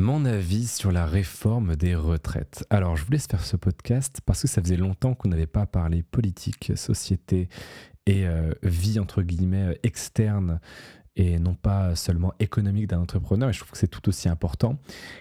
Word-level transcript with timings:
Mon 0.00 0.24
avis 0.24 0.66
sur 0.66 0.92
la 0.92 1.04
réforme 1.04 1.76
des 1.76 1.94
retraites. 1.94 2.64
Alors, 2.70 2.96
je 2.96 3.04
voulais 3.04 3.18
faire 3.18 3.44
ce 3.44 3.58
podcast 3.58 4.22
parce 4.24 4.40
que 4.40 4.48
ça 4.48 4.62
faisait 4.62 4.78
longtemps 4.78 5.12
qu'on 5.12 5.28
n'avait 5.28 5.46
pas 5.46 5.66
parlé 5.66 6.02
politique, 6.02 6.72
société 6.74 7.50
et 8.06 8.26
euh, 8.26 8.54
vie 8.62 8.98
entre 8.98 9.20
guillemets 9.20 9.78
externe 9.82 10.58
et 11.16 11.38
non 11.38 11.54
pas 11.54 11.96
seulement 11.96 12.32
économique 12.40 12.86
d'un 12.86 13.00
entrepreneur. 13.00 13.50
Et 13.50 13.52
je 13.52 13.58
trouve 13.58 13.72
que 13.72 13.78
c'est 13.78 13.88
tout 13.88 14.08
aussi 14.08 14.28
important, 14.30 14.78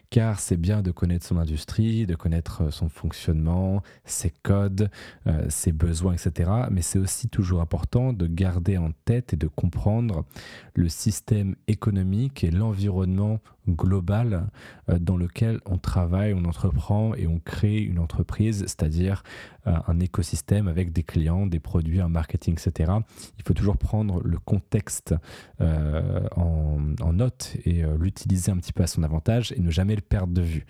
car 0.10 0.40
c'est 0.40 0.56
bien 0.56 0.82
de 0.82 0.92
connaître 0.92 1.26
son 1.26 1.38
industrie, 1.38 2.06
de 2.06 2.16
connaître 2.16 2.64
euh, 2.64 2.72
son 2.72 2.88
fonctionnement, 2.88 3.84
ses 4.06 4.30
codes, 4.30 4.90
euh, 5.28 5.46
ses 5.50 5.74
besoins, 5.74 6.14
etc. 6.14 6.52
Mais 6.72 6.82
c'est 6.82 7.00
aussi 7.00 7.28
toujours 7.28 7.60
important 7.60 8.14
de 8.14 8.28
garder 8.28 8.78
en 8.78 8.92
tête 9.04 9.34
et 9.34 9.38
de 9.38 9.48
comprendre 9.48 10.26
le 10.74 10.88
système 10.88 11.56
économique 11.68 12.46
et 12.46 12.52
l'environnement 12.52 13.40
global 13.76 14.48
euh, 14.90 15.00
dans 15.00 15.18
lequel 15.18 15.60
on 15.66 15.78
travaille, 15.78 16.34
on 16.34 16.46
entreprend 16.46 17.14
et 17.16 17.28
on 17.28 17.40
crée 17.40 17.80
une 17.80 18.00
entreprise, 18.00 18.62
c'est-à-dire 18.62 19.24
euh, 19.68 19.74
un 19.88 20.00
écosystème 20.00 20.68
avec 20.68 20.92
des 20.92 21.04
clients, 21.04 21.46
des 21.46 21.60
produits, 21.60 22.02
un 22.02 22.10
marketing, 22.10 22.54
etc. 22.54 22.92
Il 23.38 23.44
faut 23.46 23.54
toujours 23.54 23.78
prendre 23.78 24.22
le 24.24 24.38
contexte 24.38 25.16
euh, 25.62 26.28
en, 26.36 26.80
note 27.14 27.58
et 27.66 27.84
l'utiliser 28.00 28.52
un 28.52 28.58
petit 28.58 28.72
peu 28.72 28.84
à 28.84 28.88
son 28.88 29.04
avantage 29.04 29.52
et 29.52 29.60
ne 29.60 29.72
jamais 29.72 29.96
le 29.96 30.02
perdre 30.02 30.32
de 30.32 30.42
vue. 30.42 30.66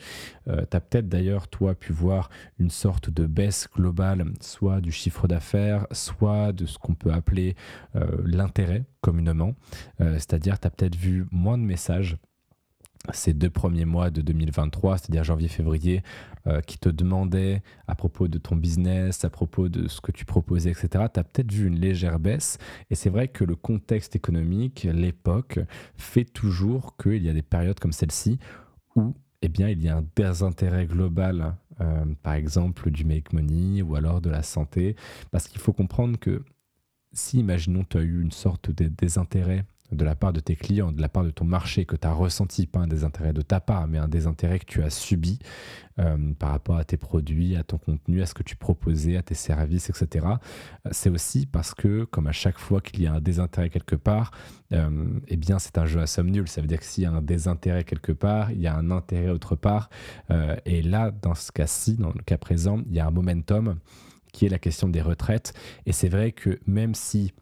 tu 0.45 0.51
as 0.51 0.79
peut-être 0.79 1.07
d'ailleurs, 1.09 1.49
toi, 1.49 1.75
pu 1.75 1.91
voir 1.91 2.29
une 2.59 2.71
sorte 2.71 3.09
de 3.09 3.27
baisse 3.27 3.67
globale, 3.75 4.23
soit 4.39 4.79
du 4.79 4.91
chiffre 4.91 5.27
d'affaires, 5.27 5.85
soit 5.91 6.53
de 6.53 6.65
ce 6.65 6.79
qu'on 6.79 6.95
peut 6.95 7.11
appeler 7.11 7.55
l'intérêt 8.23 8.85
communément. 9.01 9.53
c'est-à-dire, 9.99 10.59
tu 10.59 10.67
as 10.67 10.71
peut-être 10.71 10.95
vu 10.95 11.27
moins 11.29 11.57
de 11.57 11.63
messages 11.63 12.17
ces 13.13 13.33
deux 13.33 13.49
premiers 13.49 13.85
mois 13.85 14.09
de 14.09 14.21
2023, 14.21 14.97
c'est-à-dire 14.97 15.23
janvier-février, 15.23 16.03
euh, 16.47 16.61
qui 16.61 16.77
te 16.77 16.89
demandaient 16.89 17.61
à 17.87 17.95
propos 17.95 18.27
de 18.27 18.37
ton 18.37 18.55
business, 18.55 19.23
à 19.23 19.29
propos 19.29 19.69
de 19.69 19.87
ce 19.87 20.01
que 20.01 20.11
tu 20.11 20.25
proposais, 20.25 20.71
etc., 20.71 21.05
tu 21.13 21.19
as 21.19 21.23
peut-être 21.23 21.51
vu 21.51 21.67
une 21.67 21.79
légère 21.79 22.19
baisse. 22.19 22.57
Et 22.89 22.95
c'est 22.95 23.09
vrai 23.09 23.27
que 23.27 23.43
le 23.43 23.55
contexte 23.55 24.15
économique, 24.15 24.87
l'époque, 24.91 25.59
fait 25.97 26.25
toujours 26.25 26.97
qu'il 26.97 27.23
y 27.23 27.29
a 27.29 27.33
des 27.33 27.41
périodes 27.41 27.79
comme 27.79 27.93
celle-ci 27.93 28.37
où 28.95 29.13
eh 29.41 29.47
bien, 29.47 29.69
il 29.69 29.81
y 29.81 29.87
a 29.87 29.97
un 29.97 30.05
désintérêt 30.15 30.85
global, 30.85 31.55
euh, 31.79 32.05
par 32.23 32.33
exemple 32.33 32.91
du 32.91 33.05
make 33.05 33.31
money 33.31 33.81
ou 33.81 33.95
alors 33.95 34.19
de 34.19 34.29
la 34.29 34.43
santé, 34.43 34.97
parce 35.31 35.47
qu'il 35.47 35.61
faut 35.61 35.71
comprendre 35.71 36.19
que 36.19 36.43
si, 37.13 37.39
imaginons, 37.39 37.85
tu 37.89 37.97
as 37.97 38.01
eu 38.01 38.21
une 38.21 38.31
sorte 38.31 38.69
de 38.69 38.87
désintérêt 38.87 39.65
de 39.91 40.05
la 40.05 40.15
part 40.15 40.33
de 40.33 40.39
tes 40.39 40.55
clients, 40.55 40.91
de 40.91 41.01
la 41.01 41.09
part 41.09 41.23
de 41.23 41.31
ton 41.31 41.45
marché, 41.45 41.85
que 41.85 41.95
tu 41.95 42.07
as 42.07 42.13
ressenti, 42.13 42.67
pas 42.67 42.79
un 42.79 42.87
désintérêt 42.87 43.33
de 43.33 43.41
ta 43.41 43.59
part, 43.59 43.87
mais 43.87 43.97
un 43.97 44.07
désintérêt 44.07 44.59
que 44.59 44.65
tu 44.65 44.83
as 44.83 44.89
subi 44.89 45.39
euh, 45.99 46.33
par 46.37 46.51
rapport 46.51 46.77
à 46.77 46.83
tes 46.83 46.97
produits, 46.97 47.55
à 47.55 47.63
ton 47.63 47.77
contenu, 47.77 48.21
à 48.21 48.25
ce 48.25 48.33
que 48.33 48.43
tu 48.43 48.55
proposais, 48.55 49.17
à 49.17 49.23
tes 49.23 49.35
services, 49.35 49.89
etc. 49.89 50.27
C'est 50.91 51.09
aussi 51.09 51.45
parce 51.45 51.73
que, 51.73 52.03
comme 52.05 52.27
à 52.27 52.31
chaque 52.31 52.59
fois 52.59 52.81
qu'il 52.81 53.01
y 53.01 53.07
a 53.07 53.13
un 53.13 53.21
désintérêt 53.21 53.69
quelque 53.69 53.95
part, 53.95 54.31
euh, 54.71 55.19
eh 55.27 55.37
bien, 55.37 55.59
c'est 55.59 55.77
un 55.77 55.85
jeu 55.85 55.99
à 55.99 56.07
somme 56.07 56.29
nulle. 56.29 56.47
Ça 56.47 56.61
veut 56.61 56.67
dire 56.67 56.79
que 56.79 56.85
s'il 56.85 57.03
y 57.03 57.07
a 57.07 57.11
un 57.11 57.21
désintérêt 57.21 57.83
quelque 57.83 58.11
part, 58.11 58.51
il 58.51 58.61
y 58.61 58.67
a 58.67 58.75
un 58.75 58.91
intérêt 58.91 59.29
autre 59.29 59.55
part. 59.55 59.89
Euh, 60.29 60.55
et 60.65 60.81
là, 60.81 61.11
dans 61.11 61.35
ce 61.35 61.51
cas-ci, 61.51 61.95
dans 61.95 62.13
le 62.13 62.21
cas 62.21 62.37
présent, 62.37 62.81
il 62.87 62.95
y 62.95 62.99
a 62.99 63.07
un 63.07 63.11
momentum 63.11 63.79
qui 64.31 64.45
est 64.45 64.49
la 64.49 64.59
question 64.59 64.87
des 64.87 65.01
retraites. 65.01 65.53
Et 65.85 65.91
c'est 65.91 66.09
vrai 66.09 66.31
que 66.31 66.59
même 66.67 66.93
si 66.93 67.33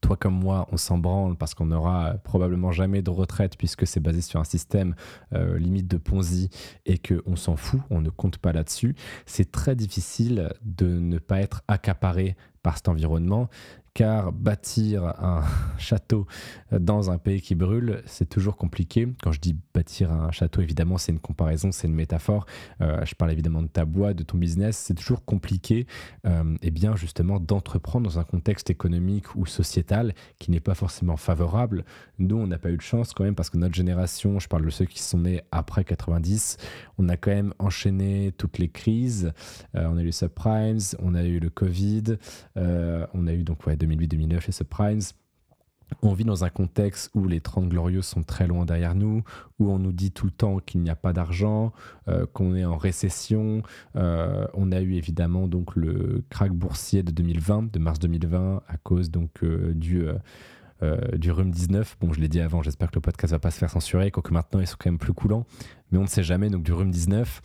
toi 0.00 0.16
comme 0.16 0.34
moi, 0.34 0.68
on 0.72 0.76
s'en 0.76 0.98
branle 0.98 1.36
parce 1.36 1.54
qu'on 1.54 1.66
n'aura 1.66 2.14
probablement 2.24 2.72
jamais 2.72 3.02
de 3.02 3.10
retraite 3.10 3.56
puisque 3.56 3.86
c'est 3.86 4.00
basé 4.00 4.20
sur 4.20 4.40
un 4.40 4.44
système 4.44 4.94
euh, 5.32 5.58
limite 5.58 5.88
de 5.88 5.96
Ponzi 5.96 6.50
et 6.86 6.98
qu'on 6.98 7.36
s'en 7.36 7.56
fout, 7.56 7.80
on 7.90 8.00
ne 8.00 8.10
compte 8.10 8.38
pas 8.38 8.52
là-dessus, 8.52 8.94
c'est 9.26 9.50
très 9.50 9.76
difficile 9.76 10.52
de 10.62 10.86
ne 10.86 11.18
pas 11.18 11.40
être 11.40 11.62
accaparé 11.68 12.36
par 12.62 12.76
cet 12.76 12.88
environnement 12.88 13.48
car 13.94 14.32
bâtir 14.32 15.04
un 15.22 15.42
château 15.78 16.26
dans 16.70 17.10
un 17.10 17.18
pays 17.18 17.40
qui 17.40 17.54
brûle, 17.54 18.02
c'est 18.06 18.28
toujours 18.28 18.56
compliqué. 18.56 19.08
Quand 19.22 19.32
je 19.32 19.40
dis 19.40 19.56
bâtir 19.74 20.12
un 20.12 20.30
château, 20.30 20.60
évidemment, 20.60 20.98
c'est 20.98 21.12
une 21.12 21.20
comparaison, 21.20 21.72
c'est 21.72 21.86
une 21.86 21.94
métaphore. 21.94 22.46
Euh, 22.80 23.04
je 23.04 23.14
parle 23.14 23.32
évidemment 23.32 23.62
de 23.62 23.68
ta 23.68 23.84
boîte, 23.84 24.16
de 24.16 24.22
ton 24.22 24.38
business. 24.38 24.76
C'est 24.76 24.94
toujours 24.94 25.24
compliqué, 25.24 25.86
euh, 26.26 26.56
et 26.62 26.70
bien 26.70 26.96
justement, 26.96 27.40
d'entreprendre 27.40 28.08
dans 28.08 28.18
un 28.18 28.24
contexte 28.24 28.70
économique 28.70 29.34
ou 29.34 29.46
sociétal 29.46 30.14
qui 30.38 30.50
n'est 30.50 30.60
pas 30.60 30.74
forcément 30.74 31.16
favorable. 31.16 31.84
Nous, 32.18 32.36
on 32.36 32.46
n'a 32.46 32.58
pas 32.58 32.70
eu 32.70 32.76
de 32.76 32.82
chance 32.82 33.12
quand 33.12 33.24
même 33.24 33.34
parce 33.34 33.50
que 33.50 33.58
notre 33.58 33.74
génération, 33.74 34.38
je 34.38 34.48
parle 34.48 34.64
de 34.64 34.70
ceux 34.70 34.86
qui 34.86 35.02
sont 35.02 35.18
nés 35.18 35.42
après 35.50 35.84
90, 35.84 36.56
on 36.98 37.08
a 37.08 37.16
quand 37.16 37.30
même 37.30 37.52
enchaîné 37.58 38.32
toutes 38.36 38.58
les 38.58 38.68
crises. 38.68 39.32
Euh, 39.74 39.86
on 39.90 39.96
a 39.96 40.02
eu 40.02 40.06
les 40.06 40.12
subprimes, 40.12 40.78
on 41.00 41.14
a 41.14 41.24
eu 41.24 41.40
le 41.40 41.50
Covid, 41.50 42.16
on 42.56 43.26
a 43.26 43.32
eu 43.32 43.44
donc 43.44 43.66
ouais, 43.66 43.76
2008-2009, 43.86 44.46
les 44.46 44.52
subprimes. 44.52 45.00
On 46.00 46.14
vit 46.14 46.24
dans 46.24 46.44
un 46.44 46.48
contexte 46.48 47.10
où 47.14 47.26
les 47.26 47.40
30 47.40 47.68
glorieux 47.68 48.02
sont 48.02 48.22
très 48.22 48.46
loin 48.46 48.64
derrière 48.64 48.94
nous, 48.94 49.22
où 49.58 49.70
on 49.70 49.78
nous 49.78 49.92
dit 49.92 50.10
tout 50.10 50.26
le 50.26 50.32
temps 50.32 50.58
qu'il 50.58 50.80
n'y 50.80 50.90
a 50.90 50.96
pas 50.96 51.12
d'argent, 51.12 51.72
euh, 52.08 52.24
qu'on 52.32 52.54
est 52.54 52.64
en 52.64 52.76
récession. 52.76 53.62
Euh, 53.96 54.46
on 54.54 54.72
a 54.72 54.80
eu 54.80 54.94
évidemment 54.94 55.48
donc 55.48 55.76
le 55.76 56.24
crack 56.30 56.52
boursier 56.52 57.02
de 57.02 57.10
2020, 57.10 57.72
de 57.72 57.78
mars 57.78 57.98
2020, 57.98 58.62
à 58.66 58.76
cause 58.78 59.10
donc 59.10 59.42
euh, 59.42 59.74
du 59.74 60.06
du 61.14 61.30
Rhum 61.30 61.50
19. 61.50 61.96
Bon, 62.00 62.12
je 62.12 62.20
l'ai 62.20 62.28
dit 62.28 62.40
avant, 62.40 62.62
j'espère 62.62 62.90
que 62.90 62.96
le 62.96 63.00
podcast 63.00 63.32
va 63.32 63.38
pas 63.38 63.50
se 63.50 63.58
faire 63.58 63.70
censurer, 63.70 64.10
quoique 64.10 64.32
maintenant 64.32 64.60
ils 64.60 64.66
sont 64.66 64.76
quand 64.78 64.90
même 64.90 64.98
plus 64.98 65.12
coulants, 65.12 65.46
mais 65.90 65.98
on 65.98 66.02
ne 66.02 66.08
sait 66.08 66.22
jamais, 66.22 66.48
donc 66.50 66.62
du 66.62 66.72
Rhum 66.72 66.90
19. 66.90 67.40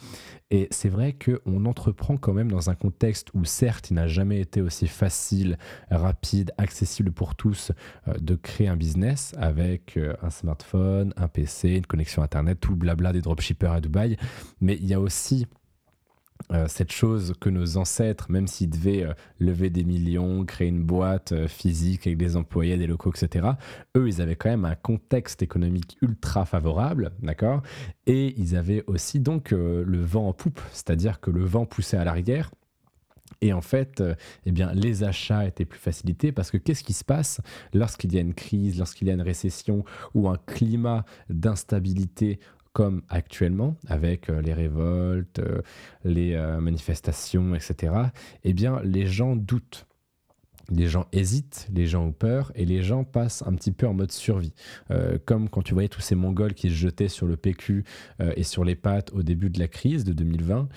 Et 0.49 0.67
c'est 0.71 0.87
vrai 0.87 1.13
qu'on 1.13 1.65
entreprend 1.65 2.15
quand 2.15 2.33
même 2.33 2.49
dans 2.49 2.69
un 2.69 2.75
contexte 2.75 3.29
où 3.33 3.43
certes 3.43 3.91
il 3.91 3.95
n'a 3.95 4.07
jamais 4.07 4.39
été 4.39 4.61
aussi 4.61 4.87
facile, 4.87 5.57
rapide, 5.91 6.53
accessible 6.57 7.11
pour 7.11 7.35
tous 7.35 7.73
euh, 8.07 8.13
de 8.13 8.35
créer 8.35 8.69
un 8.69 8.77
business 8.77 9.35
avec 9.37 9.97
euh, 9.97 10.13
un 10.21 10.29
smartphone, 10.29 11.13
un 11.17 11.27
PC, 11.27 11.71
une 11.71 11.85
connexion 11.85 12.21
Internet, 12.21 12.61
tout 12.61 12.77
blabla 12.77 13.11
des 13.11 13.21
dropshippers 13.21 13.73
à 13.73 13.81
Dubaï, 13.81 14.15
mais 14.61 14.75
il 14.75 14.85
y 14.87 14.93
a 14.93 15.01
aussi 15.01 15.45
euh, 15.45 15.56
cette 16.67 16.91
chose 16.91 17.33
que 17.39 17.49
nos 17.49 17.77
ancêtres, 17.77 18.31
même 18.31 18.47
s'ils 18.47 18.69
devaient 18.69 19.03
euh, 19.03 19.13
lever 19.39 19.69
des 19.69 19.83
millions, 19.83 20.45
créer 20.45 20.69
une 20.69 20.83
boîte 20.83 21.33
euh, 21.33 21.47
physique 21.47 22.07
avec 22.07 22.17
des 22.17 22.35
employés, 22.35 22.77
des 22.77 22.87
locaux, 22.87 23.11
etc., 23.11 23.47
eux, 23.95 24.07
ils 24.07 24.21
avaient 24.21 24.35
quand 24.35 24.49
même 24.49 24.65
un 24.65 24.75
contexte 24.75 25.41
économique 25.41 25.97
ultra 26.01 26.45
favorable, 26.45 27.11
d'accord? 27.21 27.61
Et 28.05 28.33
ils 28.37 28.55
avaient 28.55 28.83
aussi 28.87 29.19
donc 29.19 29.51
le 29.51 30.01
vent 30.01 30.29
en 30.29 30.33
poupe, 30.33 30.61
c'est-à-dire 30.71 31.19
que 31.19 31.31
le 31.31 31.43
vent 31.43 31.65
poussait 31.65 31.97
à 31.97 32.05
l'arrière. 32.05 32.51
Et 33.41 33.53
en 33.53 33.61
fait, 33.61 34.01
eh 34.45 34.51
bien, 34.51 34.71
les 34.73 35.03
achats 35.03 35.45
étaient 35.45 35.65
plus 35.65 35.79
facilités 35.79 36.31
parce 36.31 36.49
que 36.49 36.57
qu'est-ce 36.57 36.83
qui 36.83 36.93
se 36.93 37.03
passe? 37.03 37.41
Lorsqu'il 37.73 38.13
y 38.13 38.17
a 38.17 38.21
une 38.21 38.33
crise, 38.33 38.77
lorsqu'il 38.77 39.07
y 39.07 39.11
a 39.11 39.13
une 39.13 39.21
récession 39.21 39.83
ou 40.13 40.29
un 40.29 40.37
climat 40.37 41.05
d'instabilité 41.29 42.39
comme 42.77 43.01
actuellement, 43.09 43.75
avec 43.87 44.29
euh, 44.29 44.39
les 44.39 44.53
révoltes, 44.53 45.39
euh, 45.39 45.63
les 46.03 46.35
euh, 46.35 46.59
manifestations, 46.59 47.55
etc., 47.55 47.91
eh 48.43 48.53
bien, 48.53 48.79
les 48.83 49.07
gens 49.07 49.35
doutent. 49.35 49.87
Les 50.69 50.85
gens 50.85 51.07
hésitent, 51.11 51.67
les 51.73 51.87
gens 51.87 52.05
ont 52.05 52.11
peur 52.11 52.51
et 52.53 52.65
les 52.65 52.83
gens 52.83 53.03
passent 53.03 53.43
un 53.47 53.55
petit 53.55 53.71
peu 53.71 53.87
en 53.87 53.95
mode 53.95 54.11
survie. 54.11 54.53
comme 55.25 55.47
quand 55.47 55.61
tu 55.61 55.73
voyais 55.73 55.87
tous 55.87 56.01
ces 56.01 56.13
Mongols 56.13 56.53
qui 56.53 56.69
se 56.69 56.75
jetaient 56.75 57.07
sur 57.07 57.25
le 57.25 57.37
PQ 57.37 57.85
et 58.35 58.43
sur 58.43 58.65
les 58.65 58.75
pattes 58.75 59.13
au 59.13 59.23
début 59.23 59.49
de 59.49 59.59
la 59.59 59.69
crise 59.69 60.03
de 60.03 60.11
2020, 60.11 60.67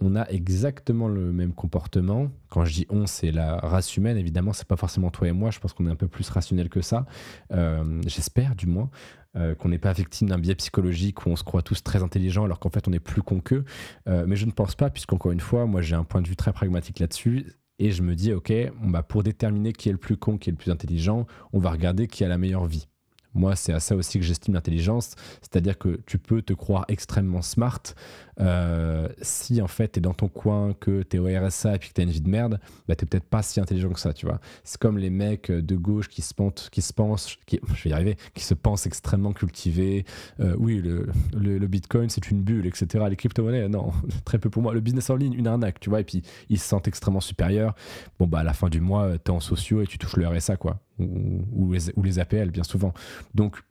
on 0.00 0.16
a 0.16 0.28
exactement 0.28 1.08
le 1.08 1.32
même 1.32 1.52
comportement. 1.52 2.30
Quand 2.48 2.64
je 2.64 2.72
dis 2.72 2.86
on, 2.90 3.06
c'est 3.06 3.30
la 3.30 3.56
race 3.58 3.96
humaine, 3.96 4.16
évidemment, 4.16 4.52
c'est 4.52 4.66
pas 4.66 4.76
forcément 4.76 5.10
toi 5.10 5.28
et 5.28 5.32
moi, 5.32 5.50
je 5.50 5.58
pense 5.58 5.72
qu'on 5.72 5.86
est 5.86 5.90
un 5.90 5.96
peu 5.96 6.08
plus 6.08 6.28
rationnel 6.30 6.68
que 6.68 6.80
ça. 6.80 7.06
J'espère 8.06 8.54
du 8.54 8.66
moins. 8.66 8.90
Euh, 9.36 9.54
qu'on 9.54 9.68
n'est 9.68 9.78
pas 9.78 9.92
victime 9.92 10.28
d'un 10.28 10.38
biais 10.38 10.56
psychologique 10.56 11.24
où 11.24 11.30
on 11.30 11.36
se 11.36 11.44
croit 11.44 11.62
tous 11.62 11.84
très 11.84 12.02
intelligents 12.02 12.44
alors 12.44 12.58
qu'en 12.58 12.68
fait 12.68 12.88
on 12.88 12.92
est 12.92 12.98
plus 12.98 13.22
con 13.22 13.38
qu'eux. 13.38 13.64
Euh, 14.08 14.24
mais 14.26 14.34
je 14.34 14.44
ne 14.44 14.50
pense 14.50 14.74
pas, 14.74 14.90
puisqu'encore 14.90 15.30
une 15.30 15.40
fois, 15.40 15.66
moi 15.66 15.82
j'ai 15.82 15.94
un 15.94 16.02
point 16.02 16.20
de 16.20 16.26
vue 16.26 16.34
très 16.34 16.52
pragmatique 16.52 16.98
là-dessus. 16.98 17.46
Et 17.78 17.92
je 17.92 18.02
me 18.02 18.16
dis, 18.16 18.32
ok, 18.32 18.52
bah, 18.82 19.02
pour 19.02 19.22
déterminer 19.22 19.72
qui 19.72 19.88
est 19.88 19.92
le 19.92 19.98
plus 19.98 20.16
con, 20.16 20.36
qui 20.36 20.50
est 20.50 20.52
le 20.52 20.56
plus 20.56 20.72
intelligent, 20.72 21.26
on 21.52 21.60
va 21.60 21.70
regarder 21.70 22.08
qui 22.08 22.24
a 22.24 22.28
la 22.28 22.38
meilleure 22.38 22.66
vie. 22.66 22.88
Moi, 23.32 23.54
c'est 23.54 23.72
à 23.72 23.78
ça 23.78 23.94
aussi 23.94 24.18
que 24.18 24.24
j'estime 24.24 24.54
l'intelligence, 24.54 25.14
c'est-à-dire 25.40 25.78
que 25.78 26.00
tu 26.04 26.18
peux 26.18 26.42
te 26.42 26.52
croire 26.52 26.84
extrêmement 26.88 27.42
smart 27.42 27.80
euh, 28.40 29.08
si 29.22 29.60
en 29.60 29.68
fait 29.68 29.92
tu 29.92 29.98
es 29.98 30.02
dans 30.02 30.14
ton 30.14 30.28
coin, 30.28 30.74
que 30.74 31.02
tu 31.02 31.16
es 31.16 31.20
au 31.20 31.26
RSA 31.26 31.76
et 31.76 31.78
puis 31.78 31.90
que 31.90 31.94
tu 31.94 32.00
as 32.00 32.04
une 32.04 32.10
vie 32.10 32.20
de 32.20 32.28
merde, 32.28 32.60
bah 32.88 32.96
t'es 32.96 33.06
peut-être 33.06 33.24
pas 33.24 33.42
si 33.42 33.60
intelligent 33.60 33.90
que 33.90 34.00
ça, 34.00 34.12
tu 34.12 34.26
vois. 34.26 34.40
C'est 34.64 34.78
comme 34.78 34.98
les 34.98 35.10
mecs 35.10 35.50
de 35.50 35.76
gauche 35.76 36.08
qui 36.08 36.22
se 36.22 36.34
qui 36.70 36.82
se 36.82 36.92
pensent, 36.92 37.36
qui, 37.46 37.60
je 37.74 37.84
vais 37.84 37.90
y 37.90 37.92
arriver, 37.92 38.16
qui 38.34 38.44
se 38.44 38.54
pensent 38.54 38.86
extrêmement 38.86 39.32
cultivés. 39.32 40.04
Euh, 40.40 40.54
oui, 40.58 40.80
le, 40.80 41.08
le, 41.34 41.66
Bitcoin 41.66 42.08
c'est 42.08 42.30
une 42.30 42.42
bulle, 42.42 42.66
etc. 42.66 43.04
Les 43.08 43.16
crypto-monnaies, 43.16 43.68
non, 43.68 43.92
très 44.24 44.38
peu 44.38 44.50
pour 44.50 44.62
moi. 44.62 44.74
Le 44.74 44.80
business 44.80 45.10
en 45.10 45.16
ligne, 45.16 45.34
une 45.34 45.46
arnaque, 45.46 45.80
tu 45.80 45.90
vois. 45.90 46.00
Et 46.00 46.04
puis 46.04 46.22
ils 46.48 46.58
se 46.58 46.66
sentent 46.66 46.88
extrêmement 46.88 47.20
supérieurs. 47.20 47.74
Bon, 48.18 48.26
bah 48.26 48.40
à 48.40 48.44
la 48.44 48.52
fin 48.52 48.68
du 48.68 48.80
mois, 48.80 49.18
tu 49.18 49.30
es 49.30 49.34
en 49.34 49.40
sociaux 49.40 49.82
et 49.82 49.86
tu 49.86 49.98
touches 49.98 50.16
le 50.16 50.26
RSA, 50.26 50.56
quoi 50.56 50.80
ou, 51.00 51.72
les, 52.02 52.18
APL, 52.18 52.50
bien 52.50 52.64
souvent. 52.64 52.92
Donc, 53.34 53.62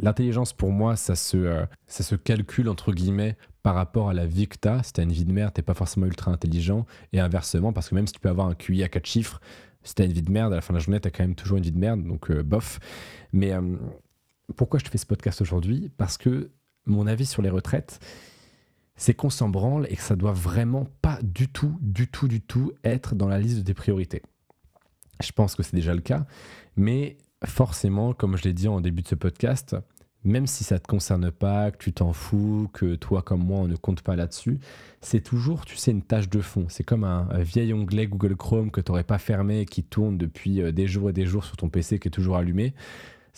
L'intelligence, 0.00 0.52
pour 0.52 0.70
moi, 0.70 0.94
ça 0.94 1.16
se, 1.16 1.36
euh, 1.36 1.66
ça 1.88 2.04
se 2.04 2.14
calcule, 2.14 2.68
entre 2.68 2.92
guillemets, 2.92 3.36
par 3.68 3.74
rapport 3.74 4.08
à 4.08 4.14
la 4.14 4.24
vie 4.24 4.48
que 4.48 4.56
tu 4.58 4.66
as. 4.66 4.82
Si 4.82 4.94
tu 4.94 5.00
as 5.02 5.04
une 5.04 5.12
vie 5.12 5.26
de 5.26 5.32
merde, 5.32 5.52
tu 5.54 5.62
pas 5.62 5.74
forcément 5.74 6.06
ultra 6.06 6.30
intelligent. 6.30 6.86
Et 7.12 7.20
inversement, 7.20 7.74
parce 7.74 7.90
que 7.90 7.94
même 7.94 8.06
si 8.06 8.14
tu 8.14 8.18
peux 8.18 8.30
avoir 8.30 8.46
un 8.46 8.54
QI 8.54 8.82
à 8.82 8.88
4 8.88 9.04
chiffres, 9.04 9.42
si 9.82 9.94
tu 9.94 10.00
as 10.00 10.06
une 10.06 10.12
vie 10.14 10.22
de 10.22 10.30
merde, 10.30 10.54
à 10.54 10.56
la 10.56 10.62
fin 10.62 10.72
de 10.72 10.78
la 10.78 10.82
journée, 10.82 10.98
tu 10.98 11.08
as 11.08 11.10
quand 11.10 11.22
même 11.22 11.34
toujours 11.34 11.58
une 11.58 11.64
vie 11.64 11.72
de 11.72 11.78
merde. 11.78 12.02
Donc, 12.02 12.30
euh, 12.30 12.42
bof. 12.42 12.80
Mais 13.34 13.52
euh, 13.52 13.76
pourquoi 14.56 14.78
je 14.78 14.86
te 14.86 14.90
fais 14.90 14.96
ce 14.96 15.04
podcast 15.04 15.42
aujourd'hui? 15.42 15.92
Parce 15.98 16.16
que 16.16 16.50
mon 16.86 17.06
avis 17.06 17.26
sur 17.26 17.42
les 17.42 17.50
retraites, 17.50 18.00
c'est 18.96 19.12
qu'on 19.12 19.28
s'en 19.28 19.50
branle 19.50 19.86
et 19.90 19.96
que 19.96 20.02
ça 20.02 20.16
doit 20.16 20.32
vraiment 20.32 20.86
pas 21.02 21.18
du 21.22 21.46
tout, 21.46 21.76
du 21.82 22.08
tout, 22.08 22.26
du 22.26 22.40
tout 22.40 22.72
être 22.84 23.14
dans 23.14 23.28
la 23.28 23.38
liste 23.38 23.64
des 23.64 23.74
priorités. 23.74 24.22
Je 25.22 25.32
pense 25.32 25.54
que 25.54 25.62
c'est 25.62 25.76
déjà 25.76 25.92
le 25.92 26.00
cas. 26.00 26.24
Mais 26.76 27.18
forcément, 27.44 28.14
comme 28.14 28.38
je 28.38 28.44
l'ai 28.44 28.54
dit 28.54 28.66
en 28.66 28.80
début 28.80 29.02
de 29.02 29.08
ce 29.08 29.14
podcast, 29.14 29.76
même 30.24 30.46
si 30.46 30.64
ça 30.64 30.76
ne 30.76 30.80
te 30.80 30.86
concerne 30.86 31.30
pas, 31.30 31.70
que 31.70 31.78
tu 31.78 31.92
t'en 31.92 32.12
fous, 32.12 32.68
que 32.72 32.96
toi 32.96 33.22
comme 33.22 33.44
moi 33.44 33.60
on 33.60 33.68
ne 33.68 33.76
compte 33.76 34.02
pas 34.02 34.16
là-dessus, 34.16 34.58
c'est 35.00 35.20
toujours, 35.20 35.64
tu 35.64 35.76
sais, 35.76 35.90
une 35.90 36.02
tâche 36.02 36.28
de 36.28 36.40
fond. 36.40 36.66
C'est 36.68 36.84
comme 36.84 37.04
un, 37.04 37.26
vieil 37.38 37.72
onglet 37.72 38.06
Google 38.06 38.36
Chrome 38.36 38.70
que 38.70 38.80
tu 38.80 38.90
n'aurais 38.90 39.04
pas 39.04 39.18
fermé 39.18 39.60
et 39.60 39.66
qui 39.66 39.84
tourne 39.84 40.18
depuis 40.18 40.60
euh, 40.60 40.72
des 40.72 40.86
jours 40.86 41.10
et 41.10 41.12
des 41.12 41.26
jours 41.26 41.44
sur 41.44 41.56
ton 41.56 41.68
PC 41.68 41.98
qui 41.98 42.08
est 42.08 42.12
toujours 42.12 42.36
allumé 42.36 42.74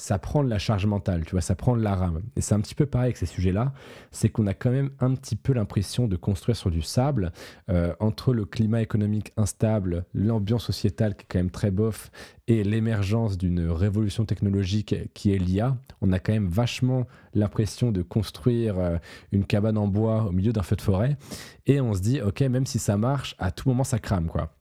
ça 0.01 0.19
prend 0.19 0.43
de 0.43 0.49
la 0.49 0.59
charge 0.59 0.87
mentale, 0.87 1.27
tu 1.27 1.33
vois, 1.33 1.43
ça 1.43 1.55
prend 1.55 1.77
de 1.77 1.83
la 1.83 1.95
rame. 1.95 2.23
Et 2.35 2.41
c'est 2.41 2.55
un 2.55 2.61
petit 2.61 2.75
peu 2.75 2.87
pareil 2.87 3.09
avec 3.09 3.19
ces 3.19 3.27
sujets-là, 3.27 3.75
c'est 4.11 4.31
qu'on 4.31 4.47
a 4.47 4.55
quand 4.55 4.71
même 4.71 4.91
un 4.99 5.15
petit 5.15 5.37
peu 5.37 5.53
l'impression 5.53 6.09
de 6.09 6.17
construire 6.17 6.57
sur 6.57 6.71
du 6.71 6.81
sable, 6.81 7.33
euh, 7.69 7.95
entre 8.01 8.33
le 8.33 8.47
climat 8.47 8.81
économique 8.81 9.35
instable, 9.37 10.07
l'ambiance 10.15 10.65
sociétale 10.65 11.15
qui 11.15 11.25
est 11.25 11.27
quand 11.29 11.39
même 11.39 11.51
très 11.51 11.71
bof, 11.71 12.11
et 12.49 12.65
l'émergence 12.65 13.37
d'une 13.37 13.69
révolution 13.69 14.25
technologique 14.25 14.95
qui 15.13 15.35
est 15.35 15.39
l'IA, 15.39 15.77
on 16.01 16.13
a 16.13 16.19
quand 16.19 16.33
même 16.33 16.49
vachement 16.49 17.07
l'impression 17.35 17.93
de 17.93 18.01
construire 18.01 18.79
euh, 18.79 18.97
une 19.33 19.45
cabane 19.45 19.77
en 19.77 19.87
bois 19.87 20.25
au 20.25 20.33
milieu 20.33 20.55
d'un 20.55 20.63
feu 20.63 20.77
de 20.77 20.83
forêt, 20.83 21.19
et 21.67 21.83
on 21.83 21.93
se 21.93 22.01
dit, 22.01 22.23
ok, 22.23 22.41
même 22.41 22.65
si 22.65 22.79
ça 22.79 22.97
marche, 22.97 23.37
à 23.39 23.51
tout 23.51 23.69
moment 23.69 23.85
ça 23.85 23.99
crame, 23.99 24.29
quoi. 24.29 24.55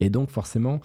Et 0.00 0.10
donc 0.10 0.28
forcément, 0.28 0.80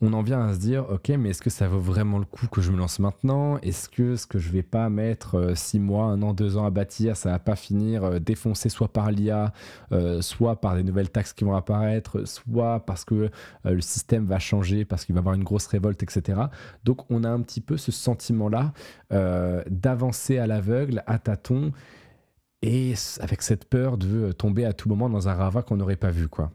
on 0.00 0.12
en 0.12 0.22
vient 0.22 0.46
à 0.46 0.54
se 0.54 0.60
dire, 0.60 0.88
ok, 0.90 1.08
mais 1.18 1.30
est-ce 1.30 1.42
que 1.42 1.50
ça 1.50 1.66
vaut 1.66 1.80
vraiment 1.80 2.18
le 2.18 2.24
coup 2.24 2.46
que 2.46 2.60
je 2.60 2.70
me 2.70 2.76
lance 2.76 3.00
maintenant? 3.00 3.58
Est-ce 3.58 3.88
que 3.88 4.14
ce 4.14 4.26
que 4.28 4.38
je 4.38 4.50
vais 4.50 4.62
pas 4.62 4.88
mettre 4.88 5.52
6 5.56 5.78
euh, 5.78 5.80
mois, 5.80 6.04
un 6.04 6.22
an, 6.22 6.34
deux 6.34 6.56
ans 6.56 6.64
à 6.64 6.70
bâtir, 6.70 7.16
ça 7.16 7.30
va 7.30 7.38
pas 7.40 7.56
finir 7.56 8.04
euh, 8.04 8.18
défoncé 8.20 8.68
soit 8.68 8.92
par 8.92 9.10
l'IA, 9.10 9.52
euh, 9.90 10.22
soit 10.22 10.60
par 10.60 10.76
des 10.76 10.84
nouvelles 10.84 11.10
taxes 11.10 11.32
qui 11.32 11.42
vont 11.42 11.56
apparaître, 11.56 12.24
soit 12.26 12.80
parce 12.86 13.04
que 13.04 13.30
le 13.64 13.80
système 13.80 14.24
va 14.24 14.38
changer, 14.38 14.84
parce 14.84 15.04
qu'il 15.04 15.14
va 15.14 15.18
y 15.18 15.22
avoir 15.22 15.34
une 15.34 15.44
grosse 15.44 15.66
révolte, 15.66 16.02
etc. 16.02 16.42
Donc 16.84 17.10
on 17.10 17.24
a 17.24 17.28
un 17.28 17.40
petit 17.40 17.60
peu 17.60 17.76
ce 17.76 17.90
sentiment-là 17.90 18.72
d'avancer 19.10 20.38
à 20.38 20.46
l'aveugle, 20.46 21.02
à 21.06 21.18
tâtons, 21.18 21.72
et 22.62 22.94
avec 23.20 23.42
cette 23.42 23.64
peur 23.64 23.98
de 23.98 24.32
tomber 24.32 24.64
à 24.64 24.72
tout 24.72 24.88
moment 24.88 25.08
dans 25.08 25.28
un 25.28 25.34
ravin 25.34 25.62
qu'on 25.62 25.76
n'aurait 25.76 25.96
pas 25.96 26.10
vu, 26.10 26.28
quoi. 26.28 26.50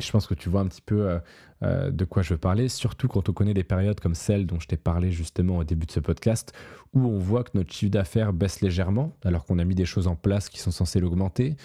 Je 0.00 0.10
pense 0.10 0.26
que 0.26 0.34
tu 0.34 0.48
vois 0.48 0.60
un 0.60 0.66
petit 0.66 0.82
peu 0.82 1.08
euh, 1.08 1.18
euh, 1.62 1.90
de 1.90 2.04
quoi 2.04 2.22
je 2.22 2.34
veux 2.34 2.38
parler, 2.38 2.68
surtout 2.68 3.08
quand 3.08 3.28
on 3.28 3.32
connaît 3.32 3.54
des 3.54 3.64
périodes 3.64 3.98
comme 3.98 4.14
celle 4.14 4.46
dont 4.46 4.60
je 4.60 4.68
t'ai 4.68 4.76
parlé 4.76 5.10
justement 5.10 5.58
au 5.58 5.64
début 5.64 5.86
de 5.86 5.90
ce 5.90 5.98
podcast, 5.98 6.52
où 6.94 7.00
on 7.00 7.18
voit 7.18 7.42
que 7.42 7.50
notre 7.54 7.72
chiffre 7.72 7.90
d'affaires 7.90 8.32
baisse 8.32 8.60
légèrement, 8.60 9.16
alors 9.24 9.44
qu'on 9.44 9.58
a 9.58 9.64
mis 9.64 9.74
des 9.74 9.84
choses 9.84 10.06
en 10.06 10.14
place 10.14 10.48
qui 10.48 10.60
sont 10.60 10.70
censées 10.70 11.00
l'augmenter. 11.00 11.56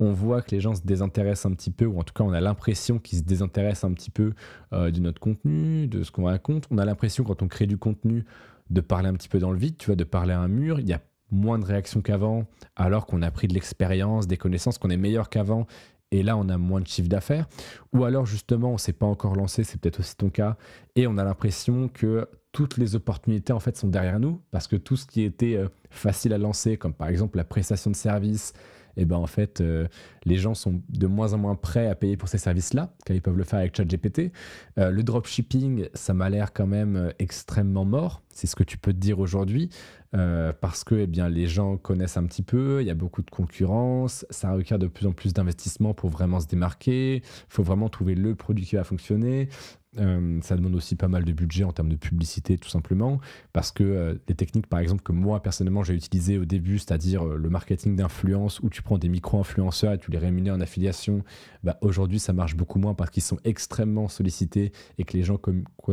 On 0.00 0.12
voit 0.12 0.42
que 0.42 0.50
les 0.50 0.60
gens 0.60 0.74
se 0.74 0.82
désintéressent 0.82 1.50
un 1.50 1.54
petit 1.54 1.70
peu, 1.70 1.86
ou 1.86 1.98
en 1.98 2.04
tout 2.04 2.12
cas 2.12 2.24
on 2.24 2.32
a 2.32 2.40
l'impression 2.40 2.98
qu'ils 2.98 3.18
se 3.20 3.24
désintéressent 3.24 3.90
un 3.90 3.94
petit 3.94 4.10
peu 4.10 4.34
euh, 4.74 4.90
de 4.90 5.00
notre 5.00 5.20
contenu, 5.20 5.86
de 5.86 6.02
ce 6.02 6.10
qu'on 6.10 6.24
raconte. 6.24 6.66
On 6.70 6.76
a 6.76 6.84
l'impression 6.84 7.24
quand 7.24 7.42
on 7.42 7.48
crée 7.48 7.66
du 7.66 7.78
contenu 7.78 8.26
de 8.68 8.80
parler 8.82 9.08
un 9.08 9.14
petit 9.14 9.30
peu 9.30 9.38
dans 9.38 9.50
le 9.50 9.58
vide, 9.58 9.78
tu 9.78 9.86
vois, 9.86 9.96
de 9.96 10.04
parler 10.04 10.34
à 10.34 10.40
un 10.40 10.48
mur. 10.48 10.78
Il 10.78 10.88
y 10.88 10.92
a 10.92 11.00
moins 11.30 11.58
de 11.58 11.64
réactions 11.64 12.02
qu'avant, 12.02 12.46
alors 12.76 13.06
qu'on 13.06 13.22
a 13.22 13.30
pris 13.30 13.48
de 13.48 13.54
l'expérience, 13.54 14.26
des 14.26 14.36
connaissances, 14.36 14.78
qu'on 14.78 14.90
est 14.90 14.96
meilleur 14.96 15.30
qu'avant 15.30 15.66
et 16.10 16.22
là 16.22 16.36
on 16.36 16.48
a 16.48 16.58
moins 16.58 16.80
de 16.80 16.86
chiffre 16.86 17.08
d'affaires, 17.08 17.46
ou 17.92 18.04
alors 18.04 18.26
justement 18.26 18.72
on 18.72 18.78
s'est 18.78 18.92
pas 18.92 19.06
encore 19.06 19.34
lancé, 19.34 19.64
c'est 19.64 19.80
peut-être 19.80 20.00
aussi 20.00 20.16
ton 20.16 20.30
cas, 20.30 20.56
et 20.96 21.06
on 21.06 21.18
a 21.18 21.24
l'impression 21.24 21.88
que 21.88 22.28
toutes 22.52 22.78
les 22.78 22.94
opportunités 22.94 23.52
en 23.52 23.60
fait 23.60 23.76
sont 23.76 23.88
derrière 23.88 24.20
nous, 24.20 24.40
parce 24.50 24.66
que 24.66 24.76
tout 24.76 24.96
ce 24.96 25.06
qui 25.06 25.22
était 25.22 25.56
euh, 25.56 25.68
facile 25.90 26.32
à 26.32 26.38
lancer, 26.38 26.76
comme 26.76 26.94
par 26.94 27.08
exemple 27.08 27.36
la 27.36 27.44
prestation 27.44 27.90
de 27.90 27.96
service, 27.96 28.52
et 28.98 29.04
ben 29.04 29.16
en 29.16 29.26
fait, 29.26 29.60
euh, 29.60 29.86
les 30.24 30.36
gens 30.36 30.54
sont 30.54 30.82
de 30.88 31.06
moins 31.06 31.32
en 31.32 31.38
moins 31.38 31.54
prêts 31.54 31.86
à 31.86 31.94
payer 31.94 32.16
pour 32.16 32.28
ces 32.28 32.36
services-là, 32.36 32.92
car 33.06 33.16
ils 33.16 33.22
peuvent 33.22 33.38
le 33.38 33.44
faire 33.44 33.60
avec 33.60 33.76
ChatGPT. 33.76 34.32
Euh, 34.76 34.90
le 34.90 35.02
dropshipping, 35.04 35.86
ça 35.94 36.14
m'a 36.14 36.28
l'air 36.28 36.52
quand 36.52 36.66
même 36.66 36.96
euh, 36.96 37.10
extrêmement 37.20 37.84
mort. 37.84 38.22
C'est 38.30 38.48
ce 38.48 38.56
que 38.56 38.64
tu 38.64 38.76
peux 38.76 38.92
te 38.92 38.98
dire 38.98 39.20
aujourd'hui, 39.20 39.70
parce 40.12 40.84
que 40.84 40.94
eh 40.94 41.06
bien, 41.06 41.28
les 41.28 41.48
gens 41.48 41.76
connaissent 41.76 42.16
un 42.16 42.24
petit 42.24 42.42
peu, 42.42 42.80
il 42.80 42.86
y 42.86 42.90
a 42.90 42.94
beaucoup 42.94 43.20
de 43.20 43.30
concurrence, 43.30 44.24
ça 44.30 44.52
requiert 44.52 44.78
de 44.78 44.86
plus 44.86 45.06
en 45.06 45.12
plus 45.12 45.34
d'investissement 45.34 45.92
pour 45.92 46.08
vraiment 46.08 46.38
se 46.38 46.46
démarquer. 46.46 47.16
Il 47.16 47.22
faut 47.48 47.64
vraiment 47.64 47.88
trouver 47.88 48.14
le 48.14 48.36
produit 48.36 48.64
qui 48.64 48.76
va 48.76 48.84
fonctionner. 48.84 49.48
Euh, 49.96 50.38
ça 50.42 50.54
demande 50.54 50.74
aussi 50.74 50.96
pas 50.96 51.08
mal 51.08 51.24
de 51.24 51.32
budget 51.32 51.64
en 51.64 51.72
termes 51.72 51.88
de 51.88 51.96
publicité, 51.96 52.58
tout 52.58 52.68
simplement, 52.68 53.20
parce 53.54 53.72
que 53.72 53.82
euh, 53.82 54.14
des 54.26 54.34
techniques, 54.34 54.66
par 54.66 54.80
exemple, 54.80 55.02
que 55.02 55.12
moi 55.12 55.42
personnellement 55.42 55.82
j'ai 55.82 55.94
utilisées 55.94 56.36
au 56.36 56.44
début, 56.44 56.78
c'est-à-dire 56.78 57.26
euh, 57.26 57.36
le 57.36 57.48
marketing 57.48 57.96
d'influence, 57.96 58.60
où 58.60 58.68
tu 58.68 58.82
prends 58.82 58.98
des 58.98 59.08
micro-influenceurs 59.08 59.94
et 59.94 59.98
tu 59.98 60.10
les 60.10 60.18
rémunères 60.18 60.54
en 60.54 60.60
affiliation, 60.60 61.24
bah, 61.64 61.78
aujourd'hui 61.80 62.18
ça 62.18 62.34
marche 62.34 62.54
beaucoup 62.54 62.78
moins 62.78 62.92
parce 62.92 63.10
qu'ils 63.10 63.22
sont 63.22 63.38
extrêmement 63.44 64.08
sollicités 64.08 64.72
et 64.98 65.04
que 65.04 65.16
les 65.16 65.22
gens 65.22 65.38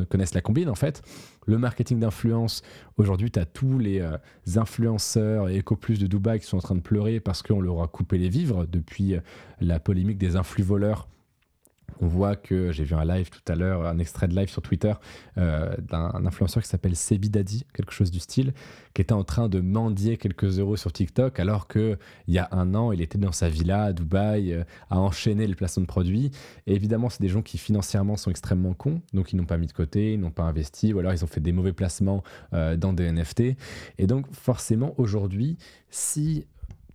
connaissent 0.09 0.33
la 0.33 0.41
combine 0.41 0.69
en 0.69 0.75
fait. 0.75 1.01
Le 1.47 1.57
marketing 1.57 1.99
d'influence, 1.99 2.63
aujourd'hui 2.97 3.31
tu 3.31 3.39
as 3.39 3.45
tous 3.45 3.79
les 3.79 4.03
influenceurs 4.55 5.47
et 5.47 5.59
EcoPlus 5.59 5.97
de 5.97 6.07
Dubaï 6.07 6.39
qui 6.39 6.47
sont 6.47 6.57
en 6.57 6.61
train 6.61 6.75
de 6.75 6.81
pleurer 6.81 7.19
parce 7.19 7.41
qu'on 7.43 7.61
leur 7.61 7.81
a 7.81 7.87
coupé 7.87 8.17
les 8.17 8.29
vivres 8.29 8.65
depuis 8.65 9.15
la 9.61 9.79
polémique 9.79 10.17
des 10.17 10.35
influx 10.35 10.63
voleurs 10.63 11.07
on 12.01 12.07
voit 12.07 12.35
que 12.35 12.71
j'ai 12.71 12.83
vu 12.83 12.95
un 12.95 13.05
live 13.05 13.29
tout 13.29 13.51
à 13.51 13.55
l'heure, 13.55 13.85
un 13.85 13.99
extrait 13.99 14.27
de 14.27 14.35
live 14.35 14.49
sur 14.49 14.61
Twitter 14.61 14.93
euh, 15.37 15.75
d'un 15.79 16.25
influenceur 16.25 16.63
qui 16.63 16.69
s'appelle 16.69 16.95
Sebi 16.95 17.29
Daddy, 17.29 17.65
quelque 17.73 17.91
chose 17.91 18.11
du 18.11 18.19
style, 18.19 18.53
qui 18.93 19.01
était 19.01 19.13
en 19.13 19.23
train 19.23 19.49
de 19.49 19.59
mendier 19.59 20.17
quelques 20.17 20.59
euros 20.59 20.77
sur 20.77 20.91
TikTok 20.91 21.39
alors 21.39 21.67
que 21.67 21.97
il 22.27 22.33
y 22.33 22.39
a 22.39 22.47
un 22.51 22.75
an, 22.75 22.91
il 22.91 23.01
était 23.01 23.17
dans 23.17 23.31
sa 23.31 23.49
villa 23.49 23.83
à 23.83 23.93
Dubaï 23.93 24.53
euh, 24.53 24.63
à 24.89 24.99
enchaîner 24.99 25.47
les 25.47 25.55
placements 25.55 25.81
de 25.81 25.87
produits. 25.87 26.31
Et 26.67 26.73
évidemment, 26.75 27.09
c'est 27.09 27.21
des 27.21 27.29
gens 27.29 27.41
qui 27.41 27.57
financièrement 27.57 28.17
sont 28.17 28.31
extrêmement 28.31 28.73
cons, 28.73 29.01
donc 29.13 29.33
ils 29.33 29.35
n'ont 29.35 29.45
pas 29.45 29.57
mis 29.57 29.67
de 29.67 29.73
côté, 29.73 30.13
ils 30.13 30.19
n'ont 30.19 30.31
pas 30.31 30.43
investi, 30.43 30.93
ou 30.93 30.99
alors 30.99 31.13
ils 31.13 31.23
ont 31.23 31.27
fait 31.27 31.41
des 31.41 31.51
mauvais 31.51 31.73
placements 31.73 32.23
euh, 32.53 32.77
dans 32.77 32.93
des 32.93 33.11
NFT. 33.11 33.55
Et 33.97 34.07
donc 34.07 34.25
forcément, 34.33 34.93
aujourd'hui, 34.97 35.57
si 35.89 36.45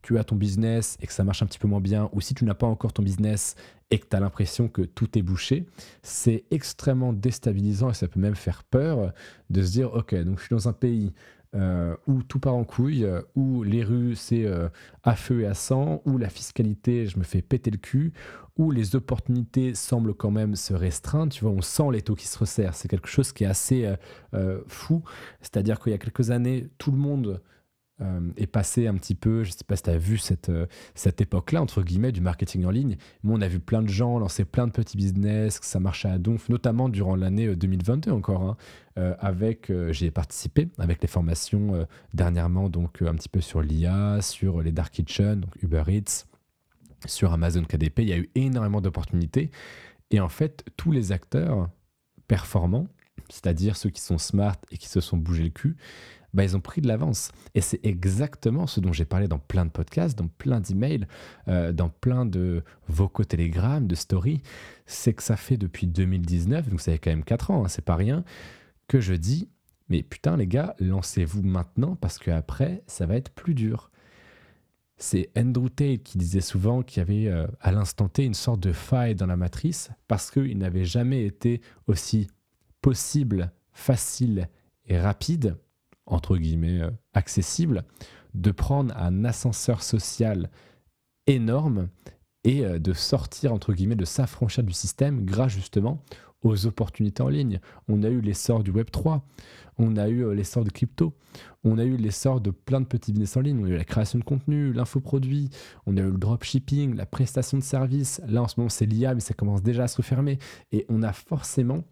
tu 0.03 0.19
as 0.19 0.25
ton 0.25 0.37
business 0.37 0.97
et 1.01 1.07
que 1.07 1.13
ça 1.13 1.25
marche 1.25 1.43
un 1.43 1.47
petit 1.47 1.59
peu 1.59 1.69
moins 1.69 1.81
bien, 1.81 2.09
ou 2.13 2.21
si 2.21 2.35
tu 2.35 2.45
n'as 2.45 2.55
pas 2.55 2.67
encore 2.67 2.93
ton 2.93 3.03
business 3.03 3.55
et 3.91 3.99
que 3.99 4.07
tu 4.09 4.17
as 4.17 4.21
l'impression 4.21 4.69
que 4.69 4.83
tout 4.83 5.19
est 5.19 5.23
bouché, 5.23 5.67
c'est 6.03 6.45
extrêmement 6.51 7.13
déstabilisant 7.13 7.91
et 7.91 7.95
ça 7.95 8.09
peut 8.09 8.21
même 8.21 8.37
faire 8.37 8.65
peur 8.65 9.13
de 9.51 9.63
se 9.63 9.73
dire, 9.73 9.93
ok, 9.93 10.15
donc 10.23 10.39
je 10.39 10.45
suis 10.45 10.55
dans 10.55 10.69
un 10.69 10.73
pays 10.73 11.13
euh, 11.57 11.97
où 12.07 12.23
tout 12.23 12.39
part 12.39 12.55
en 12.55 12.63
couille, 12.63 13.05
où 13.35 13.65
les 13.65 13.83
rues 13.83 14.15
c'est 14.15 14.47
euh, 14.47 14.69
à 15.03 15.17
feu 15.17 15.41
et 15.41 15.47
à 15.47 15.55
sang, 15.55 16.01
où 16.05 16.17
la 16.17 16.29
fiscalité 16.29 17.07
je 17.07 17.19
me 17.19 17.25
fais 17.25 17.43
péter 17.43 17.73
le 17.73 17.79
cul, 17.79 18.13
où 18.57 18.71
les 18.71 18.95
opportunités 18.95 19.75
semblent 19.75 20.15
quand 20.15 20.31
même 20.31 20.55
se 20.55 20.73
restreindre, 20.73 21.33
tu 21.33 21.43
vois, 21.45 21.53
on 21.53 21.63
sent 21.63 21.91
les 21.93 22.03
taux 22.03 22.15
qui 22.15 22.29
se 22.29 22.39
resserrent, 22.39 22.77
c'est 22.77 22.87
quelque 22.87 23.09
chose 23.09 23.33
qui 23.33 23.43
est 23.43 23.49
assez 23.49 23.93
euh, 24.35 24.61
fou, 24.69 25.03
c'est-à-dire 25.41 25.81
qu'il 25.81 25.91
y 25.91 25.95
a 25.95 25.99
quelques 25.99 26.31
années, 26.31 26.69
tout 26.79 26.93
le 26.93 26.99
monde 26.99 27.43
euh, 28.03 28.21
est 28.37 28.47
passé 28.47 28.87
un 28.87 28.95
petit 28.95 29.15
peu, 29.15 29.45
je 29.45 29.51
ne 29.51 29.53
sais 29.53 29.65
pas 29.65 29.77
si 29.77 29.83
tu 29.83 29.91
as 29.91 29.99
vu 29.99 30.17
cette, 30.17 30.49
euh, 30.49 30.67
cette 30.95 31.21
époque-là, 31.21 31.61
entre 31.61 31.83
guillemets, 31.83 32.13
du 32.13 32.21
marketing 32.21 32.65
en 32.65 32.71
ligne. 32.71 32.97
Moi, 33.23 33.37
on 33.39 33.41
a 33.43 33.49
vu 33.49 33.61
plein 33.61 33.83
de 33.83 33.89
gens 33.89 34.19
lancer 34.19 34.45
plein 34.45 34.67
de 34.67 34.73
petits 34.73 34.97
business, 34.97 35.61
que 35.61 35.67
ça 35.67 35.81
marchait 35.81 36.09
à 36.09 36.19
donf, 36.19 36.49
notamment 36.49 36.89
durant 36.89 37.15
l'année 37.15 37.55
2022 37.55 38.11
euh, 38.11 38.15
encore, 38.15 38.43
hein, 38.43 38.57
avec, 39.19 39.73
j'ai 39.93 40.11
participé 40.11 40.69
avec 40.77 41.01
les 41.01 41.09
formations 41.09 41.87
dernièrement, 42.13 42.69
donc 42.69 43.01
un 43.01 43.15
petit 43.15 43.31
peu 43.31 43.41
sur 43.41 43.63
l'IA, 43.63 44.21
sur 44.21 44.61
les 44.61 44.73
Dark 44.73 44.93
Kitchen, 44.93 45.41
donc 45.41 45.51
Uber 45.63 45.85
Eats, 45.89 46.27
sur 47.07 47.33
Amazon 47.33 47.65
KDP, 47.65 48.01
il 48.01 48.09
y 48.09 48.13
a 48.13 48.19
eu 48.19 48.29
énormément 48.35 48.83
d'opportunités. 48.83 49.51
Et 50.11 50.21
en 50.21 50.29
fait, 50.29 50.65
tous 50.77 50.93
les 50.93 51.13
acteurs 51.13 51.71
performants, 52.29 52.89
c'est-à-dire 53.31 53.77
ceux 53.77 53.91
qui 53.91 54.01
sont 54.01 54.19
smart 54.19 54.57
et 54.71 54.77
qui 54.77 54.89
se 54.89 55.01
sont 55.01 55.17
bougés 55.17 55.45
le 55.45 55.51
cul, 55.51 55.77
bah, 56.35 56.45
ils 56.45 56.57
ont 56.57 56.61
pris 56.61 56.81
de 56.81 56.89
l'avance. 56.89 57.33
Et 57.55 57.61
c'est 57.61 57.81
exactement 57.85 58.67
ce 58.67 58.81
dont 58.81 58.93
j'ai 58.93 59.05
parlé 59.05 59.29
dans 59.29 59.39
plein 59.39 59.65
de 59.65 59.71
podcasts, 59.71 60.17
dans 60.19 60.29
plein 60.29 60.61
d'emails, 60.61 61.07
euh, 61.49 61.73
dans 61.73 61.89
plein 61.89 62.27
de 62.27 62.63
vocaux 62.89 63.25
télégrammes, 63.25 63.87
de 63.87 63.95
stories. 63.95 64.43
C'est 64.87 65.15
que 65.15 65.23
ça 65.23 65.37
fait 65.37 65.57
depuis 65.57 65.87
2019, 65.87 66.69
donc 66.69 66.81
ça 66.81 66.93
fait 66.93 66.99
quand 66.99 67.11
même 67.11 67.25
4 67.25 67.51
ans, 67.51 67.65
hein, 67.65 67.69
c'est 67.69 67.85
pas 67.85 67.97
rien, 67.97 68.25
que 68.89 69.01
je 69.01 69.15
dis 69.15 69.49
mais 69.91 70.05
putain 70.05 70.37
les 70.37 70.47
gars, 70.47 70.75
lancez-vous 70.79 71.43
maintenant 71.43 71.97
parce 71.97 72.19
qu'après, 72.19 72.83
ça 72.87 73.07
va 73.07 73.17
être 73.17 73.31
plus 73.31 73.55
dur. 73.55 73.91
C'est 74.97 75.31
Andrew 75.37 75.69
Tate 75.69 76.03
qui 76.05 76.17
disait 76.17 76.41
souvent 76.41 76.83
qu'il 76.83 76.99
y 76.99 77.01
avait 77.01 77.27
euh, 77.27 77.47
à 77.61 77.73
l'instant 77.73 78.09
T 78.09 78.25
une 78.25 78.35
sorte 78.35 78.61
de 78.61 78.73
faille 78.73 79.15
dans 79.15 79.27
la 79.27 79.37
matrice 79.37 79.91
parce 80.09 80.31
qu'il 80.31 80.57
n'avait 80.59 80.85
jamais 80.85 81.25
été 81.25 81.61
aussi 81.87 82.29
possible, 82.81 83.51
facile 83.73 84.49
et 84.87 84.99
rapide 84.99 85.57
entre 86.11 86.37
guillemets, 86.37 86.81
accessible, 87.15 87.85
de 88.35 88.51
prendre 88.51 88.97
un 88.97 89.25
ascenseur 89.25 89.83
social 89.83 90.51
énorme 91.27 91.89
et 92.45 92.63
de 92.63 92.93
sortir, 92.93 93.53
entre 93.53 93.73
guillemets, 93.73 93.97
de 93.97 94.05
s'affranchir 94.05 94.65
du 94.65 94.73
système 94.73 95.25
grâce 95.25 95.53
justement 95.53 96.03
aux 96.43 96.67
opportunités 96.67 97.23
en 97.23 97.29
ligne. 97.29 97.61
On 97.89 98.03
a 98.03 98.09
eu 98.09 98.21
l'essor 98.21 98.63
du 98.63 98.71
Web 98.71 98.91
3, 98.91 99.23
on 99.79 99.97
a 99.97 100.09
eu 100.09 100.35
l'essor 100.35 100.65
de 100.65 100.71
crypto, 100.71 101.15
on 101.65 101.79
a 101.79 101.85
eu 101.85 101.97
l'essor 101.97 102.41
de 102.41 102.51
plein 102.51 102.81
de 102.81 102.87
petits 102.87 103.13
business 103.13 103.37
en 103.37 103.41
ligne, 103.41 103.61
on 103.61 103.67
a 103.67 103.69
eu 103.69 103.77
la 103.77 103.85
création 103.85 104.19
de 104.19 104.25
contenu, 104.25 104.73
l'infoproduit, 104.73 105.51
on 105.87 105.97
a 105.97 106.01
eu 106.01 106.11
le 106.11 106.19
dropshipping, 106.19 106.97
la 106.97 107.07
prestation 107.07 107.59
de 107.59 107.63
services. 107.63 108.23
Là 108.27 108.43
en 108.43 108.49
ce 108.49 108.55
moment 108.59 108.71
c'est 108.71 108.87
l'IA, 108.87 109.15
mais 109.15 109.21
ça 109.21 109.35
commence 109.35 109.63
déjà 109.63 109.85
à 109.85 109.89
se 109.89 109.99
refermer. 109.99 110.39
Et 110.73 110.87
on 110.89 111.03
a 111.03 111.13
forcément 111.13 111.85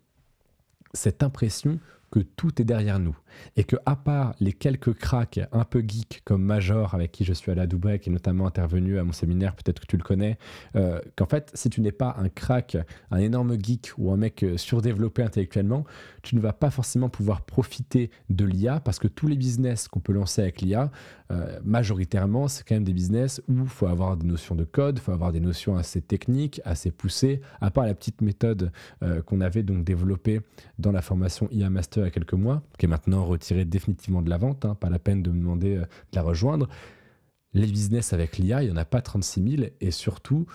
cette 0.95 1.23
impression 1.23 1.79
que 2.11 2.21
tout 2.21 2.61
est 2.61 2.65
derrière 2.65 2.99
nous. 2.99 3.17
Et 3.57 3.65
que 3.65 3.77
à 3.87 3.97
part 3.97 4.35
les 4.41 4.53
quelques 4.53 4.95
cracks 4.95 5.41
un 5.53 5.65
peu 5.65 5.85
geeks 5.87 6.23
comme 6.25 6.43
Major 6.43 6.95
avec 6.95 7.13
qui 7.13 7.25
je 7.25 7.33
suis 7.33 7.51
allé 7.53 7.61
à 7.61 7.67
Dubaï 7.67 7.99
qui 8.01 8.09
est 8.09 8.13
notamment 8.13 8.47
intervenu 8.47 8.99
à 8.99 9.05
mon 9.05 9.13
séminaire 9.13 9.55
peut-être 9.55 9.81
que 9.81 9.87
tu 9.87 9.97
le 9.97 10.03
connais 10.03 10.39
euh, 10.77 11.01
qu'en 11.17 11.27
fait 11.27 11.51
si 11.55 11.69
tu 11.71 11.81
n'es 11.81 11.93
pas 11.93 12.17
un 12.19 12.29
crack 12.29 12.77
un 13.11 13.19
énorme 13.19 13.57
geek 13.61 13.93
ou 13.99 14.11
un 14.11 14.17
mec 14.17 14.43
euh, 14.43 14.57
surdéveloppé 14.57 15.23
intellectuellement 15.23 15.85
tu 16.23 16.37
ne 16.37 16.41
vas 16.41 16.53
pas 16.53 16.71
forcément 16.71 17.09
pouvoir 17.11 17.43
profiter 17.43 18.11
de 18.31 18.45
l'IA 18.45 18.81
parce 18.81 18.99
que 18.99 19.09
tous 19.09 19.29
les 19.29 19.37
business 19.37 19.89
qu'on 19.89 20.01
peut 20.01 20.13
lancer 20.13 20.43
avec 20.43 20.63
l'IA 20.63 20.91
euh, 21.31 21.61
majoritairement 21.63 22.49
c'est 22.49 22.67
quand 22.67 22.75
même 22.75 22.85
des 22.85 22.95
business 22.95 23.43
où 23.49 23.63
il 23.63 23.69
faut 23.69 23.87
avoir 23.87 24.17
des 24.17 24.27
notions 24.27 24.55
de 24.55 24.65
code 24.65 24.99
il 24.99 25.03
faut 25.03 25.13
avoir 25.13 25.33
des 25.33 25.41
notions 25.41 25.77
assez 25.77 26.01
techniques 26.01 26.61
assez 26.65 26.91
poussées 26.91 27.41
à 27.61 27.71
part 27.71 27.85
la 27.85 27.95
petite 27.95 28.23
méthode 28.23 28.73
qu'on 29.27 29.41
avait 29.41 29.63
donc 29.63 29.85
développée 29.85 30.41
dans 30.79 30.93
la 30.93 31.03
formation 31.03 31.49
IA 31.53 31.71
Master 31.71 31.98
il 32.03 32.05
y 32.05 32.09
a 32.09 32.11
quelques 32.11 32.35
mois, 32.35 32.63
qui 32.79 32.87
est 32.87 32.89
maintenant 32.89 33.25
retiré 33.25 33.65
définitivement 33.65 34.23
de 34.23 34.31
la 34.31 34.39
vente, 34.39 34.65
hein, 34.65 34.75
pas 34.75 34.91
la 34.91 34.99
peine 34.99 35.23
de 35.23 35.31
me 35.31 35.39
demander 35.39 35.77
euh, 35.77 35.81
de 35.81 36.17
la 36.17 36.23
rejoindre. 36.23 36.69
Les 37.55 37.67
business 37.67 38.13
avec 38.13 38.39
l'IA, 38.39 38.63
il 38.63 38.67
n'y 38.67 38.73
en 38.73 38.77
a 38.77 38.85
pas 38.85 39.01
36 39.01 39.57
000 39.57 39.71
et 39.81 39.91
surtout, 39.91 40.47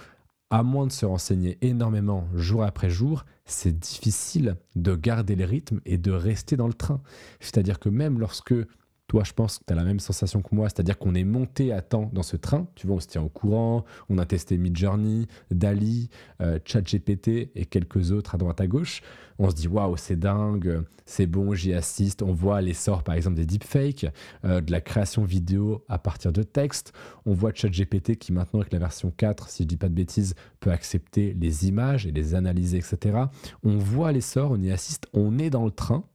à 0.50 0.64
moins 0.64 0.86
de 0.86 0.92
se 0.92 1.06
renseigner 1.06 1.58
énormément 1.62 2.28
jour 2.36 2.64
après 2.64 2.90
jour, 2.90 3.26
c'est 3.46 3.78
difficile 3.78 4.56
de 4.76 4.96
garder 4.96 5.36
le 5.36 5.46
rythme 5.46 5.82
et 5.86 5.98
de 5.98 6.12
rester 6.12 6.56
dans 6.56 6.68
le 6.68 6.74
train. 6.74 7.02
C'est-à-dire 7.40 7.80
que 7.80 7.90
même 7.90 8.20
lorsque 8.20 8.54
toi, 9.07 9.24
je 9.24 9.33
pense 9.33 9.60
que 9.60 9.65
tu 9.67 9.74
as 9.74 9.75
la 9.75 9.83
même 9.83 10.00
sensation 10.00 10.41
que 10.41 10.55
moi, 10.55 10.69
c'est-à-dire 10.69 10.98
qu'on 10.98 11.13
est 11.13 11.24
monté 11.24 11.72
à 11.74 11.81
temps 11.81 12.10
dans 12.13 12.24
ce 12.24 12.38
train. 12.38 12.67
Tu 12.75 12.88
vois, 12.88 12.95
on 12.95 13.00
se 13.00 13.07
tient 13.07 13.22
au 13.22 13.29
courant, 13.29 13.83
on 14.10 14.17
a 14.17 14.25
testé 14.25 14.57
Midjourney, 14.57 15.27
Dali, 15.51 16.10
euh, 16.41 16.57
ChatGPT 16.63 17.51
et 17.53 17.65
quelques 17.65 18.12
autres 18.12 18.36
à 18.36 18.38
droite 18.38 18.62
à 18.62 18.67
gauche. 18.67 19.01
On 19.39 19.50
se 19.50 19.55
dit 19.55 19.67
waouh, 19.67 19.98
c'est 19.98 20.15
dingue, 20.15 20.83
c'est 21.05 21.27
bon, 21.27 21.53
j'y 21.53 21.74
assiste. 21.74 22.22
On 22.22 22.33
voit 22.33 22.62
l'essor, 22.62 23.03
par 23.03 23.15
exemple, 23.15 23.36
des 23.36 23.45
deepfakes, 23.45 24.05
euh, 24.45 24.62
de 24.62 24.72
la 24.72 24.79
création 24.79 25.25
vidéo 25.25 25.83
à 25.89 26.00
partir 26.00 26.31
de 26.31 26.43
texte. 26.43 26.93
On 27.25 27.33
voit 27.33 27.51
ChatGPT 27.53 28.15
qui, 28.15 28.31
maintenant, 28.31 28.62
avec 28.62 28.72
la 28.72 28.79
version 28.79 29.12
4, 29.12 29.50
si 29.50 29.63
je 29.63 29.67
dis 29.67 29.77
pas 29.77 29.89
de 29.89 29.95
bêtises, 29.95 30.33
peut 30.60 30.72
accepter 30.72 31.36
les 31.39 31.67
images 31.67 32.07
et 32.07 32.12
les 32.12 32.36
analyser, 32.36 32.77
etc. 32.77 33.25
On 33.63 33.77
voit 33.77 34.12
l'essor, 34.12 34.51
on 34.51 34.62
y 34.62 34.72
assiste, 34.72 35.07
on 35.13 35.38
est 35.39 35.50
dans 35.50 35.65
le 35.65 35.72
train, 35.72 36.05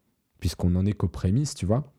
puisqu'on 0.40 0.74
en 0.74 0.86
est 0.86 0.94
qu'aux 0.94 1.08
prémices, 1.08 1.54
tu 1.54 1.66
vois 1.66 1.92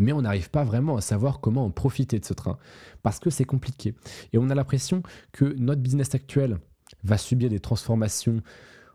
mais 0.00 0.12
on 0.12 0.22
n'arrive 0.22 0.50
pas 0.50 0.64
vraiment 0.64 0.96
à 0.96 1.00
savoir 1.00 1.40
comment 1.40 1.64
en 1.64 1.70
profiter 1.70 2.18
de 2.18 2.24
ce 2.24 2.32
train, 2.32 2.58
parce 3.02 3.20
que 3.20 3.30
c'est 3.30 3.44
compliqué. 3.44 3.94
Et 4.32 4.38
on 4.38 4.48
a 4.50 4.54
l'impression 4.54 5.02
que 5.30 5.44
notre 5.58 5.82
business 5.82 6.14
actuel 6.14 6.58
va 7.04 7.18
subir 7.18 7.50
des 7.50 7.60
transformations 7.60 8.42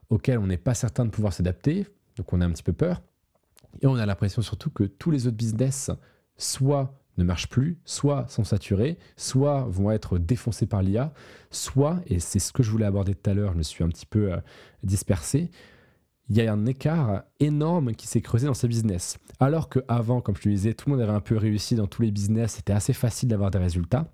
auxquelles 0.09 0.39
on 0.39 0.47
n'est 0.47 0.57
pas 0.57 0.73
certain 0.73 1.05
de 1.05 1.11
pouvoir 1.11 1.31
s'adapter, 1.31 1.87
donc 2.17 2.33
on 2.33 2.41
a 2.41 2.45
un 2.45 2.51
petit 2.51 2.63
peu 2.63 2.73
peur, 2.73 3.01
et 3.81 3.87
on 3.87 3.95
a 3.95 4.05
l'impression 4.05 4.41
surtout 4.41 4.71
que 4.71 4.83
tous 4.83 5.11
les 5.11 5.27
autres 5.27 5.37
business 5.37 5.91
soit 6.37 6.99
ne 7.17 7.23
marchent 7.23 7.49
plus, 7.49 7.79
soit 7.85 8.27
sont 8.27 8.43
saturés, 8.43 8.97
soit 9.15 9.65
vont 9.69 9.91
être 9.91 10.17
défoncés 10.17 10.65
par 10.65 10.81
l'IA, 10.81 11.13
soit, 11.51 12.01
et 12.07 12.19
c'est 12.19 12.39
ce 12.39 12.51
que 12.51 12.63
je 12.63 12.71
voulais 12.71 12.85
aborder 12.85 13.13
tout 13.13 13.29
à 13.29 13.33
l'heure, 13.33 13.53
je 13.53 13.57
me 13.57 13.63
suis 13.63 13.83
un 13.83 13.89
petit 13.89 14.05
peu 14.05 14.33
euh, 14.33 14.37
dispersé, 14.83 15.51
il 16.29 16.37
y 16.37 16.41
a 16.41 16.51
un 16.51 16.65
écart 16.65 17.23
énorme 17.39 17.93
qui 17.93 18.07
s'est 18.07 18.21
creusé 18.21 18.47
dans 18.47 18.53
ce 18.53 18.67
business. 18.67 19.17
Alors 19.39 19.69
qu'avant, 19.69 20.21
comme 20.21 20.35
je 20.35 20.41
te 20.41 20.49
disais, 20.49 20.73
tout 20.73 20.89
le 20.89 20.95
monde 20.95 21.03
avait 21.03 21.15
un 21.15 21.21
peu 21.21 21.37
réussi 21.37 21.75
dans 21.75 21.87
tous 21.87 22.01
les 22.01 22.11
business, 22.11 22.53
c'était 22.53 22.73
assez 22.73 22.93
facile 22.93 23.29
d'avoir 23.29 23.51
des 23.51 23.59
résultats. 23.59 24.07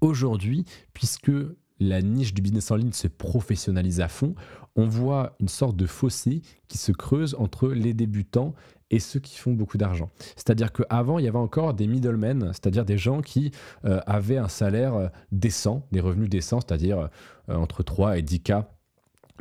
Aujourd'hui, 0.00 0.64
puisque 0.92 1.32
la 1.78 2.00
niche 2.00 2.32
du 2.32 2.42
business 2.42 2.70
en 2.70 2.76
ligne 2.76 2.92
se 2.92 3.08
professionnalise 3.08 4.00
à 4.00 4.08
fond, 4.08 4.34
on 4.76 4.86
voit 4.86 5.36
une 5.40 5.48
sorte 5.48 5.76
de 5.76 5.86
fossé 5.86 6.42
qui 6.68 6.78
se 6.78 6.92
creuse 6.92 7.34
entre 7.38 7.68
les 7.68 7.94
débutants 7.94 8.54
et 8.90 9.00
ceux 9.00 9.20
qui 9.20 9.36
font 9.36 9.52
beaucoup 9.52 9.78
d'argent. 9.78 10.10
C'est-à-dire 10.36 10.72
qu'avant, 10.72 11.18
il 11.18 11.24
y 11.24 11.28
avait 11.28 11.38
encore 11.38 11.74
des 11.74 11.86
middlemen, 11.86 12.50
c'est-à-dire 12.52 12.84
des 12.84 12.98
gens 12.98 13.20
qui 13.20 13.50
euh, 13.84 14.00
avaient 14.06 14.36
un 14.36 14.48
salaire 14.48 14.94
euh, 14.94 15.08
décent, 15.32 15.86
des 15.92 16.00
revenus 16.00 16.30
décents, 16.30 16.60
c'est-à-dire 16.60 17.08
euh, 17.48 17.56
entre 17.56 17.82
3 17.82 18.18
et 18.18 18.22
10 18.22 18.40
k 18.40 18.52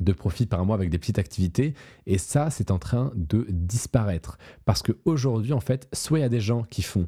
de 0.01 0.13
profit 0.13 0.45
par 0.45 0.65
mois 0.65 0.75
avec 0.75 0.89
des 0.89 0.97
petites 0.97 1.19
activités. 1.19 1.73
Et 2.05 2.17
ça, 2.17 2.49
c'est 2.49 2.71
en 2.71 2.79
train 2.79 3.11
de 3.15 3.45
disparaître. 3.49 4.37
Parce 4.65 4.81
qu'aujourd'hui, 4.81 5.53
en 5.53 5.59
fait, 5.59 5.87
soit 5.93 6.19
il 6.19 6.21
y 6.21 6.25
a 6.25 6.29
des 6.29 6.39
gens 6.39 6.63
qui 6.63 6.81
font 6.81 7.07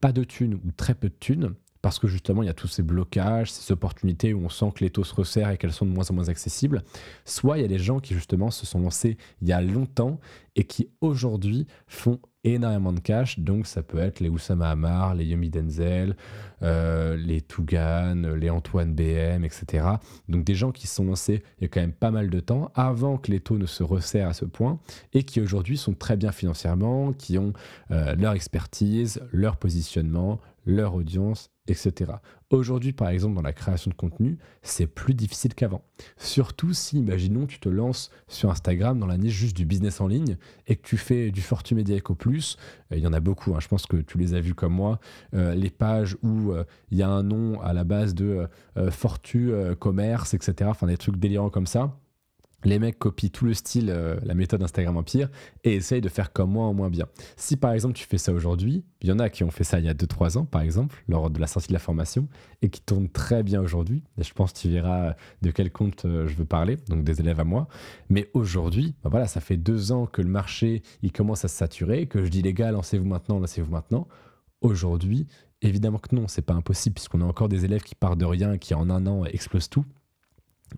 pas 0.00 0.12
de 0.12 0.24
thunes 0.24 0.54
ou 0.54 0.72
très 0.76 0.94
peu 0.94 1.08
de 1.08 1.14
thunes, 1.18 1.54
parce 1.82 1.98
que 1.98 2.08
justement 2.08 2.42
il 2.42 2.46
y 2.46 2.50
a 2.50 2.54
tous 2.54 2.66
ces 2.66 2.82
blocages, 2.82 3.52
ces 3.52 3.72
opportunités 3.72 4.34
où 4.34 4.44
on 4.44 4.48
sent 4.48 4.72
que 4.74 4.84
les 4.84 4.90
taux 4.90 5.04
se 5.04 5.14
resserrent 5.14 5.50
et 5.50 5.58
qu'elles 5.58 5.72
sont 5.72 5.86
de 5.86 5.90
moins 5.90 6.10
en 6.10 6.14
moins 6.14 6.28
accessibles, 6.28 6.82
soit 7.24 7.58
il 7.58 7.62
y 7.62 7.64
a 7.64 7.68
des 7.68 7.78
gens 7.78 8.00
qui 8.00 8.14
justement 8.14 8.50
se 8.50 8.66
sont 8.66 8.80
lancés 8.80 9.16
il 9.42 9.48
y 9.48 9.52
a 9.52 9.60
longtemps 9.60 10.18
et 10.56 10.64
qui 10.64 10.88
aujourd'hui 11.00 11.66
font 11.86 12.18
énormément 12.44 12.92
de 12.92 13.00
cash, 13.00 13.38
donc 13.38 13.66
ça 13.66 13.82
peut 13.82 13.98
être 13.98 14.20
les 14.20 14.28
Oussama 14.28 14.70
Hamar, 14.70 15.14
les 15.14 15.24
Yomi 15.24 15.50
Denzel, 15.50 16.16
euh, 16.62 17.16
les 17.16 17.40
Tougan, 17.40 18.34
les 18.36 18.50
Antoine 18.50 18.94
BM, 18.94 19.44
etc. 19.44 19.86
Donc 20.28 20.44
des 20.44 20.54
gens 20.54 20.70
qui 20.70 20.86
se 20.86 20.94
sont 20.96 21.04
lancés 21.04 21.42
il 21.58 21.62
y 21.62 21.64
a 21.64 21.68
quand 21.68 21.80
même 21.80 21.92
pas 21.92 22.10
mal 22.10 22.30
de 22.30 22.40
temps 22.40 22.70
avant 22.74 23.18
que 23.18 23.30
les 23.30 23.40
taux 23.40 23.58
ne 23.58 23.66
se 23.66 23.82
resserrent 23.82 24.28
à 24.28 24.34
ce 24.34 24.44
point 24.44 24.78
et 25.12 25.24
qui 25.24 25.40
aujourd'hui 25.40 25.76
sont 25.76 25.94
très 25.94 26.16
bien 26.16 26.32
financièrement, 26.32 27.12
qui 27.12 27.38
ont 27.38 27.52
euh, 27.90 28.14
leur 28.14 28.32
expertise, 28.32 29.20
leur 29.32 29.56
positionnement, 29.56 30.40
leur 30.64 30.94
audience, 30.94 31.50
etc. 31.68 32.12
Aujourd'hui, 32.50 32.92
par 32.92 33.08
exemple, 33.08 33.34
dans 33.34 33.42
la 33.42 33.52
création 33.52 33.90
de 33.90 33.94
contenu, 33.94 34.38
c'est 34.62 34.86
plus 34.86 35.14
difficile 35.14 35.54
qu'avant. 35.54 35.82
Surtout 36.16 36.72
si, 36.72 36.98
imaginons, 36.98 37.46
tu 37.46 37.60
te 37.60 37.68
lances 37.68 38.10
sur 38.26 38.50
Instagram 38.50 38.98
dans 38.98 39.06
la 39.06 39.18
niche 39.18 39.34
juste 39.34 39.56
du 39.56 39.66
business 39.66 40.00
en 40.00 40.06
ligne 40.06 40.36
et 40.66 40.76
que 40.76 40.82
tu 40.82 40.96
fais 40.96 41.30
du 41.30 41.42
Fortu 41.42 41.74
Media 41.74 41.96
Eco 41.96 42.14
Plus. 42.14 42.56
Euh, 42.92 42.96
il 42.96 43.02
y 43.02 43.06
en 43.06 43.12
a 43.12 43.20
beaucoup, 43.20 43.54
hein, 43.54 43.60
je 43.60 43.68
pense 43.68 43.86
que 43.86 43.98
tu 43.98 44.18
les 44.18 44.34
as 44.34 44.40
vus 44.40 44.54
comme 44.54 44.72
moi. 44.72 44.98
Euh, 45.34 45.54
les 45.54 45.70
pages 45.70 46.16
où 46.22 46.52
euh, 46.52 46.64
il 46.90 46.98
y 46.98 47.02
a 47.02 47.08
un 47.08 47.22
nom 47.22 47.60
à 47.60 47.72
la 47.72 47.84
base 47.84 48.14
de 48.14 48.48
Fortu 48.90 49.52
Commerce, 49.78 50.34
etc. 50.34 50.70
Enfin, 50.70 50.86
des 50.86 50.96
trucs 50.96 51.16
délirants 51.16 51.50
comme 51.50 51.66
ça 51.66 51.98
les 52.64 52.78
mecs 52.78 52.98
copient 52.98 53.30
tout 53.30 53.44
le 53.44 53.54
style, 53.54 53.90
euh, 53.90 54.16
la 54.24 54.34
méthode 54.34 54.62
Instagram 54.62 54.96
Empire 54.96 55.28
et 55.64 55.74
essayent 55.74 56.00
de 56.00 56.08
faire 56.08 56.32
comme 56.32 56.50
moi 56.50 56.66
en 56.66 56.74
moins 56.74 56.90
bien. 56.90 57.06
Si 57.36 57.56
par 57.56 57.72
exemple 57.72 57.94
tu 57.94 58.04
fais 58.04 58.18
ça 58.18 58.32
aujourd'hui, 58.32 58.84
il 59.00 59.08
y 59.08 59.12
en 59.12 59.18
a 59.18 59.30
qui 59.30 59.44
ont 59.44 59.50
fait 59.50 59.64
ça 59.64 59.78
il 59.78 59.84
y 59.84 59.88
a 59.88 59.94
2-3 59.94 60.38
ans 60.38 60.44
par 60.44 60.62
exemple, 60.62 61.02
lors 61.08 61.30
de 61.30 61.40
la 61.40 61.46
sortie 61.46 61.68
de 61.68 61.72
la 61.72 61.78
formation, 61.78 62.28
et 62.62 62.68
qui 62.68 62.80
tournent 62.80 63.08
très 63.08 63.42
bien 63.42 63.60
aujourd'hui. 63.60 64.02
Je 64.18 64.32
pense 64.32 64.52
que 64.52 64.58
tu 64.58 64.68
verras 64.68 65.14
de 65.42 65.50
quel 65.50 65.70
compte 65.70 66.04
euh, 66.04 66.26
je 66.26 66.34
veux 66.34 66.44
parler, 66.44 66.76
donc 66.88 67.04
des 67.04 67.20
élèves 67.20 67.40
à 67.40 67.44
moi. 67.44 67.68
Mais 68.08 68.28
aujourd'hui, 68.34 68.94
bah 69.04 69.10
voilà, 69.10 69.26
ça 69.26 69.40
fait 69.40 69.56
deux 69.56 69.92
ans 69.92 70.06
que 70.06 70.22
le 70.22 70.28
marché 70.28 70.82
il 71.02 71.12
commence 71.12 71.44
à 71.44 71.48
se 71.48 71.56
saturer, 71.56 72.06
que 72.06 72.24
je 72.24 72.28
dis 72.28 72.42
les 72.42 72.54
gars, 72.54 72.72
lancez-vous 72.72 73.06
maintenant, 73.06 73.38
lancez-vous 73.38 73.70
maintenant. 73.70 74.08
Aujourd'hui, 74.60 75.28
évidemment 75.62 75.98
que 75.98 76.14
non, 76.14 76.26
c'est 76.26 76.42
pas 76.42 76.54
impossible 76.54 76.94
puisqu'on 76.94 77.20
a 77.20 77.24
encore 77.24 77.48
des 77.48 77.64
élèves 77.64 77.82
qui 77.82 77.94
partent 77.94 78.18
de 78.18 78.24
rien 78.24 78.58
qui 78.58 78.74
en 78.74 78.90
un 78.90 79.06
an 79.06 79.24
explosent 79.24 79.70
tout. 79.70 79.84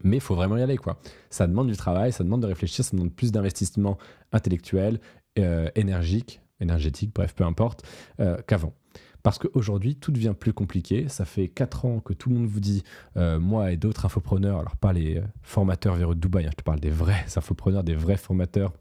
Mais 0.03 0.17
il 0.17 0.21
faut 0.21 0.35
vraiment 0.35 0.57
y 0.57 0.63
aller, 0.63 0.77
quoi. 0.77 0.99
Ça 1.31 1.47
demande 1.47 1.69
du 1.69 1.77
travail, 1.77 2.13
ça 2.13 2.25
demande 2.25 2.43
de 2.43 2.47
réfléchir, 2.47 2.85
ça 2.85 2.97
demande 2.97 3.13
plus 3.13 3.33
d'investissement 3.33 3.99
intellectuel, 4.33 5.01
euh, 5.39 5.69
énergique, 5.75 6.41
énergétique, 6.61 7.13
bref, 7.15 7.35
peu 7.35 7.45
importe, 7.45 7.85
euh, 8.21 8.39
qu'avant. 8.47 8.75
Parce 9.23 9.39
qu'aujourd'hui, 9.39 9.97
tout 9.97 10.13
devient 10.13 10.35
plus 10.39 10.53
compliqué. 10.53 11.09
Ça 11.09 11.25
fait 11.25 11.49
4 11.49 11.85
ans 11.85 12.01
que 12.01 12.13
tout 12.15 12.31
le 12.31 12.37
monde 12.37 12.47
vous 12.47 12.61
dit, 12.61 12.83
euh, 13.17 13.39
moi 13.39 13.71
et 13.71 13.77
d'autres 13.77 14.07
infopreneurs, 14.07 14.59
alors 14.59 14.77
pas 14.77 14.93
les 14.93 15.23
formateurs 15.43 15.95
vers 15.95 16.15
Dubaï, 16.15 16.47
hein, 16.47 16.51
je 16.53 16.57
te 16.57 16.63
parle 16.63 16.81
des 16.81 16.91
vrais 16.91 17.25
infopreneurs, 17.37 17.85
des 17.85 17.95
vrais 17.95 18.17
formateurs 18.17 18.73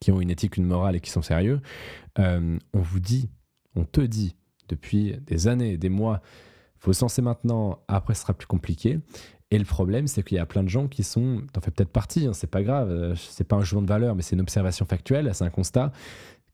qui 0.00 0.10
ont 0.10 0.20
une 0.20 0.30
éthique, 0.30 0.56
une 0.56 0.66
morale 0.66 0.96
et 0.96 1.00
qui 1.00 1.10
sont 1.10 1.22
sérieux. 1.22 1.60
on 2.16 2.58
vous 2.74 3.00
dit, 3.00 3.30
on 3.74 3.84
te 3.84 4.00
dit 4.00 4.36
depuis 4.68 5.16
des 5.26 5.48
années, 5.48 5.76
des 5.76 5.88
mois, 5.88 6.22
faut 6.78 6.92
se 6.92 7.20
maintenant, 7.20 7.78
après 7.86 8.14
ce 8.14 8.22
sera 8.22 8.34
plus 8.34 8.46
compliqué. 8.48 8.98
Et 9.52 9.58
le 9.58 9.66
problème, 9.66 10.06
c'est 10.06 10.22
qu'il 10.22 10.38
y 10.38 10.40
a 10.40 10.46
plein 10.46 10.62
de 10.62 10.70
gens 10.70 10.88
qui 10.88 11.04
sont, 11.04 11.42
t'en 11.52 11.60
fais 11.60 11.70
peut-être 11.70 11.90
partie, 11.90 12.26
hein, 12.26 12.32
c'est 12.32 12.50
pas 12.50 12.62
grave, 12.62 12.88
euh, 12.90 13.14
c'est 13.16 13.44
pas 13.44 13.56
un 13.56 13.60
jugement 13.60 13.82
de 13.82 13.86
valeur, 13.86 14.14
mais 14.14 14.22
c'est 14.22 14.34
une 14.34 14.40
observation 14.40 14.86
factuelle, 14.86 15.30
c'est 15.34 15.44
un 15.44 15.50
constat, 15.50 15.92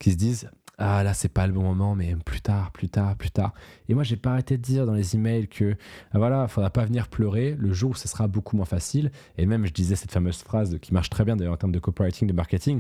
qui 0.01 0.11
se 0.11 0.17
disent 0.17 0.51
ah 0.79 1.03
là 1.03 1.13
c'est 1.13 1.29
pas 1.29 1.47
le 1.49 1.53
bon 1.53 1.63
moment 1.63 1.97
mais 1.97 2.15
plus 2.25 2.41
tard 2.41 2.71
plus 2.71 2.89
tard 2.89 3.17
plus 3.17 3.31
tard. 3.33 3.53
Et 3.89 3.95
moi 3.95 4.05
j'ai 4.05 4.17
pas 4.17 4.31
arrêté 4.31 4.57
de 4.57 4.63
dire 4.63 4.87
dans 4.87 4.95
les 4.95 5.17
emails 5.17 5.49
que 5.49 5.75
ah, 6.13 6.19
voilà 6.19 6.47
faudra 6.47 6.71
pas 6.71 6.85
venir 6.85 7.09
pleurer 7.09 7.57
le 7.59 7.73
jour 7.73 7.91
où 7.91 7.95
ce 7.95 8.07
sera 8.07 8.29
beaucoup 8.29 8.57
moins 8.57 8.65
facile. 8.65 9.11
Et 9.37 9.47
même 9.47 9.67
je 9.67 9.73
disais 9.73 9.97
cette 9.97 10.13
fameuse 10.13 10.39
phrase 10.39 10.79
qui 10.81 10.95
marche 10.95 11.11
très 11.11 11.25
bien 11.25 11.35
d'ailleurs 11.35 11.55
en 11.55 11.57
termes 11.57 11.73
de 11.73 11.81
copywriting 11.81 12.29
de 12.29 12.33
marketing. 12.33 12.79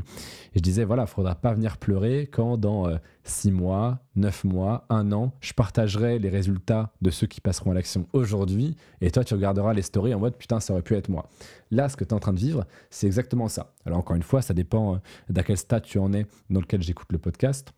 Et 0.54 0.58
je 0.58 0.60
disais 0.60 0.84
voilà 0.84 1.06
faudra 1.06 1.34
pas 1.34 1.52
venir 1.54 1.76
pleurer 1.76 2.28
quand 2.30 2.56
dans 2.56 2.88
6 3.28 3.49
euh, 3.49 3.52
mois 3.52 3.99
9 4.16 4.44
mois 4.44 4.87
1 4.88 5.12
an 5.12 5.32
je 5.40 5.52
partagerai 5.52 6.18
les 6.18 6.28
résultats 6.28 6.92
de 7.02 7.11
ceux 7.11 7.26
qui 7.26 7.40
passeront 7.40 7.70
à 7.70 7.75
l'action 7.75 8.06
aujourd'hui 8.12 8.76
et 9.00 9.11
toi 9.11 9.25
tu 9.25 9.35
regarderas 9.35 9.75
les 9.75 9.82
stories 9.82 10.14
en 10.14 10.18
mode 10.18 10.37
putain 10.37 10.61
ça 10.61 10.73
aurait 10.73 10.82
pu 10.82 10.94
être 10.94 11.08
moi. 11.08 11.28
Là 11.70 11.88
ce 11.88 11.97
que 11.97 12.04
tu 12.04 12.11
es 12.11 12.14
en 12.14 12.18
train 12.18 12.32
de 12.32 12.38
vivre 12.38 12.66
c'est 12.90 13.06
exactement 13.06 13.49
ça. 13.49 13.73
Alors 13.85 13.99
encore 13.99 14.16
une 14.16 14.23
fois 14.23 14.42
ça 14.42 14.54
dépend 14.54 14.94
euh, 14.94 14.99
d'à 15.28 15.42
quel 15.42 15.56
stade 15.56 15.82
tu 15.82 15.99
en 15.99 16.12
es 16.12 16.26
dans 16.50 16.61
lequel 16.61 16.82
j'écoute 16.82 17.12
le 17.12 17.18
podcast. 17.18 17.73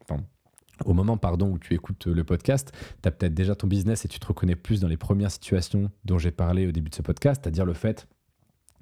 Au 0.86 0.94
moment 0.94 1.18
pardon, 1.18 1.50
où 1.50 1.58
tu 1.58 1.74
écoutes 1.74 2.06
le 2.06 2.24
podcast, 2.24 2.72
tu 3.02 3.08
as 3.08 3.10
peut-être 3.10 3.34
déjà 3.34 3.54
ton 3.54 3.66
business 3.66 4.06
et 4.06 4.08
tu 4.08 4.18
te 4.18 4.26
reconnais 4.26 4.56
plus 4.56 4.80
dans 4.80 4.88
les 4.88 4.96
premières 4.96 5.30
situations 5.30 5.90
dont 6.06 6.18
j'ai 6.18 6.30
parlé 6.30 6.66
au 6.66 6.72
début 6.72 6.88
de 6.88 6.94
ce 6.94 7.02
podcast, 7.02 7.42
c'est-à-dire 7.42 7.66
le 7.66 7.74
fait 7.74 8.08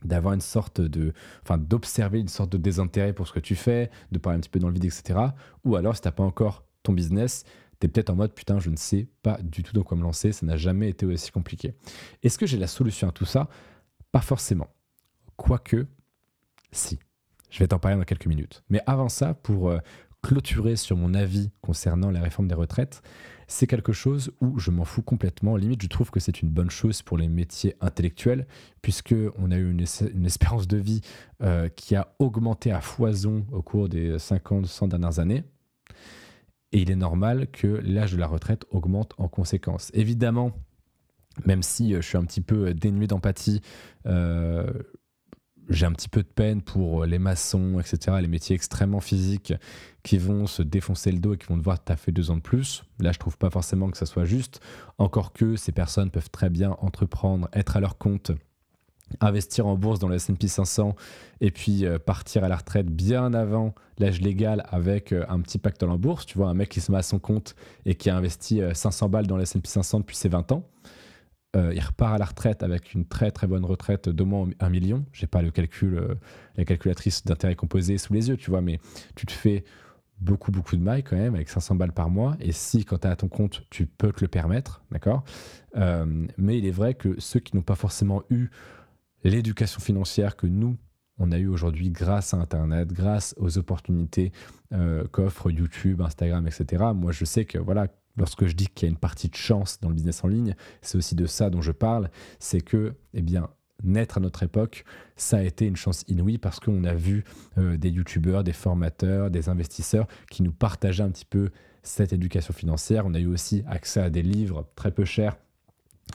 d'avoir 0.04 0.34
une 0.34 0.40
sorte 0.40 0.80
de 0.80 1.12
enfin 1.42 1.58
d'observer 1.58 2.20
une 2.20 2.28
sorte 2.28 2.50
de 2.50 2.58
désintérêt 2.58 3.12
pour 3.12 3.26
ce 3.26 3.32
que 3.32 3.40
tu 3.40 3.56
fais 3.56 3.90
de 4.12 4.18
parler 4.18 4.36
un 4.36 4.40
petit 4.40 4.50
peu 4.50 4.58
dans 4.58 4.68
le 4.68 4.74
vide 4.74 4.84
etc 4.84 5.18
ou 5.64 5.76
alors 5.76 5.96
si 5.96 6.02
t'as 6.02 6.12
pas 6.12 6.22
encore 6.22 6.64
ton 6.82 6.92
business 6.92 7.44
tu 7.80 7.86
es 7.86 7.88
peut-être 7.88 8.10
en 8.10 8.16
mode 8.16 8.32
putain 8.32 8.58
je 8.58 8.70
ne 8.70 8.76
sais 8.76 9.08
pas 9.22 9.38
du 9.42 9.62
tout 9.62 9.72
dans 9.72 9.82
quoi 9.82 9.96
me 9.96 10.02
lancer 10.02 10.32
ça 10.32 10.46
n'a 10.46 10.56
jamais 10.56 10.88
été 10.88 11.06
aussi 11.06 11.30
compliqué. 11.30 11.74
Est-ce 12.22 12.38
que 12.38 12.46
j'ai 12.46 12.58
la 12.58 12.66
solution 12.66 13.08
à 13.08 13.12
tout 13.12 13.24
ça? 13.24 13.48
Pas 14.12 14.20
forcément. 14.20 14.68
Quoique 15.36 15.86
si. 16.72 16.98
Je 17.50 17.60
vais 17.60 17.68
t'en 17.68 17.78
parler 17.78 17.96
dans 17.96 18.04
quelques 18.04 18.26
minutes. 18.26 18.62
Mais 18.68 18.80
avant 18.86 19.08
ça 19.08 19.34
pour 19.34 19.70
euh, 19.70 19.78
clôturer 20.22 20.76
sur 20.76 20.96
mon 20.96 21.14
avis 21.14 21.50
concernant 21.62 22.10
la 22.10 22.20
réforme 22.20 22.48
des 22.48 22.54
retraites, 22.54 23.02
c'est 23.48 23.66
quelque 23.66 23.92
chose 23.92 24.30
où 24.40 24.58
je 24.58 24.70
m'en 24.70 24.84
fous 24.84 25.02
complètement. 25.02 25.56
Limite, 25.56 25.82
je 25.82 25.88
trouve 25.88 26.10
que 26.10 26.20
c'est 26.20 26.42
une 26.42 26.50
bonne 26.50 26.70
chose 26.70 27.00
pour 27.02 27.16
les 27.16 27.28
métiers 27.28 27.74
intellectuels, 27.80 28.46
puisque 28.82 29.14
on 29.38 29.50
a 29.50 29.56
eu 29.56 29.70
une, 29.70 30.26
espérance 30.26 30.68
de 30.68 30.76
vie 30.76 31.00
euh, 31.42 31.70
qui 31.70 31.96
a 31.96 32.14
augmenté 32.18 32.70
à 32.70 32.82
foison 32.82 33.46
au 33.50 33.62
cours 33.62 33.88
des 33.88 34.18
50, 34.18 34.66
100 34.66 34.88
dernières 34.88 35.18
années. 35.18 35.44
Et 36.72 36.82
il 36.82 36.90
est 36.90 36.96
normal 36.96 37.48
que 37.50 37.66
l'âge 37.66 38.12
de 38.12 38.18
la 38.18 38.26
retraite 38.26 38.66
augmente 38.70 39.14
en 39.16 39.28
conséquence. 39.28 39.90
Évidemment, 39.94 40.52
même 41.46 41.62
si 41.62 41.94
euh, 41.94 42.02
je 42.02 42.06
suis 42.06 42.18
un 42.18 42.24
petit 42.24 42.42
peu 42.42 42.74
dénué 42.74 43.06
d'empathie, 43.06 43.62
euh, 44.04 44.70
j'ai 45.68 45.86
un 45.86 45.92
petit 45.92 46.08
peu 46.08 46.22
de 46.22 46.28
peine 46.28 46.62
pour 46.62 47.04
les 47.04 47.18
maçons, 47.18 47.78
etc., 47.80 48.16
les 48.20 48.28
métiers 48.28 48.56
extrêmement 48.56 49.00
physiques 49.00 49.52
qui 50.02 50.18
vont 50.18 50.46
se 50.46 50.62
défoncer 50.62 51.12
le 51.12 51.18
dos 51.18 51.34
et 51.34 51.38
qui 51.38 51.46
vont 51.46 51.56
devoir 51.56 51.82
taffer 51.82 52.12
deux 52.12 52.30
ans 52.30 52.36
de 52.36 52.42
plus. 52.42 52.84
Là, 53.00 53.12
je 53.12 53.18
trouve 53.18 53.36
pas 53.36 53.50
forcément 53.50 53.90
que 53.90 53.98
ça 53.98 54.06
soit 54.06 54.24
juste. 54.24 54.60
Encore 54.96 55.32
que 55.32 55.56
ces 55.56 55.72
personnes 55.72 56.10
peuvent 56.10 56.30
très 56.30 56.50
bien 56.50 56.76
entreprendre, 56.80 57.48
être 57.52 57.76
à 57.76 57.80
leur 57.80 57.98
compte, 57.98 58.32
investir 59.20 59.66
en 59.66 59.76
bourse 59.76 59.98
dans 59.98 60.08
le 60.08 60.16
S&P 60.16 60.48
500 60.48 60.94
et 61.40 61.50
puis 61.50 61.84
euh, 61.84 61.98
partir 61.98 62.44
à 62.44 62.48
la 62.48 62.56
retraite 62.56 62.86
bien 62.86 63.32
avant 63.34 63.74
l'âge 63.98 64.20
légal 64.20 64.64
avec 64.70 65.12
euh, 65.12 65.24
un 65.28 65.40
petit 65.40 65.58
pactole 65.58 65.90
en 65.90 65.98
bourse. 65.98 66.26
Tu 66.26 66.38
vois, 66.38 66.48
un 66.48 66.54
mec 66.54 66.68
qui 66.68 66.80
se 66.80 66.92
met 66.92 66.98
à 66.98 67.02
son 67.02 67.18
compte 67.18 67.54
et 67.84 67.94
qui 67.94 68.10
a 68.10 68.16
investi 68.16 68.60
500 68.72 69.06
euh, 69.06 69.08
balles 69.08 69.26
dans 69.26 69.36
le 69.36 69.42
S&P 69.42 69.68
500 69.68 70.00
depuis 70.00 70.16
ses 70.16 70.28
20 70.28 70.52
ans. 70.52 70.64
Euh, 71.56 71.72
il 71.74 71.80
repart 71.80 72.14
à 72.14 72.18
la 72.18 72.26
retraite 72.26 72.62
avec 72.62 72.92
une 72.92 73.06
très 73.06 73.30
très 73.30 73.46
bonne 73.46 73.64
retraite 73.64 74.10
d'au 74.10 74.26
moins 74.26 74.48
un 74.60 74.68
million. 74.68 75.06
J'ai 75.12 75.26
pas 75.26 75.40
le 75.40 75.50
calcul, 75.50 75.94
euh, 75.94 76.14
la 76.56 76.66
calculatrice 76.66 77.24
d'intérêt 77.24 77.54
composé 77.54 77.96
sous 77.96 78.12
les 78.12 78.28
yeux, 78.28 78.36
tu 78.36 78.50
vois, 78.50 78.60
mais 78.60 78.78
tu 79.14 79.24
te 79.24 79.32
fais 79.32 79.64
beaucoup 80.20 80.52
beaucoup 80.52 80.76
de 80.76 80.82
mailles 80.82 81.04
quand 81.04 81.16
même 81.16 81.34
avec 81.34 81.48
500 81.48 81.76
balles 81.76 81.92
par 81.92 82.10
mois. 82.10 82.36
Et 82.40 82.52
si 82.52 82.84
quand 82.84 82.98
tu 82.98 83.06
as 83.06 83.12
à 83.12 83.16
ton 83.16 83.28
compte, 83.28 83.62
tu 83.70 83.86
peux 83.86 84.12
te 84.12 84.20
le 84.20 84.28
permettre, 84.28 84.82
d'accord? 84.90 85.24
Euh, 85.76 86.26
Mais 86.36 86.58
il 86.58 86.66
est 86.66 86.70
vrai 86.70 86.92
que 86.92 87.18
ceux 87.18 87.40
qui 87.40 87.56
n'ont 87.56 87.62
pas 87.62 87.76
forcément 87.76 88.22
eu 88.28 88.50
l'éducation 89.24 89.80
financière 89.80 90.36
que 90.36 90.46
nous 90.46 90.76
on 91.20 91.32
a 91.32 91.38
eu 91.38 91.48
aujourd'hui 91.48 91.90
grâce 91.90 92.32
à 92.32 92.36
Internet, 92.36 92.92
grâce 92.92 93.34
aux 93.38 93.58
opportunités 93.58 94.30
qu'offrent 95.10 95.50
YouTube, 95.50 96.00
Instagram, 96.00 96.46
etc. 96.46 96.84
Moi, 96.94 97.10
je 97.10 97.24
sais 97.24 97.44
que 97.44 97.58
voilà, 97.58 97.88
lorsque 98.18 98.46
je 98.46 98.54
dis 98.54 98.66
qu'il 98.66 98.86
y 98.86 98.90
a 98.90 98.92
une 98.92 98.98
partie 98.98 99.28
de 99.28 99.34
chance 99.34 99.80
dans 99.80 99.88
le 99.88 99.94
business 99.94 100.22
en 100.24 100.28
ligne, 100.28 100.54
c'est 100.82 100.98
aussi 100.98 101.14
de 101.14 101.26
ça 101.26 101.50
dont 101.50 101.62
je 101.62 101.72
parle, 101.72 102.10
c'est 102.38 102.60
que, 102.60 102.94
eh 103.14 103.22
naître 103.84 104.18
à 104.18 104.20
notre 104.20 104.42
époque, 104.42 104.84
ça 105.16 105.38
a 105.38 105.42
été 105.42 105.66
une 105.66 105.76
chance 105.76 106.04
inouïe 106.08 106.38
parce 106.38 106.58
qu'on 106.58 106.84
a 106.84 106.94
vu 106.94 107.24
euh, 107.58 107.76
des 107.76 107.90
youtubeurs, 107.90 108.42
des 108.42 108.52
formateurs, 108.52 109.30
des 109.30 109.48
investisseurs 109.48 110.08
qui 110.30 110.42
nous 110.42 110.52
partageaient 110.52 111.04
un 111.04 111.10
petit 111.10 111.24
peu 111.24 111.50
cette 111.82 112.12
éducation 112.12 112.52
financière. 112.52 113.06
On 113.06 113.14
a 113.14 113.20
eu 113.20 113.26
aussi 113.26 113.62
accès 113.68 114.00
à 114.00 114.10
des 114.10 114.22
livres 114.22 114.68
très 114.74 114.90
peu 114.90 115.04
chers 115.04 115.36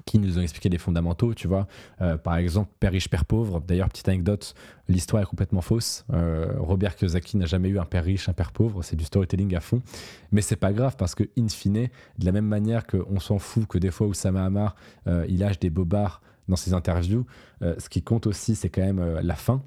qui 0.05 0.19
nous 0.19 0.37
ont 0.37 0.41
expliqué 0.41 0.69
les 0.69 0.77
fondamentaux, 0.77 1.33
tu 1.33 1.47
vois. 1.47 1.67
Euh, 2.01 2.17
par 2.17 2.35
exemple, 2.35 2.71
Père 2.79 2.91
riche, 2.91 3.09
Père 3.09 3.25
pauvre. 3.25 3.61
D'ailleurs, 3.61 3.89
petite 3.89 4.07
anecdote, 4.09 4.53
l'histoire 4.89 5.23
est 5.23 5.25
complètement 5.25 5.61
fausse. 5.61 6.05
Euh, 6.13 6.53
Robert 6.57 6.95
Kiyosaki 6.95 7.37
n'a 7.37 7.45
jamais 7.45 7.69
eu 7.69 7.79
un 7.79 7.85
père 7.85 8.03
riche, 8.03 8.29
un 8.29 8.33
père 8.33 8.51
pauvre. 8.51 8.83
C'est 8.83 8.95
du 8.95 9.05
storytelling 9.05 9.55
à 9.55 9.59
fond. 9.59 9.81
Mais 10.31 10.41
c'est 10.41 10.55
pas 10.55 10.73
grave 10.73 10.95
parce 10.97 11.15
que, 11.15 11.23
in 11.37 11.47
fine, 11.47 11.87
de 12.17 12.25
la 12.25 12.31
même 12.31 12.47
manière 12.47 12.85
qu'on 12.85 13.19
s'en 13.19 13.39
fout 13.39 13.67
que 13.67 13.77
des 13.77 13.91
fois 13.91 14.07
Oussama 14.07 14.45
Hamar, 14.45 14.75
euh, 15.07 15.25
il 15.29 15.39
lâche 15.39 15.59
des 15.59 15.69
bobards 15.69 16.21
dans 16.49 16.57
ses 16.57 16.73
interviews, 16.73 17.25
ce 17.61 17.87
qui 17.87 18.01
compte 18.01 18.27
aussi, 18.27 18.55
c'est 18.55 18.67
quand 18.67 18.81
même 18.81 19.01
la 19.21 19.35
fin. 19.35 19.63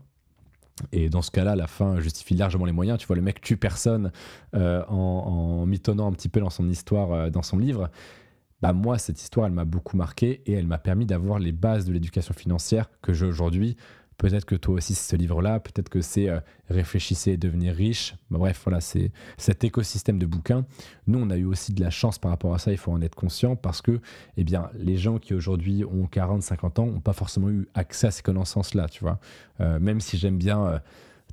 Et 0.93 1.09
dans 1.09 1.23
ce 1.23 1.31
cas-là, 1.31 1.57
la 1.57 1.67
fin 1.67 2.01
justifie 2.01 2.35
largement 2.35 2.67
les 2.67 2.73
moyens. 2.73 2.99
Tu 2.99 3.07
vois, 3.07 3.17
le 3.17 3.23
mec 3.23 3.41
tue 3.41 3.57
personne 3.57 4.13
en, 4.53 4.61
en 4.91 5.65
mitonnant 5.65 6.07
un 6.07 6.13
petit 6.13 6.29
peu 6.29 6.39
dans 6.39 6.51
son 6.51 6.69
histoire, 6.69 7.31
dans 7.31 7.41
son 7.41 7.57
livre 7.57 7.89
bah 8.63 8.73
moi, 8.73 8.99
cette 8.99 9.21
histoire, 9.21 9.47
elle 9.47 9.53
m'a 9.53 9.65
beaucoup 9.65 9.97
marqué 9.97 10.43
et 10.47 10.53
elle 10.53 10.67
m'a 10.67 10.79
permis 10.79 11.07
d'avoir 11.07 11.39
les 11.39 11.53
bases 11.53 11.85
de 11.85 11.93
l'éducation 11.93 12.35
financière 12.35 12.91
que 13.03 13.13
j'ai 13.13 13.27
aujourd'hui. 13.27 13.77
Peut-être 14.19 14.47
que 14.47 14.55
toi 14.55 14.77
aussi, 14.77 14.95
c'est 14.95 15.11
ce 15.11 15.17
livre-là. 15.17 15.61
Peut-être 15.61 15.91
que 15.91 16.01
c'est 16.01 16.29
euh, 16.29 16.41
Réfléchissez 16.69 17.33
et 17.33 17.37
devenir 17.37 17.75
riche. 17.75 18.17
Bah, 18.31 18.39
bref, 18.39 18.63
voilà, 18.65 18.81
c'est 18.81 19.13
cet 19.37 19.63
écosystème 19.63 20.19
de 20.19 20.27
bouquins. 20.27 20.65
Nous, 21.07 21.19
on 21.19 21.31
a 21.31 21.37
eu 21.37 21.45
aussi 21.45 21.73
de 21.75 21.83
la 21.83 21.91
chance 21.91 22.19
par 22.19 22.31
rapport 22.31 22.55
à 22.55 22.59
ça. 22.59 22.73
Il 22.73 22.79
faut 22.79 22.93
en 22.93 23.03
être 23.03 23.15
conscient 23.15 23.57
parce 23.57 23.83
que, 23.83 24.01
eh 24.37 24.45
bien, 24.45 24.71
les 24.75 24.97
gens 24.97 25.19
qui 25.19 25.35
aujourd'hui 25.35 25.85
ont 25.85 26.07
40, 26.07 26.43
50 26.43 26.79
ans 26.79 26.87
n'ont 26.87 27.01
pas 27.01 27.13
forcément 27.13 27.51
eu 27.51 27.69
accès 27.75 28.07
à 28.07 28.11
ces 28.11 28.23
connaissances-là, 28.23 28.89
tu 28.89 29.05
vois. 29.05 29.21
Euh, 29.61 29.79
même 29.79 30.01
si 30.01 30.17
j'aime 30.17 30.39
bien. 30.39 30.67
Euh, 30.67 30.79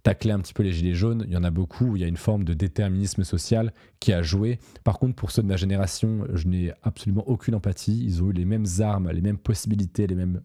tacler 0.03 0.31
un 0.31 0.39
petit 0.39 0.53
peu 0.53 0.63
les 0.63 0.73
gilets 0.73 0.93
jaunes, 0.93 1.23
il 1.27 1.33
y 1.33 1.37
en 1.37 1.43
a 1.43 1.49
beaucoup 1.49 1.95
il 1.95 2.01
y 2.01 2.05
a 2.05 2.07
une 2.07 2.17
forme 2.17 2.43
de 2.43 2.53
déterminisme 2.53 3.23
social 3.23 3.73
qui 3.99 4.13
a 4.13 4.21
joué. 4.21 4.59
Par 4.83 4.99
contre, 4.99 5.15
pour 5.15 5.31
ceux 5.31 5.41
de 5.41 5.47
ma 5.47 5.55
génération, 5.55 6.27
je 6.33 6.47
n'ai 6.47 6.73
absolument 6.83 7.27
aucune 7.27 7.55
empathie. 7.55 8.03
Ils 8.03 8.21
ont 8.21 8.29
eu 8.29 8.33
les 8.33 8.45
mêmes 8.45 8.65
armes, 8.79 9.09
les 9.09 9.21
mêmes 9.21 9.37
possibilités, 9.37 10.05
les 10.05 10.15
mêmes 10.15 10.41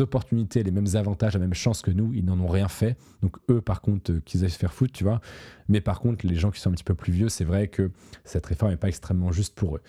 opportunités, 0.00 0.62
les 0.62 0.70
mêmes 0.70 0.88
avantages, 0.94 1.34
la 1.34 1.40
même 1.40 1.54
chance 1.54 1.82
que 1.82 1.90
nous. 1.90 2.12
Ils 2.14 2.24
n'en 2.24 2.40
ont 2.40 2.48
rien 2.48 2.68
fait. 2.68 2.96
Donc 3.22 3.36
eux, 3.50 3.60
par 3.60 3.80
contre, 3.80 4.12
euh, 4.12 4.20
qu'ils 4.24 4.44
aillent 4.44 4.50
se 4.50 4.58
faire 4.58 4.72
foutre, 4.72 4.92
tu 4.92 5.04
vois. 5.04 5.20
Mais 5.68 5.80
par 5.80 6.00
contre, 6.00 6.26
les 6.26 6.36
gens 6.36 6.50
qui 6.50 6.60
sont 6.60 6.70
un 6.70 6.72
petit 6.72 6.84
peu 6.84 6.94
plus 6.94 7.12
vieux, 7.12 7.28
c'est 7.28 7.44
vrai 7.44 7.68
que 7.68 7.90
cette 8.24 8.46
réforme 8.46 8.72
n'est 8.72 8.76
pas 8.76 8.88
extrêmement 8.88 9.32
juste 9.32 9.54
pour 9.54 9.76
eux. 9.76 9.82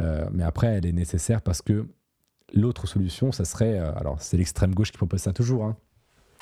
Euh, 0.00 0.28
mais 0.32 0.42
après, 0.42 0.68
elle 0.68 0.86
est 0.86 0.92
nécessaire 0.92 1.42
parce 1.42 1.62
que 1.62 1.86
l'autre 2.52 2.86
solution, 2.86 3.32
ça 3.32 3.44
serait, 3.44 3.78
euh, 3.78 3.94
alors 3.96 4.20
c'est 4.20 4.36
l'extrême 4.36 4.74
gauche 4.74 4.90
qui 4.90 4.98
propose 4.98 5.20
ça 5.20 5.32
toujours, 5.32 5.64
hein, 5.64 5.76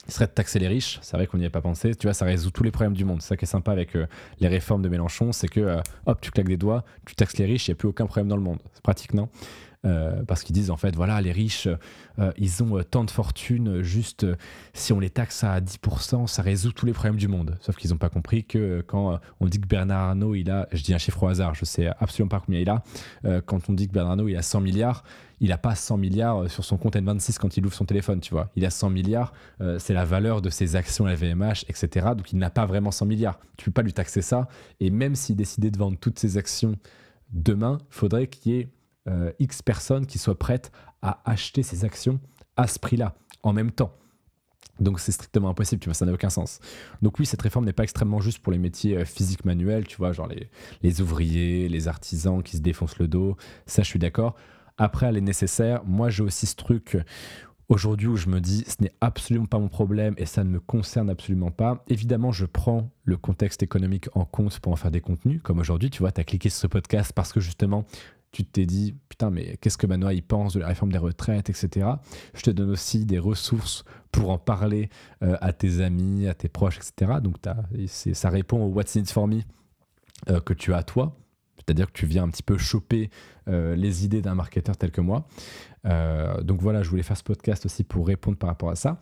serait 0.09 0.27
de 0.27 0.33
taxer 0.33 0.59
les 0.59 0.69
riches. 0.69 0.99
C'est 1.03 1.17
vrai 1.17 1.27
qu'on 1.27 1.39
n'y 1.39 1.45
avait 1.45 1.51
pas 1.51 1.61
pensé. 1.61 1.95
Tu 1.95 2.07
vois, 2.07 2.15
ça 2.15 2.25
résout 2.25 2.51
tous 2.51 2.65
les 2.65 2.71
problèmes 2.71 2.95
du 2.95 3.05
monde. 3.05 3.23
C'est 3.23 3.29
ça 3.29 3.37
qui 3.37 3.45
est 3.45 3.49
sympa 3.49 3.73
avec 3.73 3.95
euh, 3.95 4.07
les 4.41 4.49
réformes 4.49 4.83
de 4.83 4.89
Mélenchon, 4.89 5.33
c'est 5.33 5.49
que 5.49 5.61
euh, 5.61 5.81
hop, 6.07 6.21
tu 6.21 6.31
claques 6.31 6.49
des 6.49 6.57
doigts, 6.57 6.85
tu 7.07 7.15
taxes 7.15 7.37
les 7.39 7.45
riches, 7.45 7.69
il 7.69 7.71
n'y 7.71 7.75
a 7.75 7.77
plus 7.77 7.89
aucun 7.89 8.07
problème 8.07 8.29
dans 8.29 8.37
le 8.37 8.43
monde. 8.43 8.59
C'est 8.75 8.83
pratique, 8.83 9.15
non? 9.15 9.29
Euh, 9.85 10.23
parce 10.25 10.43
qu'ils 10.43 10.55
disent 10.55 10.71
en 10.71 10.77
fait, 10.77 10.95
voilà, 10.95 11.21
les 11.21 11.33
riches, 11.33 11.69
ils 12.37 12.63
ont 12.63 12.83
tant 12.83 13.05
de 13.05 13.11
fortune, 13.11 13.83
juste 13.83 14.27
si 14.75 14.93
on 14.93 15.01
les 15.01 15.11
taxe 15.11 15.45
à 15.45 15.61
10%, 15.61 16.27
ça 16.27 16.43
résout 16.43 16.73
tous 16.73 16.87
les 16.87 16.93
problèmes 16.93 17.17
du 17.17 17.27
monde. 17.27 17.57
Sauf 17.61 17.77
qu'ils 17.77 17.91
n'ont 17.91 17.97
pas 17.97 18.11
compris 18.11 18.45
que 18.45 18.83
quand 18.87 19.19
on 19.41 19.47
dit 19.47 19.61
que 19.61 19.67
Bernard 19.67 20.11
Arnault, 20.11 20.35
il 20.35 20.51
a, 20.51 20.69
je 20.73 20.83
dis 20.83 20.93
un 20.93 20.99
chiffre 20.99 21.23
au 21.23 21.29
hasard, 21.29 21.55
je 21.55 21.65
sais 21.65 21.91
absolument 21.99 22.29
pas 22.29 22.41
combien 22.45 22.61
il 22.61 22.69
a, 22.69 22.83
quand 23.47 23.71
on 23.71 23.73
dit 23.73 23.89
que 23.89 23.93
Bernard 23.93 24.13
Arnault, 24.13 24.29
il 24.29 24.37
a 24.37 24.43
100 24.43 24.61
milliards, 24.61 25.05
il 25.43 25.49
n'a 25.49 25.59
pas 25.59 25.75
100 25.75 25.99
milliards 25.99 26.45
euh, 26.45 26.49
sur 26.49 26.65
son 26.65 26.79
compte 26.79 26.95
N26 26.95 27.37
quand 27.39 27.57
il 27.57 27.67
ouvre 27.67 27.75
son 27.75 27.85
téléphone, 27.85 28.21
tu 28.21 28.33
vois. 28.33 28.51
Il 28.55 28.65
a 28.65 28.71
100 28.71 28.91
milliards, 28.91 29.33
euh, 29.61 29.79
c'est 29.81 29.93
la 29.93 30.05
valeur 30.05 30.41
de 30.41 30.49
ses 30.49 30.77
actions 30.77 31.05
LVMH, 31.07 31.65
etc. 31.69 32.11
Donc 32.17 32.33
il 32.33 32.39
n'a 32.39 32.49
pas 32.49 32.65
vraiment 32.65 32.93
100 32.93 33.07
milliards. 33.07 33.41
Tu 33.57 33.65
peux 33.67 33.73
pas 33.73 33.83
lui 33.83 33.93
taxer 33.93 34.23
ça. 34.23 34.47
Et 34.79 34.91
même 34.91 35.17
s'il 35.17 35.35
décidait 35.35 35.73
de 35.73 35.79
vendre 35.79 35.99
toutes 36.01 36.21
ses 36.21 36.39
actions 36.39 36.77
demain, 37.33 37.79
il 37.81 37.95
faudrait 37.95 38.29
qu'il 38.29 38.53
y 38.53 38.61
ait 38.61 38.69
euh, 39.09 39.33
X 39.39 39.63
personnes 39.63 40.07
qui 40.07 40.19
soient 40.19 40.39
prêtes 40.39 40.73
à 41.03 41.21
acheter 41.25 41.63
ses 41.63 41.85
actions 41.85 42.21
à 42.57 42.67
ce 42.67 42.79
prix-là, 42.79 43.15
en 43.43 43.53
même 43.53 43.71
temps. 43.71 43.93
Donc 44.81 45.01
c'est 45.01 45.13
strictement 45.13 45.51
impossible, 45.51 45.81
tu 45.81 45.89
vois, 45.89 45.95
ça 45.95 46.07
n'a 46.07 46.13
aucun 46.13 46.31
sens. 46.31 46.61
Donc 47.03 47.19
oui, 47.19 47.27
cette 47.27 47.43
réforme 47.43 47.65
n'est 47.65 47.73
pas 47.73 47.83
extrêmement 47.83 48.21
juste 48.21 48.39
pour 48.39 48.53
les 48.53 48.59
métiers 48.59 49.05
physiques 49.05 49.45
manuels, 49.45 49.87
tu 49.87 49.97
vois, 49.97 50.13
genre 50.13 50.29
les, 50.29 50.49
les 50.83 51.01
ouvriers, 51.01 51.69
les 51.69 51.89
artisans 51.89 52.43
qui 52.43 52.57
se 52.57 52.63
défoncent 52.63 52.99
le 52.99 53.09
dos, 53.09 53.37
ça 53.67 53.83
je 53.83 53.89
suis 53.89 53.99
d'accord. 53.99 54.35
Après, 54.79 55.07
elle 55.07 55.17
est 55.17 55.21
nécessaire. 55.21 55.85
Moi, 55.85 56.11
j'ai 56.11 56.23
aussi 56.23 56.47
ce 56.47 56.57
truc 56.57 56.97
aujourd'hui 57.69 58.09
où 58.09 58.17
je 58.17 58.29
me 58.29 58.41
dis 58.41 58.65
ce 58.67 58.83
n'est 58.83 58.93
absolument 59.01 59.47
pas 59.47 59.59
mon 59.59 59.69
problème 59.69 60.15
et 60.17 60.27
ça 60.27 60.45
ne 60.45 60.51
me 60.51 60.61
concerne 60.61 61.11
absolument 61.11 61.51
pas. 61.51 61.85
Évidemment, 61.89 62.33
je 62.33 62.47
prends 62.47 62.91
le 63.05 63.17
contexte 63.17 63.63
économique 63.63 64.09
en 64.15 64.25
compte 64.25 64.59
pour 64.61 64.73
en 64.73 64.77
faire 64.77 64.91
des 64.91 65.01
contenus, 65.01 65.41
comme 65.43 65.59
aujourd'hui, 65.59 65.91
tu 65.91 66.01
vois, 66.01 66.13
tu 66.13 66.21
as 66.21 66.25
cliqué 66.25 66.49
sur 66.49 66.61
ce 66.61 66.67
podcast 66.67 67.13
parce 67.15 67.33
que 67.33 67.41
justement, 67.41 67.85
tu 68.33 68.45
t'es 68.45 68.65
dit, 68.65 68.97
putain, 69.11 69.31
mais 69.31 69.59
qu'est-ce 69.59 69.77
que 69.77 69.87
Manoa 69.87 70.15
il 70.15 70.23
pense 70.23 70.55
de 70.55 70.61
la 70.61 70.67
réforme 70.67 70.91
des 70.91 70.99
retraites, 70.99 71.51
etc. 71.51 71.87
Je 72.35 72.43
te 72.43 72.51
donne 72.51 72.71
aussi 72.71 73.05
des 73.05 73.19
ressources 73.19 73.85
pour 74.11 74.31
en 74.31 74.39
parler 74.39 74.89
euh, 75.23 75.37
à 75.43 75.53
tes 75.53 75.83
amis, 75.83 76.27
à 76.27 76.35
tes 76.35 76.49
proches, 76.49 76.79
etc. 76.79 77.21
Donc 77.23 77.37
ça 77.87 78.31
répond 78.31 78.65
au 78.65 78.69
What's 78.69 78.97
in 78.97 79.01
it 79.01 79.11
for 79.11 79.29
me 79.29 79.41
euh, 80.31 80.41
que 80.41 80.55
tu 80.55 80.73
as 80.73 80.83
toi. 80.83 81.15
C'est-à-dire 81.57 81.87
que 81.87 81.93
tu 81.93 82.07
viens 82.07 82.25
un 82.25 82.29
petit 82.29 82.43
peu 82.43 82.57
choper 82.57 83.11
euh, 83.49 83.77
les 83.77 84.05
idées 84.05 84.23
d'un 84.23 84.35
marketeur 84.35 84.77
tel 84.77 84.91
que 84.91 85.03
moi. 85.03 85.27
donc 86.43 86.61
voilà, 86.61 86.83
je 86.83 86.89
voulais 86.89 87.03
faire 87.03 87.17
ce 87.17 87.23
podcast 87.23 87.67
aussi 87.67 87.85
pour 87.85 88.07
répondre 88.07 88.39
par 88.39 88.49
rapport 88.49 88.71
à 88.71 88.77
ça. 88.77 88.99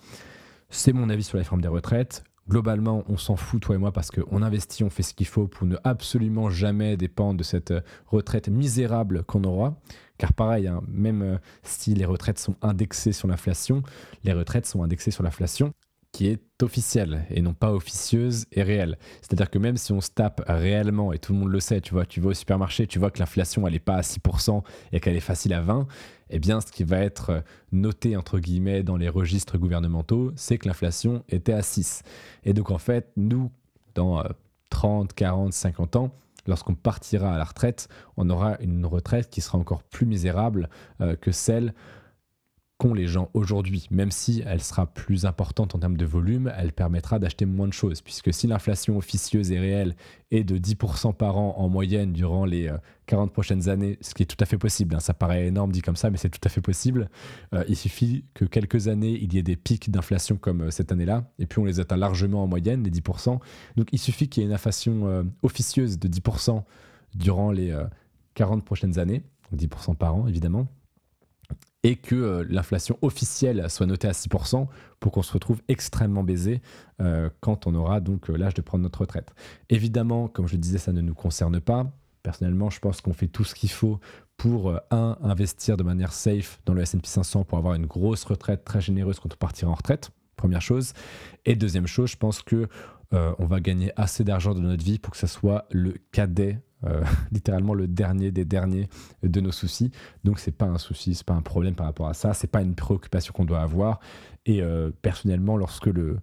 C'est 0.71 0.93
mon 0.93 1.09
avis 1.09 1.23
sur 1.23 1.37
la 1.37 1.43
réforme 1.43 1.63
des 1.63 1.69
retraites 1.69 2.25
globalement, 2.49 3.05
on 3.09 3.17
s'en 3.17 3.37
fout, 3.37 3.63
toi 3.63 3.75
et 3.75 3.79
moi, 3.79 3.93
parce 3.93 4.11
qu'on 4.11 4.43
investit, 4.43 4.85
on 4.85 4.91
fait 4.91 5.03
ce 5.03 5.15
qu'il 5.15 5.27
faut 5.27 5.47
pour 5.47 5.67
ne 5.67 5.77
absolument 5.85 6.51
jamais 6.51 6.97
dépendre 6.97 7.39
de 7.39 7.45
cette 7.45 7.71
euh, 7.71 7.81
retraite 8.07 8.49
misérable 8.49 9.25
qu'on 9.25 9.45
aura. 9.45 9.77
Car 10.19 10.33
pareil, 10.33 10.67
hein, 10.67 10.83
même 10.89 11.23
euh, 11.23 11.39
si 11.63 11.95
les 11.95 12.05
retraites 12.05 12.39
sont 12.39 12.57
indexées 12.63 13.13
sur 13.13 13.29
l'inflation, 13.29 13.83
les 14.25 14.33
retraites 14.33 14.67
sont 14.67 14.83
indexées 14.83 15.11
sur 15.11 15.23
l'inflation 15.23 15.73
qui 16.13 16.27
est 16.27 16.63
officielle 16.63 17.25
et 17.31 17.41
non 17.41 17.55
pas 17.55 17.73
officieuse 17.73 18.47
et 18.53 18.63
réelle. 18.63 18.99
C'est-à-dire 19.21 19.51
que 19.51 19.59
même 19.59 19.77
si 19.77 19.93
on 19.93 20.01
se 20.01 20.11
tape 20.11 20.43
réellement, 20.47 21.13
et 21.13 21.19
tout 21.19 21.33
le 21.33 21.39
monde 21.39 21.51
le 21.51 21.61
sait, 21.61 21.81
tu 21.81 21.95
vois, 21.95 22.05
tu 22.05 22.21
vas 22.21 22.31
au 22.31 22.35
supermarché, 22.35 22.87
tu 22.87 22.99
vois 22.99 23.11
que 23.11 23.19
l'inflation, 23.19 23.67
elle 23.67 23.75
n'est 23.75 23.79
pas 23.79 23.97
à 23.97 24.01
6% 24.01 24.63
et 24.93 25.01
qu'elle 25.01 25.17
est 25.17 25.21
facile 25.21 25.55
à 25.55 25.61
20, 25.61 25.87
eh 26.31 26.39
bien, 26.39 26.61
ce 26.61 26.71
qui 26.71 26.85
va 26.85 26.99
être 26.99 27.43
noté, 27.73 28.17
entre 28.17 28.39
guillemets, 28.39 28.83
dans 28.83 28.97
les 28.97 29.09
registres 29.09 29.59
gouvernementaux, 29.59 30.33
c'est 30.37 30.59
que 30.59 30.69
l'inflation 30.69 31.25
était 31.29 31.53
à 31.53 31.63
6. 31.63 32.03
Et 32.45 32.53
donc, 32.53 32.71
en 32.71 32.79
fait, 32.79 33.11
nous, 33.17 33.51
dans 33.95 34.23
30, 34.71 35.13
40, 35.13 35.53
50 35.53 35.97
ans, 35.97 36.15
lorsqu'on 36.47 36.75
partira 36.75 37.35
à 37.35 37.39
la 37.39 37.45
retraite, 37.45 37.89
on 38.17 38.31
aura 38.31 38.59
une 38.61 38.87
retraite 38.87 39.31
qui 39.31 39.41
sera 39.41 39.59
encore 39.59 39.83
plus 39.83 40.07
misérable 40.07 40.69
euh, 41.01 41.17
que 41.17 41.33
celle 41.33 41.75
qu'ont 42.81 42.95
les 42.95 43.07
gens 43.07 43.29
aujourd'hui, 43.35 43.87
même 43.91 44.11
si 44.11 44.43
elle 44.47 44.63
sera 44.63 44.87
plus 44.87 45.27
importante 45.27 45.75
en 45.75 45.79
termes 45.79 45.99
de 45.99 46.07
volume, 46.07 46.51
elle 46.57 46.73
permettra 46.73 47.19
d'acheter 47.19 47.45
moins 47.45 47.69
de 47.69 47.75
choses, 47.75 48.01
puisque 48.01 48.33
si 48.33 48.47
l'inflation 48.47 48.97
officieuse 48.97 49.53
et 49.53 49.61
réelle 49.61 49.95
est 50.31 50.45
de 50.45 50.57
10% 50.57 51.13
par 51.13 51.37
an 51.37 51.57
en 51.59 51.69
moyenne 51.69 52.15
durant 52.15 52.47
les 52.47 52.73
40 53.05 53.29
euh, 53.29 53.33
prochaines 53.35 53.69
années, 53.69 53.99
ce 54.01 54.15
qui 54.15 54.23
est 54.23 54.27
tout 54.27 54.39
à 54.41 54.47
fait 54.47 54.57
possible, 54.57 54.95
hein, 54.95 55.01
ça 55.01 55.13
paraît 55.13 55.47
énorme 55.47 55.73
dit 55.73 55.83
comme 55.83 55.95
ça, 55.95 56.09
mais 56.09 56.17
c'est 56.17 56.31
tout 56.31 56.41
à 56.43 56.49
fait 56.49 56.63
possible, 56.63 57.11
euh, 57.53 57.65
il 57.69 57.77
suffit 57.77 58.25
que 58.33 58.47
quelques 58.47 58.89
années, 58.89 59.19
il 59.21 59.35
y 59.35 59.37
ait 59.37 59.43
des 59.43 59.57
pics 59.57 59.91
d'inflation 59.91 60.37
comme 60.37 60.63
euh, 60.63 60.71
cette 60.71 60.91
année-là, 60.91 61.31
et 61.39 61.45
puis 61.45 61.59
on 61.59 61.67
les 61.67 61.81
atteint 61.81 61.99
largement 61.99 62.43
en 62.43 62.47
moyenne, 62.47 62.83
les 62.83 62.91
10%, 62.91 63.41
donc 63.77 63.89
il 63.93 63.99
suffit 63.99 64.31
qu'il 64.31 64.43
y 64.43 64.47
ait 64.47 64.49
une 64.49 64.55
inflation 64.55 65.31
officieuse 65.43 65.99
de 65.99 66.09
10% 66.09 66.63
durant 67.15 67.53
les 67.53 67.79
40 68.37 68.65
prochaines 68.65 68.99
années, 68.99 69.23
10% 69.55 69.97
par 69.97 70.15
an 70.15 70.27
évidemment, 70.27 70.67
et 71.83 71.97
que 71.97 72.15
euh, 72.15 72.45
l'inflation 72.49 72.99
officielle 73.03 73.69
soit 73.71 73.87
notée 73.87 74.09
à 74.09 74.13
6% 74.13 74.67
pour 74.99 75.13
qu'on 75.13 75.23
se 75.23 75.33
retrouve 75.33 75.63
extrêmement 75.69 76.23
baisé 76.23 76.61
euh, 77.01 77.31
quand 77.41 77.67
on 77.67 77.75
aura 77.75 78.01
donc 78.01 78.29
euh, 78.29 78.37
l'âge 78.37 78.55
de 78.55 78.61
prendre 78.61 78.83
notre 78.83 79.01
retraite. 79.01 79.33
Évidemment, 79.71 80.29
comme 80.29 80.47
je 80.47 80.55
le 80.55 80.59
disais, 80.59 80.79
ça 80.79 80.93
ne 80.93 81.01
nous 81.01 81.15
concerne 81.15 81.61
pas. 81.61 81.91
Personnellement, 82.23 82.69
je 82.69 82.81
pense 82.81 83.01
qu'on 83.01 83.15
fait 83.15 83.29
tout 83.29 83.45
ce 83.45 83.55
qu'il 83.55 83.71
faut 83.71 83.99
pour, 84.37 84.75
un, 84.91 85.17
investir 85.23 85.77
de 85.77 85.83
manière 85.83 86.13
safe 86.13 86.61
dans 86.67 86.75
le 86.75 86.83
S&P 86.83 87.07
500 87.07 87.45
pour 87.45 87.57
avoir 87.57 87.75
une 87.75 87.87
grosse 87.87 88.25
retraite 88.25 88.65
très 88.65 88.81
généreuse 88.81 89.19
quand 89.21 89.33
on 89.33 89.37
partira 89.37 89.71
en 89.71 89.75
retraite, 89.75 90.11
première 90.37 90.61
chose. 90.61 90.93
Et 91.47 91.57
deuxième 91.57 91.87
chose, 91.87 92.11
je 92.11 92.17
pense 92.17 92.43
que 92.43 92.69
on 93.13 93.45
va 93.45 93.59
gagner 93.59 93.91
assez 93.97 94.23
d'argent 94.23 94.55
dans 94.55 94.61
notre 94.61 94.85
vie 94.85 95.01
pour 95.01 95.11
que 95.13 95.19
ça 95.19 95.27
soit 95.27 95.67
le 95.73 95.95
cadet 96.13 96.61
euh, 96.85 97.03
littéralement 97.33 97.75
le 97.75 97.87
dernier 97.87 98.31
des 98.31 98.45
derniers 98.45 98.89
de 99.23 99.41
nos 99.41 99.53
soucis. 99.53 99.91
Donc 100.25 100.39
c'est 100.39 100.53
pas 100.53 100.67
un 100.67 100.79
souci, 100.79 101.15
c'est 101.15 101.27
pas 101.27 101.35
un 101.35 101.43
problème 101.43 101.75
par 101.75 101.87
rapport 101.87 102.09
à 102.09 102.15
ça, 102.15 102.35
c'est 102.35 102.47
pas 102.47 102.63
une 102.63 102.75
préoccupation 102.75 103.33
qu'on 103.33 103.45
doit 103.45 103.61
avoir. 103.61 104.01
Et 104.47 104.63
euh, 104.63 104.91
personnellement, 105.03 105.57
lorsque 105.57 105.87
le 105.87 106.19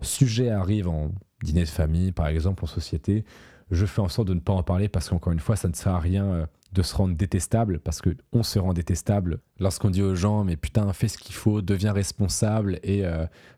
sujet 0.00 0.50
arrive 0.50 0.88
en 0.88 1.10
dîner 1.42 1.64
de 1.64 1.68
famille, 1.68 2.12
par 2.12 2.28
exemple, 2.28 2.64
en 2.64 2.68
société, 2.68 3.24
je 3.70 3.86
fais 3.86 4.00
en 4.00 4.08
sorte 4.08 4.28
de 4.28 4.34
ne 4.34 4.40
pas 4.40 4.52
en 4.52 4.62
parler 4.62 4.88
parce 4.88 5.08
qu'encore 5.08 5.32
une 5.32 5.40
fois, 5.40 5.56
ça 5.56 5.68
ne 5.68 5.74
sert 5.74 5.94
à 5.94 6.00
rien 6.00 6.24
euh, 6.26 6.46
de 6.72 6.82
se 6.82 6.94
rendre 6.94 7.16
détestable 7.16 7.80
parce 7.80 8.00
que 8.00 8.10
on 8.32 8.42
se 8.42 8.58
rend 8.58 8.74
détestable 8.74 9.40
lorsqu'on 9.58 9.90
dit 9.90 10.02
aux 10.02 10.14
gens 10.14 10.42
mais 10.42 10.56
putain 10.56 10.90
fais 10.92 11.08
ce 11.08 11.18
qu'il 11.18 11.34
faut, 11.34 11.60
deviens 11.60 11.92
responsable 11.92 12.78
et 12.82 13.04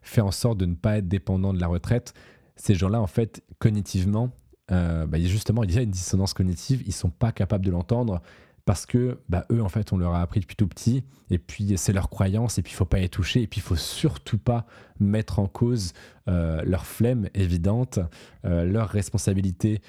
fais 0.01 0.19
en 0.19 0.31
sorte 0.31 0.57
de 0.57 0.65
ne 0.65 0.75
pas 0.75 0.97
être 0.97 1.07
dépendant 1.07 1.53
de 1.53 1.59
la 1.61 1.67
retraite. 1.67 2.13
Ces 2.57 2.75
gens-là 2.75 2.99
en 2.99 3.07
fait 3.07 3.41
cognitivement 3.57 4.31
euh, 4.71 5.05
bah, 5.05 5.19
justement, 5.19 5.63
il 5.63 5.73
y 5.73 5.77
a 5.77 5.81
une 5.81 5.91
dissonance 5.91 6.33
cognitive, 6.33 6.83
ils 6.85 6.93
sont 6.93 7.09
pas 7.09 7.31
capables 7.31 7.65
de 7.65 7.71
l'entendre 7.71 8.21
parce 8.65 8.87
que 8.87 9.19
bah, 9.29 9.45
eux, 9.51 9.61
en 9.61 9.69
fait, 9.69 9.93
on 9.93 9.97
leur 9.97 10.15
a 10.15 10.21
appris 10.21 10.39
depuis 10.39 10.55
tout 10.55 10.67
petit, 10.67 11.03
et 11.29 11.37
puis 11.37 11.77
c'est 11.77 11.93
leur 11.93 12.09
croyance, 12.09 12.57
et 12.57 12.63
puis 12.63 12.73
il 12.73 12.75
faut 12.75 12.85
pas 12.85 12.99
y 12.99 13.07
toucher, 13.09 13.43
et 13.43 13.47
puis 13.47 13.59
il 13.59 13.63
faut 13.63 13.75
surtout 13.75 14.39
pas 14.39 14.65
mettre 14.99 15.37
en 15.37 15.47
cause 15.47 15.93
euh, 16.27 16.63
leur 16.65 16.87
flemme 16.87 17.29
évidente, 17.35 17.99
euh, 18.43 18.65
leur 18.65 18.89
responsabilité 18.89 19.81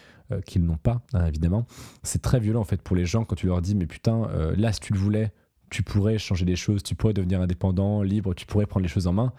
qu'ils 0.44 0.64
n'ont 0.64 0.76
pas, 0.76 1.02
hein, 1.14 1.24
évidemment. 1.26 1.66
C'est 2.02 2.20
très 2.20 2.40
violent, 2.40 2.60
en 2.60 2.64
fait, 2.64 2.82
pour 2.82 2.96
les 2.96 3.06
gens 3.06 3.24
quand 3.24 3.36
tu 3.36 3.46
leur 3.46 3.62
dis, 3.62 3.76
mais 3.76 3.86
putain, 3.86 4.28
là, 4.56 4.72
si 4.72 4.80
tu 4.80 4.92
le 4.92 4.98
voulais, 4.98 5.32
tu 5.70 5.84
pourrais 5.84 6.18
changer 6.18 6.44
les 6.44 6.56
choses, 6.56 6.82
tu 6.82 6.96
pourrais 6.96 7.12
devenir 7.12 7.40
indépendant, 7.40 8.02
libre, 8.02 8.34
tu 8.34 8.44
pourrais 8.44 8.66
prendre 8.66 8.82
les 8.82 8.88
choses 8.88 9.06
en 9.06 9.12
main. 9.12 9.32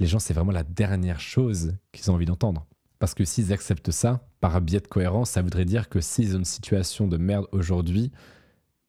Les 0.00 0.06
gens, 0.06 0.18
c'est 0.18 0.32
vraiment 0.32 0.52
la 0.52 0.64
dernière 0.64 1.20
chose 1.20 1.74
qu'ils 1.92 2.10
ont 2.10 2.14
envie 2.14 2.24
d'entendre. 2.24 2.66
Parce 2.98 3.14
que 3.14 3.24
s'ils 3.24 3.52
acceptent 3.52 3.90
ça, 3.90 4.26
par 4.42 4.60
biais 4.60 4.80
de 4.80 4.88
cohérence, 4.88 5.30
ça 5.30 5.40
voudrait 5.40 5.64
dire 5.64 5.88
que 5.88 6.00
s'ils 6.00 6.34
ont 6.34 6.40
une 6.40 6.44
situation 6.44 7.06
de 7.06 7.16
merde 7.16 7.46
aujourd'hui, 7.52 8.10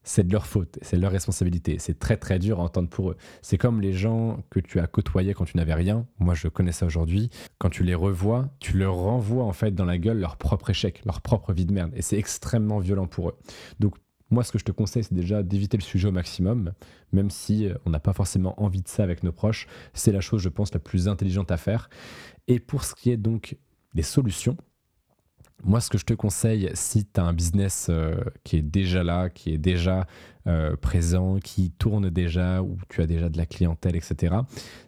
c'est 0.02 0.28
de 0.28 0.34
leur 0.34 0.48
faute, 0.48 0.80
c'est 0.82 0.98
de 0.98 1.02
leur 1.02 1.12
responsabilité. 1.12 1.78
C'est 1.78 2.00
très 2.00 2.18
très 2.18 2.40
dur 2.40 2.60
à 2.60 2.64
entendre 2.64 2.90
pour 2.90 3.12
eux. 3.12 3.18
C'est 3.44 3.60
comme 3.60 3.80
les 3.80 3.94
gens 3.94 4.44
que 4.50 4.60
tu 4.60 4.80
as 4.80 4.88
côtoyés 4.88 5.36
quand 5.36 5.46
tu 5.46 5.56
n'avais 5.56 5.76
rien. 5.76 6.08
Moi, 6.18 6.34
je 6.34 6.48
connais 6.48 6.72
ça 6.72 6.88
aujourd'hui. 6.88 7.30
Quand 7.60 7.70
tu 7.70 7.84
les 7.84 7.94
revois, 7.94 8.50
tu 8.60 8.78
leur 8.80 8.96
renvoies 8.96 9.44
en 9.44 9.54
fait 9.54 9.76
dans 9.76 9.86
la 9.86 10.00
gueule 10.00 10.20
leur 10.20 10.38
propre 10.38 10.72
échec, 10.72 11.04
leur 11.06 11.22
propre 11.22 11.54
vie 11.54 11.68
de 11.68 11.72
merde. 11.72 11.92
Et 11.96 12.02
c'est 12.02 12.18
extrêmement 12.18 12.80
violent 12.80 13.06
pour 13.06 13.30
eux. 13.30 13.38
Donc, 13.80 13.96
moi, 14.32 14.44
ce 14.44 14.52
que 14.52 14.58
je 14.58 14.66
te 14.66 14.72
conseille, 14.72 15.04
c'est 15.04 15.14
déjà 15.14 15.44
d'éviter 15.44 15.78
le 15.78 15.84
sujet 15.84 16.08
au 16.08 16.12
maximum, 16.12 16.74
même 17.12 17.30
si 17.30 17.68
euh, 17.68 17.76
on 17.86 17.92
n'a 17.92 18.00
pas 18.00 18.14
forcément 18.14 18.60
envie 18.60 18.82
de 18.82 18.88
ça 18.88 19.04
avec 19.04 19.22
nos 19.22 19.32
proches. 19.32 19.68
C'est 19.94 20.12
la 20.12 20.22
chose, 20.22 20.42
je 20.42 20.50
pense, 20.50 20.74
la 20.74 20.80
plus 20.80 21.08
intelligente 21.08 21.52
à 21.52 21.58
faire. 21.58 21.92
Et 22.48 22.60
pour 22.60 22.84
ce 22.84 22.96
qui 22.96 23.12
est 23.12 23.18
donc 23.18 23.56
des 23.94 24.02
solutions. 24.02 24.58
Moi, 25.64 25.80
ce 25.80 25.90
que 25.90 25.98
je 25.98 26.06
te 26.06 26.14
conseille, 26.14 26.70
si 26.74 27.06
tu 27.06 27.20
as 27.20 27.24
un 27.24 27.34
business 27.34 27.88
euh, 27.90 28.16
qui 28.44 28.58
est 28.58 28.62
déjà 28.62 29.04
là, 29.04 29.30
qui 29.30 29.54
est 29.54 29.58
déjà 29.58 30.08
euh, 30.46 30.76
présent, 30.76 31.38
qui 31.42 31.72
tourne 31.72 32.10
déjà, 32.10 32.62
ou 32.62 32.78
tu 32.90 33.02
as 33.02 33.08
déjà 33.08 33.30
de 33.30 33.38
la 33.38 33.46
clientèle, 33.46 33.96
etc., 33.96 34.36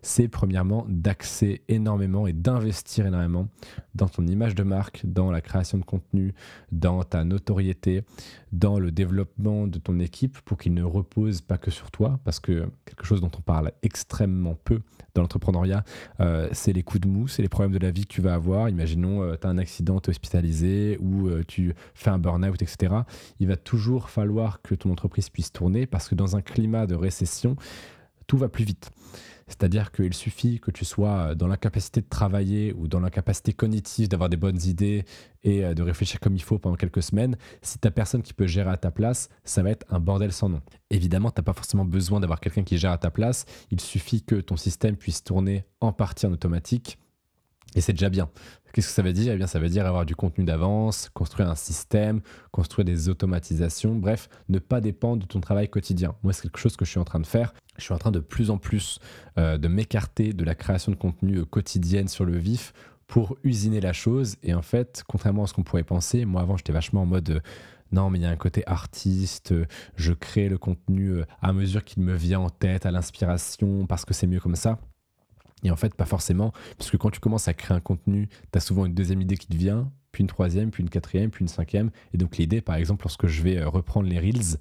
c'est 0.02 0.28
premièrement 0.28 0.86
d'axer 0.90 1.62
énormément 1.70 2.28
et 2.28 2.34
d'investir 2.34 3.06
énormément 3.06 3.48
dans 3.94 4.10
ton 4.10 4.28
image 4.28 4.54
de 4.54 4.64
marque, 4.64 5.06
dans 5.06 5.32
la 5.32 5.40
création 5.40 5.78
de 5.78 5.86
contenu, 5.86 6.34
dans 6.74 7.04
ta 7.04 7.24
notoriété, 7.24 8.04
dans 8.52 8.80
le 8.80 8.92
développement 8.92 9.68
de 9.68 9.80
ton 9.80 10.00
équipe 10.00 10.38
pour 10.42 10.58
qu'il 10.58 10.74
ne 10.74 10.84
repose 10.84 11.40
pas 11.40 11.58
que 11.58 11.72
sur 11.72 11.90
toi, 11.90 12.20
parce 12.26 12.42
que 12.42 12.68
quelque 12.84 13.06
chose 13.06 13.22
dont 13.22 13.32
on 13.38 13.42
parle 13.42 13.72
extrêmement 13.82 14.58
peu 14.62 14.82
dans 15.14 15.22
l'entrepreneuriat, 15.22 15.86
euh, 16.20 16.50
c'est 16.52 16.74
les 16.74 16.84
coups 16.84 17.02
de 17.02 17.08
mou, 17.08 17.30
c'est 17.30 17.42
les 17.42 17.50
problèmes 17.50 17.72
de 17.72 17.80
la 17.80 17.92
vie 17.92 18.06
que 18.06 18.14
tu 18.14 18.22
vas 18.22 18.34
avoir. 18.34 18.68
Imaginons, 18.68 19.24
euh, 19.24 19.36
tu 19.40 19.48
as 19.48 19.50
un 19.50 19.58
accident, 19.58 20.02
tu 20.02 20.10
es 20.10 20.12
hospitalisé 20.12 20.98
ou 21.02 21.30
tu 21.48 21.74
fais 21.94 22.10
un 22.10 22.18
burn-out, 22.18 22.62
etc. 22.62 22.94
Il 23.40 23.48
va 23.48 23.56
toujours 23.56 24.10
falloir 24.10 24.62
que 24.62 24.76
ton 24.76 24.92
entreprise 24.92 25.30
puisse 25.30 25.45
tourner 25.52 25.86
parce 25.86 26.08
que 26.10 26.16
dans 26.16 26.36
un 26.36 26.42
climat 26.42 26.88
de 26.88 26.96
récession, 26.96 27.56
tout 28.28 28.38
va 28.38 28.50
plus 28.50 28.66
vite. 28.66 28.92
C'est-à-dire 29.48 29.92
qu'il 29.92 30.14
suffit 30.14 30.60
que 30.60 30.72
tu 30.72 30.86
sois 30.86 31.36
dans 31.36 31.48
l'incapacité 31.48 32.02
de 32.02 32.08
travailler 32.08 32.74
ou 32.74 32.88
dans 32.88 33.00
l'incapacité 33.00 33.54
cognitive 33.54 34.08
d'avoir 34.08 34.28
des 34.28 34.38
bonnes 34.38 34.60
idées 34.64 35.06
et 35.44 35.64
euh, 35.64 35.76
de 35.76 35.84
réfléchir 35.84 36.20
comme 36.20 36.36
il 36.36 36.42
faut 36.42 36.58
pendant 36.58 36.76
quelques 36.76 37.04
semaines. 37.04 37.38
Si 37.62 37.78
tu 37.78 37.92
personne 37.92 38.24
qui 38.24 38.34
peut 38.34 38.48
gérer 38.48 38.72
à 38.72 38.78
ta 38.78 38.90
place, 38.90 39.30
ça 39.44 39.62
va 39.62 39.70
être 39.70 39.86
un 39.90 40.00
bordel 40.00 40.32
sans 40.32 40.50
nom. 40.50 40.62
Évidemment, 40.90 41.30
tu 41.30 41.44
pas 41.44 41.54
forcément 41.54 41.86
besoin 41.86 42.20
d'avoir 42.20 42.40
quelqu'un 42.40 42.64
qui 42.64 42.78
gère 42.80 42.92
à 42.92 42.98
ta 42.98 43.12
place. 43.12 43.46
Il 43.70 43.80
suffit 43.80 44.24
que 44.24 44.36
ton 44.36 44.58
système 44.58 44.98
puisse 44.98 45.24
tourner 45.24 45.66
en 45.80 45.94
partie 45.94 46.26
en 46.26 46.32
automatique 46.32 46.98
et 47.76 47.82
c'est 47.82 47.94
déjà 47.94 48.10
bien. 48.10 48.30
Qu'est-ce 48.74 48.88
que 48.88 48.94
ça 48.94 49.04
veut 49.04 49.14
dire? 49.14 49.32
Eh 49.32 49.38
bien, 49.38 49.48
ça 49.48 49.60
veut 49.60 49.70
dire 49.70 49.86
avoir 49.86 50.06
du 50.06 50.18
contenu 50.18 50.44
d'avance, 50.44 51.10
construire 51.14 51.50
un 51.50 51.56
système, 51.56 52.20
construire 52.52 52.84
des 52.84 53.08
automatisations, 53.08 53.96
bref, 53.96 54.28
ne 54.50 54.60
pas 54.60 54.82
dépendre 54.82 55.22
de 55.22 55.28
ton 55.28 55.40
travail 55.40 55.70
quotidien. 55.70 56.14
Moi, 56.24 56.34
c'est 56.34 56.42
quelque 56.42 56.58
chose 56.58 56.76
que 56.76 56.84
je 56.84 56.90
suis 56.90 57.00
en 57.00 57.06
train 57.06 57.22
de 57.22 57.26
faire. 57.26 57.54
Je 57.78 57.84
suis 57.84 57.94
en 57.94 57.98
train 57.98 58.12
de 58.12 58.20
plus 58.20 58.50
en 58.50 58.58
plus 58.58 59.00
euh, 59.38 59.58
de 59.58 59.70
m'écarter 59.70 60.34
de 60.34 60.44
la 60.44 60.56
création 60.56 60.92
de 60.92 60.98
contenu 60.98 61.38
euh, 61.38 61.46
quotidienne 61.46 62.10
sur 62.10 62.26
le 62.26 62.38
vif 62.38 62.74
pour 63.08 63.38
usiner 63.46 63.80
la 63.80 63.94
chose. 63.94 64.36
Et 64.44 64.54
en 64.54 64.62
fait, 64.62 65.04
contrairement 65.08 65.44
à 65.44 65.48
ce 65.48 65.54
qu'on 65.54 65.64
pourrait 65.64 65.84
penser, 65.84 66.26
moi 66.26 66.42
avant, 66.42 66.58
j'étais 66.58 66.74
vachement 66.74 67.04
en 67.04 67.06
mode... 67.06 67.30
Euh, 67.30 67.40
non, 67.92 68.10
mais 68.10 68.20
il 68.20 68.24
y 68.24 68.26
a 68.26 68.30
un 68.30 68.36
côté 68.36 68.64
artiste, 68.66 69.54
je 69.96 70.12
crée 70.12 70.50
le 70.50 70.58
contenu 70.58 71.20
à 71.40 71.54
mesure 71.54 71.84
qu'il 71.84 72.04
me 72.04 72.16
vient 72.16 72.40
en 72.40 72.50
tête, 72.50 72.86
à 72.86 72.92
l'inspiration, 72.92 73.86
parce 73.86 74.04
que 74.06 74.14
c'est 74.14 74.26
mieux 74.26 74.40
comme 74.40 74.56
ça. 74.56 74.80
Et 75.64 75.72
en 75.72 75.76
fait, 75.76 75.96
pas 75.96 76.06
forcément, 76.06 76.54
puisque 76.78 76.98
quand 76.98 77.10
tu 77.10 77.20
commences 77.20 77.48
à 77.48 77.54
créer 77.54 77.76
un 77.76 77.80
contenu, 77.80 78.28
tu 78.52 78.58
as 78.58 78.60
souvent 78.60 78.86
une 78.86 78.94
deuxième 78.94 79.22
idée 79.22 79.38
qui 79.38 79.48
te 79.48 79.56
vient, 79.56 79.92
puis 80.16 80.22
une 80.22 80.28
troisième, 80.28 80.72
puis 80.72 80.82
une 80.82 80.90
quatrième, 80.90 81.30
puis 81.30 81.42
une 81.42 81.50
cinquième. 81.50 81.92
Et 82.14 82.18
donc 82.18 82.38
l'idée, 82.38 82.62
par 82.62 82.76
exemple, 82.76 83.04
lorsque 83.04 83.28
je 83.28 83.42
vais 83.42 83.58
euh, 83.58 83.68
reprendre 83.68 84.08
les 84.08 84.18
Reels 84.18 84.58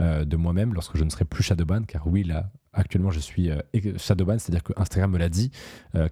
euh, 0.00 0.24
de 0.24 0.36
moi-même, 0.36 0.74
lorsque 0.74 0.96
je 0.96 1.04
ne 1.04 1.10
serai 1.10 1.24
plus 1.24 1.44
Shadowban, 1.44 1.82
car 1.82 2.08
oui, 2.08 2.24
là, 2.24 2.50
actuellement, 2.72 3.12
je 3.12 3.20
suis 3.20 3.50
euh, 3.50 3.60
Shadowban, 3.98 4.40
c'est-à-dire 4.40 4.64
que 4.64 4.72
Instagram 4.76 5.12
me 5.12 5.18
l'a 5.18 5.28
dit, 5.28 5.52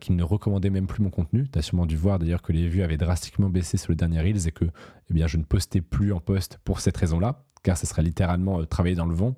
qu'il 0.00 0.14
ne 0.14 0.22
recommandait 0.22 0.70
même 0.70 0.86
plus 0.86 1.02
mon 1.02 1.10
contenu. 1.10 1.48
Tu 1.50 1.58
as 1.58 1.62
sûrement 1.62 1.86
dû 1.86 1.96
voir 1.96 2.20
d'ailleurs 2.20 2.40
que 2.40 2.52
les 2.52 2.68
vues 2.68 2.82
avaient 2.82 2.96
drastiquement 2.96 3.50
baissé 3.50 3.78
sur 3.78 3.90
le 3.90 3.96
dernier 3.96 4.20
Reels 4.20 4.46
et 4.46 4.52
que 4.52 4.64
eh 4.64 5.14
bien, 5.14 5.26
je 5.26 5.38
ne 5.38 5.42
postais 5.42 5.80
plus 5.80 6.12
en 6.12 6.20
post 6.20 6.60
pour 6.64 6.78
cette 6.78 6.96
raison-là, 6.96 7.42
car 7.64 7.76
ce 7.76 7.86
serait 7.86 8.02
littéralement 8.02 8.64
travailler 8.64 8.94
dans 8.94 9.06
le 9.06 9.14
vent. 9.14 9.34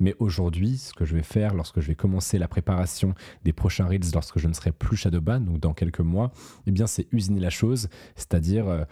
Mais 0.00 0.14
aujourd'hui, 0.18 0.78
ce 0.78 0.92
que 0.92 1.04
je 1.04 1.14
vais 1.14 1.22
faire 1.22 1.54
lorsque 1.54 1.80
je 1.80 1.88
vais 1.88 1.94
commencer 1.94 2.38
la 2.38 2.48
préparation 2.48 3.14
des 3.44 3.52
prochains 3.52 3.86
Reels, 3.86 4.12
lorsque 4.14 4.38
je 4.38 4.48
ne 4.48 4.52
serai 4.52 4.72
plus 4.72 4.96
Shadowban, 4.96 5.40
donc 5.40 5.58
dans 5.60 5.74
quelques 5.74 6.00
mois, 6.00 6.32
eh 6.66 6.70
bien, 6.70 6.86
c'est 6.86 7.08
usiner 7.12 7.40
la 7.40 7.50
chose, 7.50 7.88
c'est-à-dire 8.14 8.68
euh, 8.68 8.84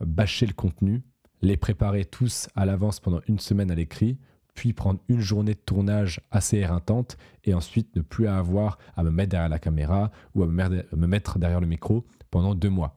bâcher 0.00 0.46
le 0.46 0.52
contenu, 0.52 1.02
les 1.40 1.56
préparer 1.56 2.04
tous 2.04 2.48
à 2.54 2.64
l'avance 2.64 3.00
pendant 3.00 3.20
une 3.26 3.38
semaine 3.38 3.70
à 3.70 3.74
l'écrit, 3.74 4.18
puis 4.54 4.72
prendre 4.72 5.00
une 5.08 5.20
journée 5.20 5.54
de 5.54 5.58
tournage 5.58 6.20
assez 6.30 6.58
éreintante 6.58 7.16
et 7.44 7.54
ensuite 7.54 7.94
ne 7.96 8.02
plus 8.02 8.28
avoir 8.28 8.78
à 8.96 9.02
me 9.02 9.10
mettre 9.10 9.30
derrière 9.30 9.48
la 9.48 9.58
caméra 9.58 10.10
ou 10.34 10.42
à 10.42 10.46
me 10.46 11.06
mettre 11.06 11.38
derrière 11.38 11.60
le 11.60 11.66
micro 11.66 12.04
pendant 12.30 12.54
deux 12.54 12.68
mois. 12.68 12.94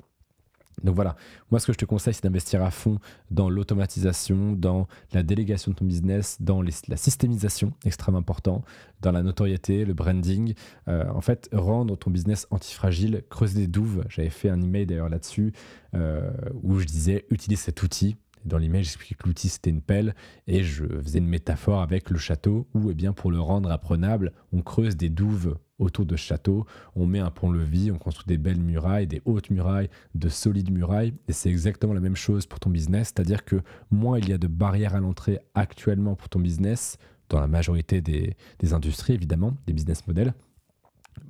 Donc 0.83 0.95
voilà, 0.95 1.15
moi 1.51 1.59
ce 1.59 1.67
que 1.67 1.73
je 1.73 1.77
te 1.77 1.85
conseille, 1.85 2.13
c'est 2.13 2.23
d'investir 2.23 2.63
à 2.63 2.71
fond 2.71 2.99
dans 3.31 3.49
l'automatisation, 3.49 4.53
dans 4.53 4.88
la 5.13 5.23
délégation 5.23 5.71
de 5.71 5.77
ton 5.77 5.85
business, 5.85 6.38
dans 6.41 6.61
la 6.61 6.97
systémisation, 6.97 7.73
extrêmement 7.85 8.19
important, 8.19 8.63
dans 9.01 9.11
la 9.11 9.23
notoriété, 9.23 9.85
le 9.85 9.93
branding. 9.93 10.53
Euh, 10.88 11.05
en 11.09 11.21
fait, 11.21 11.49
rendre 11.53 11.95
ton 11.97 12.11
business 12.11 12.47
antifragile, 12.51 13.23
creuser 13.29 13.61
des 13.61 13.67
douves. 13.67 14.03
J'avais 14.09 14.29
fait 14.29 14.49
un 14.49 14.61
email 14.61 14.85
d'ailleurs 14.85 15.09
là-dessus 15.09 15.53
euh, 15.93 16.29
où 16.63 16.79
je 16.79 16.85
disais 16.85 17.25
utilise 17.29 17.59
cet 17.59 17.81
outil 17.83 18.17
dans 18.45 18.57
l'email, 18.57 18.83
j'expliquais 18.83 19.15
que 19.15 19.27
l'outil 19.27 19.49
c'était 19.49 19.71
une 19.71 19.81
pelle 19.81 20.15
et 20.47 20.63
je 20.63 20.85
faisais 21.01 21.17
une 21.17 21.27
métaphore 21.27 21.81
avec 21.81 22.09
le 22.09 22.17
château 22.17 22.67
où, 22.73 22.91
eh 22.91 22.93
bien, 22.93 23.11
pour 23.11 23.31
le 23.31 23.39
rendre 23.39 23.71
apprenable, 23.71 24.33
on 24.53 24.61
creuse 24.61 24.95
des 24.95 25.09
douves 25.09 25.57
autour 25.79 26.05
de 26.05 26.15
ce 26.15 26.23
château, 26.23 26.65
on 26.95 27.05
met 27.05 27.19
un 27.19 27.31
pont-levis, 27.31 27.91
on 27.91 27.97
construit 27.97 28.27
des 28.27 28.38
belles 28.38 28.59
murailles, 28.59 29.07
des 29.07 29.21
hautes 29.25 29.49
murailles, 29.49 29.89
de 30.13 30.29
solides 30.29 30.71
murailles. 30.71 31.13
Et 31.27 31.33
c'est 31.33 31.49
exactement 31.49 31.93
la 31.93 31.99
même 31.99 32.15
chose 32.15 32.45
pour 32.45 32.59
ton 32.59 32.69
business, 32.69 33.13
c'est-à-dire 33.13 33.43
que 33.43 33.61
moins 33.91 34.17
il 34.19 34.29
y 34.29 34.33
a 34.33 34.38
de 34.38 34.47
barrières 34.47 34.95
à 34.95 34.99
l'entrée 34.99 35.39
actuellement 35.53 36.15
pour 36.15 36.29
ton 36.29 36.39
business, 36.39 36.97
dans 37.29 37.39
la 37.39 37.47
majorité 37.47 38.01
des, 38.01 38.35
des 38.59 38.73
industries 38.73 39.13
évidemment, 39.13 39.57
des 39.65 39.73
business 39.73 40.05
models, 40.07 40.33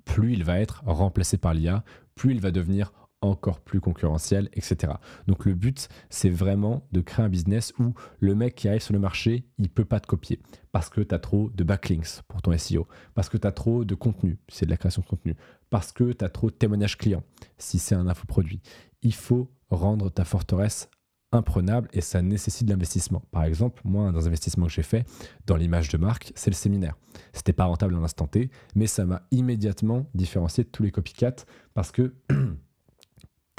plus 0.04 0.34
il 0.34 0.44
va 0.44 0.60
être 0.60 0.84
remplacé 0.86 1.38
par 1.38 1.54
l'IA, 1.54 1.84
plus 2.16 2.32
il 2.32 2.42
va 2.42 2.52
devenir 2.52 2.92
encore 3.30 3.60
plus 3.60 3.80
concurrentiel, 3.80 4.50
etc. 4.54 4.94
Donc 5.28 5.46
le 5.46 5.54
but, 5.54 5.88
c'est 6.10 6.30
vraiment 6.30 6.88
de 6.92 7.02
créer 7.02 7.26
un 7.26 7.30
business 7.30 7.74
où 7.80 7.94
le 8.20 8.36
mec 8.36 8.56
qui 8.56 8.68
arrive 8.68 8.82
sur 8.82 8.94
le 8.94 9.00
marché, 9.00 9.46
il 9.58 9.70
peut 9.70 9.86
pas 9.86 10.00
te 10.00 10.08
copier 10.08 10.40
parce 10.72 10.90
que 10.90 11.02
tu 11.02 11.16
as 11.16 11.20
trop 11.20 11.50
de 11.50 11.64
backlinks 11.64 12.22
pour 12.28 12.42
ton 12.42 12.58
SEO, 12.58 12.88
parce 13.14 13.30
que 13.30 13.38
tu 13.38 13.48
as 13.48 13.52
trop 13.52 13.86
de 13.86 13.96
contenu, 13.96 14.38
si 14.50 14.58
c'est 14.58 14.66
de 14.66 14.72
la 14.72 14.78
création 14.78 15.02
de 15.02 15.08
contenu, 15.08 15.36
parce 15.70 15.92
que 15.92 16.12
tu 16.12 16.26
as 16.26 16.30
trop 16.30 16.50
de 16.50 16.56
témoignages 16.56 16.98
clients, 16.98 17.24
si 17.58 17.80
c'est 17.80 17.96
un 17.96 18.08
infoproduit. 18.08 18.62
Il 19.02 19.14
faut 19.14 19.52
rendre 19.70 20.10
ta 20.10 20.26
forteresse 20.26 20.90
imprenable 21.32 21.90
et 21.94 22.02
ça 22.02 22.22
nécessite 22.22 22.68
de 22.68 22.72
l'investissement. 22.72 23.24
Par 23.32 23.44
exemple, 23.44 23.82
moi, 23.84 24.12
dans 24.12 24.28
investissement 24.28 24.68
que 24.68 24.72
j'ai 24.72 24.84
fait 24.84 25.06
dans 25.46 25.56
l'image 25.56 25.90
de 25.90 25.98
marque, 25.98 26.32
c'est 26.36 26.50
le 26.50 26.56
séminaire. 26.56 26.96
C'était 27.34 27.54
pas 27.54 27.66
rentable 27.66 27.96
en 27.96 28.04
instant 28.04 28.28
T, 28.28 28.50
mais 28.76 28.88
ça 28.88 29.06
m'a 29.06 29.24
immédiatement 29.32 30.06
différencié 30.14 30.64
de 30.64 30.70
tous 30.70 30.84
les 30.84 30.92
copycats 30.92 31.46
parce 31.74 31.92
que 31.92 32.16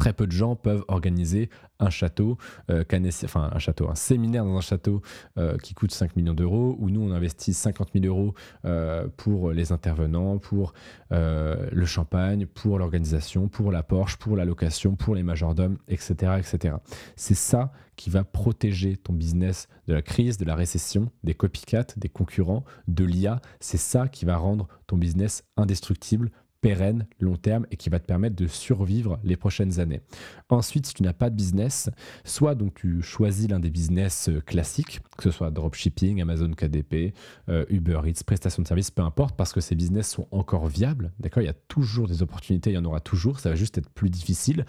très 0.07 0.13
peu 0.13 0.29
de 0.29 0.33
gens 0.33 0.55
peuvent 0.55 0.85
organiser 0.87 1.51
un 1.81 1.91
château, 1.91 2.39
euh, 2.71 2.85
un 2.89 3.95
séminaire 3.97 4.45
dans 4.45 4.57
un 4.57 4.61
château 4.61 5.03
euh, 5.37 5.59
qui 5.59 5.75
coûte 5.75 5.91
5 5.91 6.15
millions 6.15 6.33
d'euros, 6.33 6.77
où 6.79 6.91
nous 6.91 7.01
on 7.01 7.11
investit 7.11 7.53
50 7.53 7.89
000 7.93 8.07
euros 8.07 8.33
euh, 8.65 9.09
pour 9.17 9.51
les 9.51 9.73
intervenants, 9.73 10.39
pour 10.39 10.75
le 11.11 11.85
champagne, 11.87 12.47
pour 12.47 12.79
l'organisation, 12.79 13.49
pour 13.49 13.73
la 13.73 13.83
Porsche, 13.83 14.17
pour 14.17 14.37
la 14.37 14.45
location, 14.45 14.95
pour 14.95 15.17
les 15.17 15.25
majordomes, 15.25 15.79
etc. 15.89 16.35
etc. 16.39 16.77
C'est 17.17 17.35
ça 17.35 17.73
qui 17.97 18.11
va 18.11 18.23
protéger 18.23 18.97
ton 18.97 19.13
business 19.13 19.69
de 19.89 19.95
la 19.95 20.03
crise, 20.03 20.37
de 20.37 20.45
la 20.45 20.55
récession, 20.55 21.11
des 21.25 21.35
copycats, 21.35 21.87
des 21.97 22.09
concurrents, 22.09 22.65
de 22.87 23.05
l'IA. 23.05 23.41
C'est 23.59 23.79
ça 23.79 24.07
qui 24.07 24.25
va 24.25 24.37
rendre 24.37 24.69
ton 24.87 24.99
business 24.99 25.45
indestructible, 25.57 26.31
pérenne, 26.61 27.07
long 27.21 27.37
terme 27.37 27.67
et 27.71 27.77
qui 27.77 27.91
va 27.91 27.99
te 27.99 28.07
permettre 28.07 28.37
de 28.37 28.47
survivre 28.47 29.19
les 29.25 29.37
prochaines 29.37 29.81
années. 29.81 30.01
Ensuite, 30.49 30.87
si 30.87 30.95
tu 30.95 31.03
n'as 31.03 31.13
pas 31.13 31.31
de 31.31 31.37
business, 31.37 31.91
soit 32.25 32.55
donc 32.55 32.75
tu 32.75 33.03
choisis 33.03 33.49
l'un 33.49 33.61
des 33.61 33.71
business 33.71 34.29
euh, 34.29 34.41
classiques, 34.41 35.01
que 35.17 35.25
ce 35.25 35.31
soit 35.31 35.51
dropshipping, 35.51 36.21
Amazon 36.21 36.51
KDP, 36.51 37.15
euh, 37.49 37.65
Uber 37.69 38.01
Eats, 38.07 38.23
prestation 38.25 38.63
de 38.63 38.69
service, 38.69 38.91
peu 38.91 39.03
importe, 39.03 39.37
parce 39.37 39.53
que 39.53 39.61
ces 39.61 39.75
business 39.75 40.09
sont 40.09 40.29
encore 40.31 40.67
viables. 40.67 41.13
D'accord, 41.19 41.43
il 41.43 41.47
y 41.47 41.51
a 41.51 41.57
toujours 41.69 42.09
des 42.09 42.23
opportunités, 42.23 42.71
il 42.71 42.75
y 42.75 42.79
en 42.79 42.85
aura 42.85 43.01
toujours, 43.01 43.41
ça 43.41 43.51
va 43.51 43.57
juste 43.57 43.79
être 43.79 43.91
plus 43.91 44.11
difficile. 44.11 44.67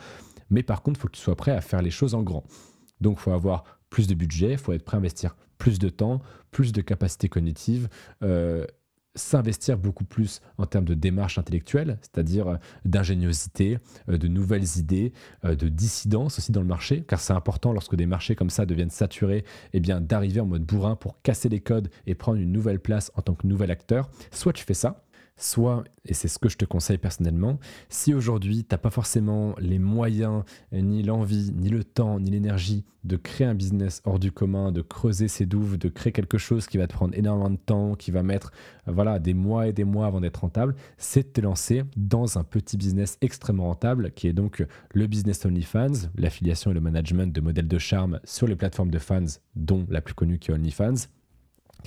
Mais 0.50 0.64
par 0.64 0.82
contre, 0.82 1.00
il 1.00 1.02
faut 1.02 1.08
que 1.08 1.18
tu 1.18 1.22
sois 1.22 1.36
prêt 1.36 1.52
à 1.52 1.62
faire 1.62 1.82
les 1.82 1.92
choses 1.92 2.16
en 2.16 2.24
grand. 2.24 2.44
Donc, 3.02 3.18
il 3.20 3.22
faut 3.22 3.32
avoir 3.32 3.64
plus 3.90 4.08
de 4.08 4.16
budget, 4.16 4.54
il 4.54 4.58
faut 4.58 4.74
être 4.74 4.84
prêt 4.84 4.98
à 4.98 5.00
investir 5.00 5.36
plus 5.58 5.80
de 5.80 5.90
temps, 5.90 6.22
plus 6.52 6.72
de 6.72 6.82
capacité 6.82 7.30
cognitive, 7.30 7.90
euh, 8.24 8.66
s'investir 9.18 9.78
beaucoup 9.78 10.06
plus 10.06 10.42
en 10.58 10.66
termes 10.66 10.86
de 10.86 10.94
démarche 10.94 11.38
intellectuelle, 11.38 11.98
c'est-à-dire 12.02 12.48
euh, 12.48 12.56
d'ingéniosité, 12.86 13.80
euh, 14.10 14.18
de 14.18 14.28
nouvelles 14.28 14.78
idées, 14.78 15.14
euh, 15.46 15.56
de 15.56 15.68
dissidence 15.68 16.38
aussi 16.38 16.52
dans 16.52 16.62
le 16.62 16.68
marché, 16.68 17.04
car 17.08 17.20
c'est 17.20 17.34
important 17.34 17.74
lorsque 17.74 17.96
des 17.96 18.06
marchés 18.06 18.36
comme 18.36 18.50
ça 18.50 18.66
deviennent 18.66 18.90
saturés, 18.90 19.44
eh 19.74 19.80
bien 19.80 20.02
d'arriver 20.02 20.40
en 20.40 20.46
mode 20.46 20.64
bourrin 20.64 20.96
pour 20.96 21.22
casser 21.22 21.50
les 21.50 21.60
codes 21.60 21.90
et 22.06 22.16
prendre 22.16 22.40
une 22.40 22.52
nouvelle 22.52 22.80
place 22.80 23.12
en 23.16 23.22
tant 23.22 23.34
que 23.34 23.48
nouvel 23.48 23.72
acteur. 23.72 24.10
Soit 24.32 24.54
tu 24.54 24.64
fais 24.64 24.74
ça, 24.74 25.04
Soit, 25.38 25.84
et 26.04 26.14
c'est 26.14 26.28
ce 26.28 26.40
que 26.40 26.50
je 26.50 26.58
te 26.58 26.66
conseille 26.66 26.98
personnellement, 26.98 27.60
si 27.90 28.14
aujourd'hui 28.14 28.64
tu 28.64 28.74
n'as 28.74 28.80
pas 28.80 28.90
forcément 28.90 29.54
les 29.60 29.80
moyens, 29.80 30.44
ni 30.72 31.04
l'envie, 31.04 31.52
ni 31.56 31.70
le 31.70 31.84
temps, 31.84 32.20
ni 32.20 32.32
l'énergie 32.32 32.86
de 33.04 33.16
créer 33.16 33.48
un 33.48 33.56
business 33.56 34.02
hors 34.04 34.20
du 34.20 34.32
commun, 34.32 34.72
de 34.72 34.82
creuser 34.82 35.28
ses 35.28 35.46
douves, 35.46 35.78
de 35.78 35.90
créer 35.90 36.12
quelque 36.12 36.38
chose 36.38 36.68
qui 36.68 36.78
va 36.78 36.88
te 36.88 36.94
prendre 36.94 37.16
énormément 37.16 37.50
de 37.50 37.58
temps, 37.58 37.96
qui 37.96 38.12
va 38.12 38.24
mettre 38.24 38.52
voilà, 38.86 39.20
des 39.20 39.34
mois 39.34 39.68
et 39.68 39.74
des 39.74 39.86
mois 39.86 40.08
avant 40.08 40.22
d'être 40.22 40.42
rentable, 40.42 40.76
c'est 40.98 41.24
de 41.24 41.34
te 41.34 41.42
lancer 41.42 41.84
dans 41.96 42.38
un 42.38 42.44
petit 42.44 42.78
business 42.78 43.18
extrêmement 43.22 43.66
rentable 43.66 44.12
qui 44.12 44.28
est 44.28 44.34
donc 44.34 44.66
le 44.94 45.08
business 45.08 45.46
OnlyFans, 45.46 46.10
l'affiliation 46.16 46.72
et 46.72 46.74
le 46.74 46.82
management 46.82 47.34
de 47.34 47.42
modèles 47.42 47.68
de 47.68 47.78
charme 47.78 48.20
sur 48.24 48.48
les 48.48 48.56
plateformes 48.56 48.92
de 48.92 49.00
fans, 49.00 49.26
dont 49.56 49.86
la 49.90 50.02
plus 50.02 50.14
connue 50.14 50.40
qui 50.40 50.52
est 50.52 50.54
OnlyFans. 50.54 51.08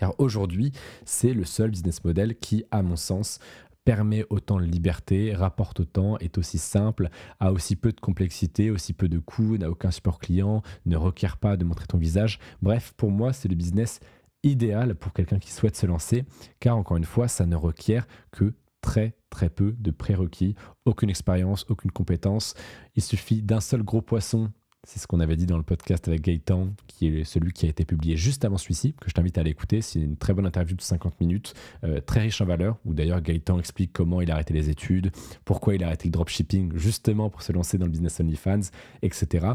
Car 0.00 0.14
aujourd'hui, 0.16 0.72
c'est 1.04 1.34
le 1.34 1.44
seul 1.44 1.72
business 1.72 2.02
model 2.02 2.34
qui, 2.34 2.64
à 2.70 2.82
mon 2.82 2.96
sens, 2.96 3.38
permet 3.84 4.24
autant 4.30 4.58
de 4.58 4.64
liberté, 4.64 5.34
rapporte 5.34 5.80
autant, 5.80 6.16
est 6.20 6.38
aussi 6.38 6.56
simple, 6.56 7.10
a 7.38 7.52
aussi 7.52 7.76
peu 7.76 7.92
de 7.92 8.00
complexité, 8.00 8.70
aussi 8.70 8.94
peu 8.94 9.10
de 9.10 9.18
coûts, 9.18 9.58
n'a 9.58 9.68
aucun 9.68 9.90
support 9.90 10.18
client, 10.18 10.62
ne 10.86 10.96
requiert 10.96 11.36
pas 11.36 11.58
de 11.58 11.66
montrer 11.66 11.86
ton 11.86 11.98
visage. 11.98 12.38
Bref, 12.62 12.94
pour 12.96 13.10
moi, 13.10 13.34
c'est 13.34 13.48
le 13.48 13.56
business 13.56 14.00
idéal 14.42 14.94
pour 14.94 15.12
quelqu'un 15.12 15.38
qui 15.38 15.52
souhaite 15.52 15.76
se 15.76 15.84
lancer, 15.84 16.24
car 16.60 16.78
encore 16.78 16.96
une 16.96 17.04
fois, 17.04 17.28
ça 17.28 17.44
ne 17.44 17.54
requiert 17.54 18.06
que 18.30 18.54
très 18.80 19.14
très 19.28 19.50
peu 19.50 19.74
de 19.78 19.90
prérequis, 19.90 20.54
aucune 20.86 21.10
expérience, 21.10 21.66
aucune 21.68 21.90
compétence. 21.90 22.54
Il 22.96 23.02
suffit 23.02 23.42
d'un 23.42 23.60
seul 23.60 23.82
gros 23.82 24.00
poisson 24.00 24.50
c'est 24.86 24.98
ce 24.98 25.06
qu'on 25.06 25.20
avait 25.20 25.36
dit 25.36 25.46
dans 25.46 25.58
le 25.58 25.62
podcast 25.62 26.08
avec 26.08 26.22
Gaëtan, 26.22 26.68
qui 26.86 27.08
est 27.08 27.24
celui 27.24 27.52
qui 27.52 27.66
a 27.66 27.68
été 27.68 27.84
publié 27.84 28.16
juste 28.16 28.44
avant 28.44 28.56
celui-ci, 28.56 28.94
que 28.94 29.08
je 29.08 29.14
t'invite 29.14 29.36
à 29.36 29.42
l'écouter. 29.42 29.82
C'est 29.82 30.00
une 30.00 30.16
très 30.16 30.32
bonne 30.32 30.46
interview 30.46 30.74
de 30.74 30.80
50 30.80 31.20
minutes, 31.20 31.54
euh, 31.84 32.00
très 32.00 32.20
riche 32.20 32.40
en 32.40 32.46
valeur, 32.46 32.78
où 32.86 32.94
d'ailleurs 32.94 33.20
Gaëtan 33.20 33.58
explique 33.58 33.92
comment 33.92 34.20
il 34.20 34.30
a 34.30 34.34
arrêté 34.34 34.54
les 34.54 34.70
études, 34.70 35.12
pourquoi 35.44 35.74
il 35.74 35.84
a 35.84 35.88
arrêté 35.88 36.08
le 36.08 36.12
dropshipping, 36.12 36.76
justement 36.76 37.28
pour 37.28 37.42
se 37.42 37.52
lancer 37.52 37.76
dans 37.76 37.84
le 37.84 37.90
business 37.90 38.20
OnlyFans, 38.20 38.70
etc. 39.02 39.48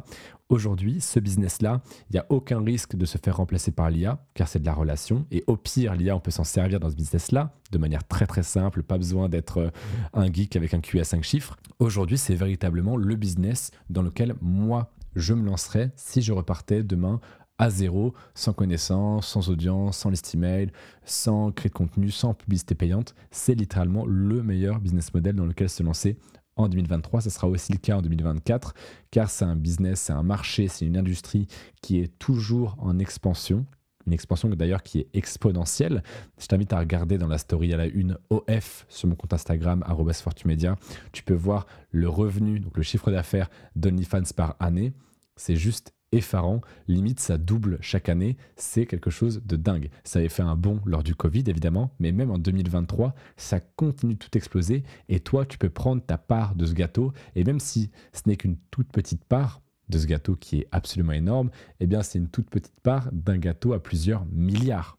Aujourd'hui, 0.47 1.01
ce 1.01 1.19
business-là, 1.19 1.81
il 2.11 2.13
n'y 2.13 2.19
a 2.19 2.25
aucun 2.29 2.63
risque 2.63 2.95
de 2.95 3.05
se 3.05 3.17
faire 3.17 3.37
remplacer 3.37 3.71
par 3.71 3.89
l'IA, 3.89 4.23
car 4.35 4.47
c'est 4.47 4.59
de 4.59 4.65
la 4.65 4.75
relation. 4.75 5.25
Et 5.31 5.43
au 5.47 5.57
pire, 5.57 5.95
l'IA, 5.95 6.15
on 6.15 6.19
peut 6.19 6.29
s'en 6.29 6.43
servir 6.43 6.79
dans 6.79 6.91
ce 6.91 6.95
business-là, 6.95 7.51
de 7.71 7.77
manière 7.79 8.07
très 8.07 8.27
très 8.27 8.43
simple, 8.43 8.83
pas 8.83 8.99
besoin 8.99 9.27
d'être 9.27 9.57
euh, 9.57 9.69
un 10.13 10.31
geek 10.31 10.55
avec 10.55 10.75
un 10.75 10.81
QA 10.81 11.01
à 11.01 11.03
5 11.03 11.23
chiffres. 11.23 11.57
Aujourd'hui, 11.79 12.19
c'est 12.19 12.35
véritablement 12.35 12.95
le 12.95 13.15
business 13.15 13.71
dans 13.89 14.03
lequel 14.03 14.35
moi, 14.39 14.91
je 15.15 15.33
me 15.33 15.45
lancerais 15.45 15.91
si 15.95 16.21
je 16.21 16.33
repartais 16.33 16.83
demain 16.83 17.19
à 17.57 17.69
zéro, 17.69 18.13
sans 18.33 18.53
connaissance, 18.53 19.27
sans 19.27 19.49
audience, 19.49 19.97
sans 19.97 20.09
list 20.09 20.35
email, 20.35 20.71
sans 21.05 21.51
créer 21.51 21.69
de 21.69 21.75
contenu, 21.75 22.11
sans 22.11 22.33
publicité 22.33 22.75
payante. 22.75 23.15
C'est 23.31 23.55
littéralement 23.55 24.05
le 24.05 24.43
meilleur 24.43 24.79
business 24.79 25.13
model 25.13 25.35
dans 25.35 25.45
lequel 25.45 25.69
se 25.69 25.83
lancer 25.83 26.17
en 26.57 26.69
2023, 26.69 27.21
ce 27.21 27.29
sera 27.29 27.47
aussi 27.47 27.73
le 27.73 27.79
cas 27.79 27.97
en 27.97 28.01
2024, 28.01 28.73
car 29.11 29.29
c'est 29.29 29.45
un 29.45 29.55
business, 29.55 29.99
c'est 29.99 30.13
un 30.13 30.23
marché, 30.23 30.67
c'est 30.67 30.85
une 30.85 30.97
industrie 30.97 31.47
qui 31.81 31.99
est 31.99 32.17
toujours 32.17 32.77
en 32.79 32.97
expansion, 32.97 33.65
une 34.07 34.13
expansion 34.13 34.47
d'ailleurs 34.49 34.83
qui 34.83 34.99
est 34.99 35.07
exponentielle. 35.13 36.01
Je 36.39 36.47
t'invite 36.47 36.71
à 36.71 36.79
regarder 36.79 37.17
dans 37.17 37.27
la 37.27 37.37
story 37.37 37.73
à 37.73 37.77
la 37.77 37.87
une 37.87 38.17
OF 38.29 38.85
sur 38.87 39.09
mon 39.09 39.15
compte 39.15 39.33
Instagram, 39.33 39.83
Fortumedia. 40.13 40.77
Tu 41.11 41.23
peux 41.23 41.33
voir 41.33 41.65
le 41.91 42.07
revenu, 42.07 42.59
donc 42.59 42.77
le 42.77 42.83
chiffre 42.83 43.11
d'affaires 43.11 43.49
d'OnlyFans 43.75 44.31
par 44.35 44.55
année. 44.59 44.93
C'est 45.35 45.55
juste 45.55 45.93
effarant. 46.11 46.61
Limite, 46.87 47.19
ça 47.19 47.37
double 47.37 47.77
chaque 47.81 48.09
année. 48.09 48.37
C'est 48.55 48.85
quelque 48.85 49.09
chose 49.09 49.41
de 49.45 49.55
dingue. 49.55 49.89
Ça 50.03 50.19
avait 50.19 50.29
fait 50.29 50.43
un 50.43 50.55
bond 50.55 50.81
lors 50.85 51.03
du 51.03 51.15
Covid, 51.15 51.43
évidemment, 51.47 51.91
mais 51.99 52.11
même 52.11 52.31
en 52.31 52.37
2023, 52.37 53.13
ça 53.37 53.59
continue 53.59 54.13
de 54.13 54.19
tout 54.19 54.37
exploser. 54.37 54.83
Et 55.09 55.19
toi, 55.19 55.45
tu 55.45 55.57
peux 55.57 55.69
prendre 55.69 56.01
ta 56.01 56.17
part 56.17 56.55
de 56.55 56.65
ce 56.65 56.73
gâteau. 56.73 57.11
Et 57.35 57.43
même 57.43 57.59
si 57.59 57.91
ce 58.13 58.21
n'est 58.27 58.37
qu'une 58.37 58.57
toute 58.71 58.91
petite 58.91 59.25
part 59.25 59.61
de 59.89 59.97
ce 59.97 60.07
gâteau 60.07 60.35
qui 60.35 60.59
est 60.59 60.67
absolument 60.71 61.13
énorme, 61.13 61.51
eh 61.79 61.87
bien, 61.87 62.01
c'est 62.01 62.17
une 62.17 62.29
toute 62.29 62.49
petite 62.49 62.79
part 62.81 63.09
d'un 63.11 63.37
gâteau 63.37 63.73
à 63.73 63.81
plusieurs 63.81 64.25
milliards. 64.31 64.97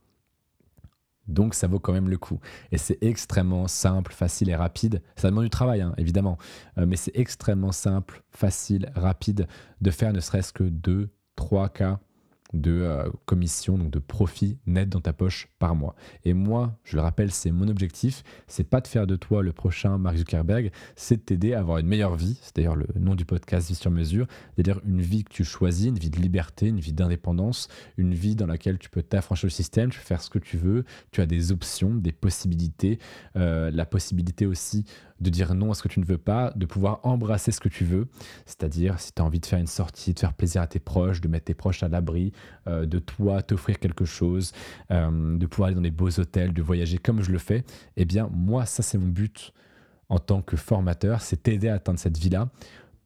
Donc 1.29 1.55
ça 1.55 1.67
vaut 1.67 1.79
quand 1.79 1.93
même 1.93 2.09
le 2.09 2.19
coup. 2.19 2.41
Et 2.73 2.79
c'est 2.79 2.99
extrêmement 3.03 3.69
simple, 3.69 4.13
facile 4.13 4.51
et 4.51 4.57
rapide. 4.57 5.03
Ça 5.17 5.29
demande 5.29 5.45
du 5.45 5.51
travail, 5.51 5.81
hein, 5.81 5.95
évidemment. 5.99 6.39
Euh, 6.79 6.87
mais 6.87 6.97
c'est 6.97 7.17
extrêmement 7.17 7.73
simple, 7.73 8.23
facile, 8.31 8.91
rapide 8.95 9.47
de 9.81 9.91
faire 9.91 10.13
ne 10.13 10.21
serait-ce 10.21 10.53
que 10.53 10.65
2, 10.65 11.11
3 11.37 11.69
cas 11.69 12.01
de 12.53 12.71
euh, 12.83 13.09
commission, 13.25 13.79
donc 13.79 13.91
de 13.91 13.99
profit 13.99 14.59
net 14.67 14.89
dans 14.89 15.01
ta 15.01 15.13
poche 15.13 15.49
par 15.59 15.75
mois. 15.75 15.95
Et 16.25 16.33
moi, 16.33 16.79
je 16.85 16.97
le 16.97 17.03
rappelle, 17.03 17.31
c'est 17.31 17.51
mon 17.51 17.69
objectif, 17.69 18.23
c'est 18.47 18.69
pas 18.69 18.81
de 18.81 18.87
faire 18.87 19.07
de 19.07 19.17
toi 19.17 19.43
le 19.43 19.53
prochain 19.53 19.99
Mark 19.99 20.17
Zuckerberg, 20.17 20.71
c'est 20.95 21.17
de 21.17 21.23
t'aider 21.23 21.55
à 21.55 21.61
avoir 21.61 21.79
une 21.79 21.87
meilleure 21.87 22.17
vie, 22.17 22.39
c'est 22.43 22.57
d'ailleurs 22.57 22.77
le 22.77 22.87
nom 22.99 23.15
du 23.15 23.25
podcast 23.25 23.69
Vie 23.69 23.75
sur 23.75 23.91
mesure, 23.91 24.27
c'est-à-dire 24.55 24.81
une 24.87 25.01
vie 25.01 25.25
que 25.25 25.33
tu 25.33 25.45
choisis, 25.45 25.87
une 25.87 25.99
vie 25.99 26.11
de 26.11 26.19
liberté, 26.19 26.69
une 26.69 26.81
vie 26.81 26.93
d'indépendance, 26.93 27.69
une 27.97 28.15
vie 28.15 28.37
dans 28.37 28.47
laquelle 28.47 28.79
tu 28.79 28.91
peux 28.91 29.03
t'affranchir 29.03 29.47
le 29.47 29.51
système, 29.51 29.91
tu 29.91 29.99
peux 29.99 30.05
faire 30.05 30.23
ce 30.23 30.31
que 30.31 30.39
tu 30.39 30.57
veux, 30.57 30.85
tu 31.11 31.21
as 31.21 31.27
des 31.27 31.53
options, 31.53 31.95
des 31.95 32.13
possibilités, 32.13 32.99
euh, 33.37 33.71
la 33.71 33.87
possibilité 33.87 34.47
aussi 34.47 34.85
de 35.21 35.31
dire 35.31 35.55
non 35.55 35.71
à 35.71 35.75
ce 35.75 35.83
que 35.83 35.89
tu 35.89 36.01
ne 36.01 36.05
veux 36.05 36.19
pas, 36.19 36.53
de 36.57 36.67
pouvoir 36.67 37.01
embrasser 37.03 37.51
ce 37.53 37.61
que 37.61 37.69
tu 37.69 37.85
veux, 37.85 38.09
c'est-à-dire 38.45 39.01
si 39.01 39.13
tu 39.13 39.23
as 39.23 39.25
envie 39.25 39.41
de 39.41 39.47
faire 39.47 39.59
une 39.59 39.67
sortie, 39.67 40.13
de 40.13 40.19
faire 40.19 40.35
plaisir 40.35 40.63
à 40.63 40.67
tes 40.67 40.79
proches, 40.79 41.21
de 41.21 41.29
mettre 41.29 41.47
tes 41.47 41.55
proches 41.55 41.83
à 41.83 41.89
l'abri, 41.89 42.33
euh, 42.69 42.87
de 42.87 42.99
toi 42.99 43.43
t'offrir 43.43 43.79
quelque 43.79 44.05
chose, 44.05 44.53
euh, 44.91 45.39
de 45.39 45.47
pouvoir 45.47 45.69
aller 45.69 45.77
dans 45.77 45.83
des 45.83 45.91
beaux 45.91 46.11
hôtels, 46.19 46.53
de 46.53 46.63
voyager 46.63 46.99
comme 46.99 47.23
je 47.23 47.31
le 47.31 47.39
fais, 47.39 47.65
eh 47.97 48.05
bien 48.05 48.29
moi 48.33 48.67
ça 48.67 48.83
c'est 48.83 48.99
mon 48.99 49.09
but 49.09 49.53
en 50.09 50.19
tant 50.19 50.41
que 50.41 50.57
formateur, 50.57 51.21
c'est 51.21 51.43
t'aider 51.43 51.69
à 51.69 51.75
atteindre 51.75 51.99
cette 51.99 52.17
vie-là 52.17 52.49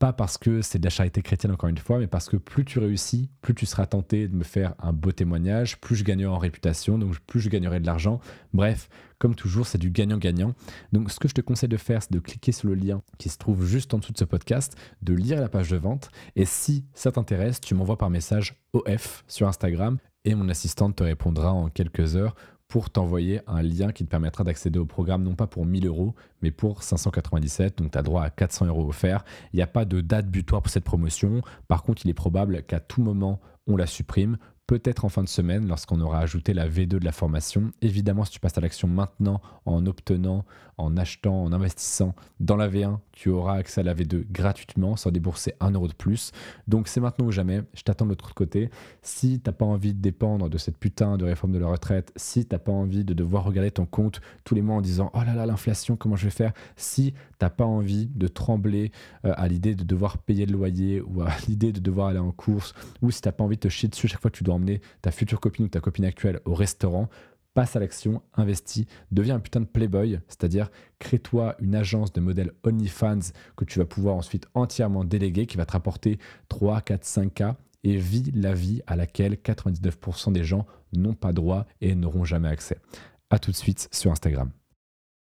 pas 0.01 0.15
parce 0.15 0.39
que 0.39 0.63
c'est 0.63 0.79
de 0.79 0.85
la 0.85 0.91
charité 0.91 1.21
chrétienne 1.21 1.53
encore 1.53 1.69
une 1.69 1.77
fois, 1.77 1.99
mais 1.99 2.07
parce 2.07 2.29
que 2.31 2.39
plus 2.39 2.65
tu 2.65 2.79
réussis, 2.79 3.29
plus 3.43 3.55
tu 3.55 3.67
seras 3.67 3.85
tenté 3.85 4.29
de 4.29 4.35
me 4.35 4.45
faire 4.45 4.75
un 4.81 4.95
beau 4.95 5.13
témoignage, 5.13 5.79
plus 5.79 5.95
je 5.95 6.05
gagnerai 6.05 6.33
en 6.33 6.39
réputation, 6.39 6.99
donc 6.99 7.19
plus 7.21 7.39
je 7.39 7.51
gagnerai 7.51 7.81
de 7.81 7.87
l'argent. 7.87 8.19
Bref, 8.55 8.89
comme 9.19 9.35
toujours, 9.35 9.67
c'est 9.67 9.77
du 9.77 9.91
gagnant-gagnant. 9.91 10.55
Donc 10.93 11.11
ce 11.11 11.21
que 11.21 11.29
je 11.29 11.35
te 11.35 11.43
conseille 11.43 11.69
de 11.69 11.77
faire, 11.77 12.03
c'est 12.03 12.13
de 12.13 12.19
cliquer 12.19 12.51
sur 12.51 12.69
le 12.69 12.77
lien 12.77 13.03
qui 13.19 13.29
se 13.29 13.37
trouve 13.37 13.67
juste 13.67 13.93
en 13.93 13.99
dessous 13.99 14.15
de 14.15 14.19
ce 14.19 14.25
podcast, 14.25 14.75
de 15.03 15.13
lire 15.13 15.39
la 15.39 15.51
page 15.51 15.69
de 15.69 15.77
vente, 15.77 16.11
et 16.35 16.47
si 16.47 16.87
ça 16.95 17.13
t'intéresse, 17.13 17.61
tu 17.61 17.75
m'envoies 17.75 17.99
par 17.99 18.09
message 18.09 18.55
OF 18.73 19.23
sur 19.29 19.49
Instagram, 19.49 19.99
et 20.25 20.35
mon 20.35 20.49
assistante 20.49 20.97
te 20.97 21.03
répondra 21.03 21.53
en 21.53 21.69
quelques 21.69 22.17
heures 22.17 22.35
pour 22.71 22.89
t'envoyer 22.89 23.41
un 23.49 23.63
lien 23.63 23.91
qui 23.91 24.05
te 24.05 24.09
permettra 24.09 24.45
d'accéder 24.45 24.79
au 24.79 24.87
programme 24.87 25.25
non 25.25 25.35
pas 25.35 25.49
pour 25.49 25.67
1000 25.67 25.89
euros, 25.89 26.15
mais 26.41 26.53
pour 26.53 26.85
597. 26.85 27.79
Donc 27.79 27.91
tu 27.91 27.99
as 27.99 28.03
droit 28.03 28.23
à 28.23 28.31
400 28.31 28.67
euros 28.67 28.89
offerts. 28.89 29.25
Il 29.53 29.57
n'y 29.57 29.63
a 29.63 29.67
pas 29.67 29.85
de 29.85 30.01
date 30.01 30.29
butoir 30.29 30.63
pour 30.63 30.71
cette 30.71 30.85
promotion. 30.85 31.43
Par 31.67 31.83
contre, 31.83 32.07
il 32.07 32.11
est 32.11 32.15
probable 32.15 32.63
qu'à 32.63 32.79
tout 32.79 33.03
moment, 33.03 33.41
on 33.67 33.77
la 33.77 33.87
supprime 33.87 34.39
peut-être 34.71 35.05
en 35.05 35.09
fin 35.09 35.25
de 35.25 35.29
semaine 35.29 35.67
lorsqu'on 35.67 36.01
aura 36.01 36.21
ajouté 36.21 36.55
la 36.55 36.69
V2 36.69 36.87
de 36.87 37.05
la 37.05 37.11
formation. 37.11 37.73
Évidemment, 37.83 38.25
si 38.25 38.31
tu 38.31 38.39
passes 38.39 38.57
à 38.57 38.61
l'action 38.61 38.87
maintenant 38.87 39.41
en 39.67 39.85
obtenant, 39.85 40.45
en 40.79 40.97
achetant, 40.97 41.43
en 41.43 41.53
investissant 41.53 42.15
dans 42.39 42.55
la 42.55 42.69
V1, 42.69 42.99
tu 43.11 43.31
auras 43.31 43.57
accès 43.57 43.81
à 43.81 43.85
la 43.85 43.95
V2 43.95 44.31
gratuitement 44.31 44.95
sans 44.95 45.11
débourser 45.11 45.55
un 45.59 45.73
euro 45.73 45.89
de 45.89 45.93
plus. 45.93 46.31
Donc 46.69 46.87
c'est 46.87 47.01
maintenant 47.01 47.27
ou 47.27 47.33
jamais. 47.33 47.63
Je 47.75 47.83
t'attends 47.83 48.05
de 48.05 48.11
l'autre 48.11 48.33
côté. 48.33 48.71
Si 49.03 49.41
tu 49.41 49.51
n'as 49.51 49.53
pas 49.53 49.65
envie 49.65 49.93
de 49.93 50.01
dépendre 50.01 50.49
de 50.49 50.57
cette 50.57 50.79
putain 50.79 51.17
de 51.17 51.25
réforme 51.25 51.53
de 51.53 51.59
la 51.59 51.67
retraite, 51.67 52.13
si 52.15 52.47
tu 52.47 52.55
n'as 52.55 52.61
pas 52.61 52.71
envie 52.71 53.05
de 53.05 53.13
devoir 53.13 53.43
regarder 53.43 53.73
ton 53.73 53.87
compte 53.87 54.21
tous 54.45 54.55
les 54.55 54.63
mois 54.63 54.77
en 54.77 54.81
disant 54.81 55.11
oh 55.15 55.21
là 55.27 55.35
là 55.35 55.47
l'inflation 55.47 55.97
comment 55.97 56.15
je 56.15 56.25
vais 56.25 56.31
faire, 56.31 56.53
si 56.77 57.13
tu 57.13 57.19
n'as 57.43 57.51
pas 57.51 57.67
envie 57.67 58.07
de 58.07 58.29
trembler 58.29 58.93
euh, 59.25 59.35
à 59.37 59.49
l'idée 59.49 59.75
de 59.75 59.83
devoir 59.83 60.19
payer 60.19 60.47
le 60.47 60.53
loyer 60.53 61.01
ou 61.01 61.23
à 61.23 61.31
l'idée 61.49 61.73
de 61.73 61.81
devoir 61.81 62.07
aller 62.07 62.21
en 62.21 62.31
course, 62.31 62.73
ou 63.03 63.11
si 63.11 63.21
tu 63.21 63.27
n'as 63.27 63.33
pas 63.33 63.43
envie 63.43 63.57
de 63.57 63.63
te 63.63 63.69
chier 63.69 63.89
dessus 63.89 64.07
chaque 64.07 64.21
fois 64.21 64.31
que 64.31 64.37
tu 64.37 64.45
dois 64.45 64.55
ta 65.03 65.11
future 65.11 65.41
copine 65.41 65.67
ou 65.67 65.69
ta 65.69 65.81
copine 65.81 66.05
actuelle 66.05 66.41
au 66.45 66.55
restaurant, 66.55 67.09
passe 67.55 67.77
à 67.77 67.81
l'action, 67.81 68.23
investis, 68.35 68.87
deviens 69.11 69.37
un 69.37 69.41
putain 69.41 69.61
de 69.61 69.67
playboy, 69.67 70.21
c'est-à-dire 70.29 70.71
crée-toi 70.99 71.57
une 71.61 71.75
agence 71.75 72.13
de 72.13 72.21
modèle 72.21 72.53
OnlyFans 72.65 73.33
que 73.57 73.65
tu 73.65 73.79
vas 73.79 73.87
pouvoir 73.87 74.15
ensuite 74.15 74.47
entièrement 74.55 75.05
déléguer, 75.05 75.47
qui 75.47 75.57
va 75.57 75.67
te 75.67 75.73
rapporter 75.73 76.19
3, 76.49 76.81
4, 76.81 77.03
5K 77.03 77.55
et 77.83 77.97
vis 77.97 78.31
la 78.35 78.55
vie 78.55 78.83
à 78.87 78.97
laquelle 78.97 79.35
99% 79.35 80.33
des 80.33 80.45
gens 80.45 80.67
n'ont 80.93 81.15
pas 81.15 81.33
droit 81.33 81.67
et 81.81 81.95
n'auront 81.95 82.25
jamais 82.25 82.49
accès. 82.49 82.79
A 83.31 83.39
tout 83.39 83.51
de 83.51 83.57
suite 83.57 83.89
sur 83.93 84.11
Instagram. 84.11 84.51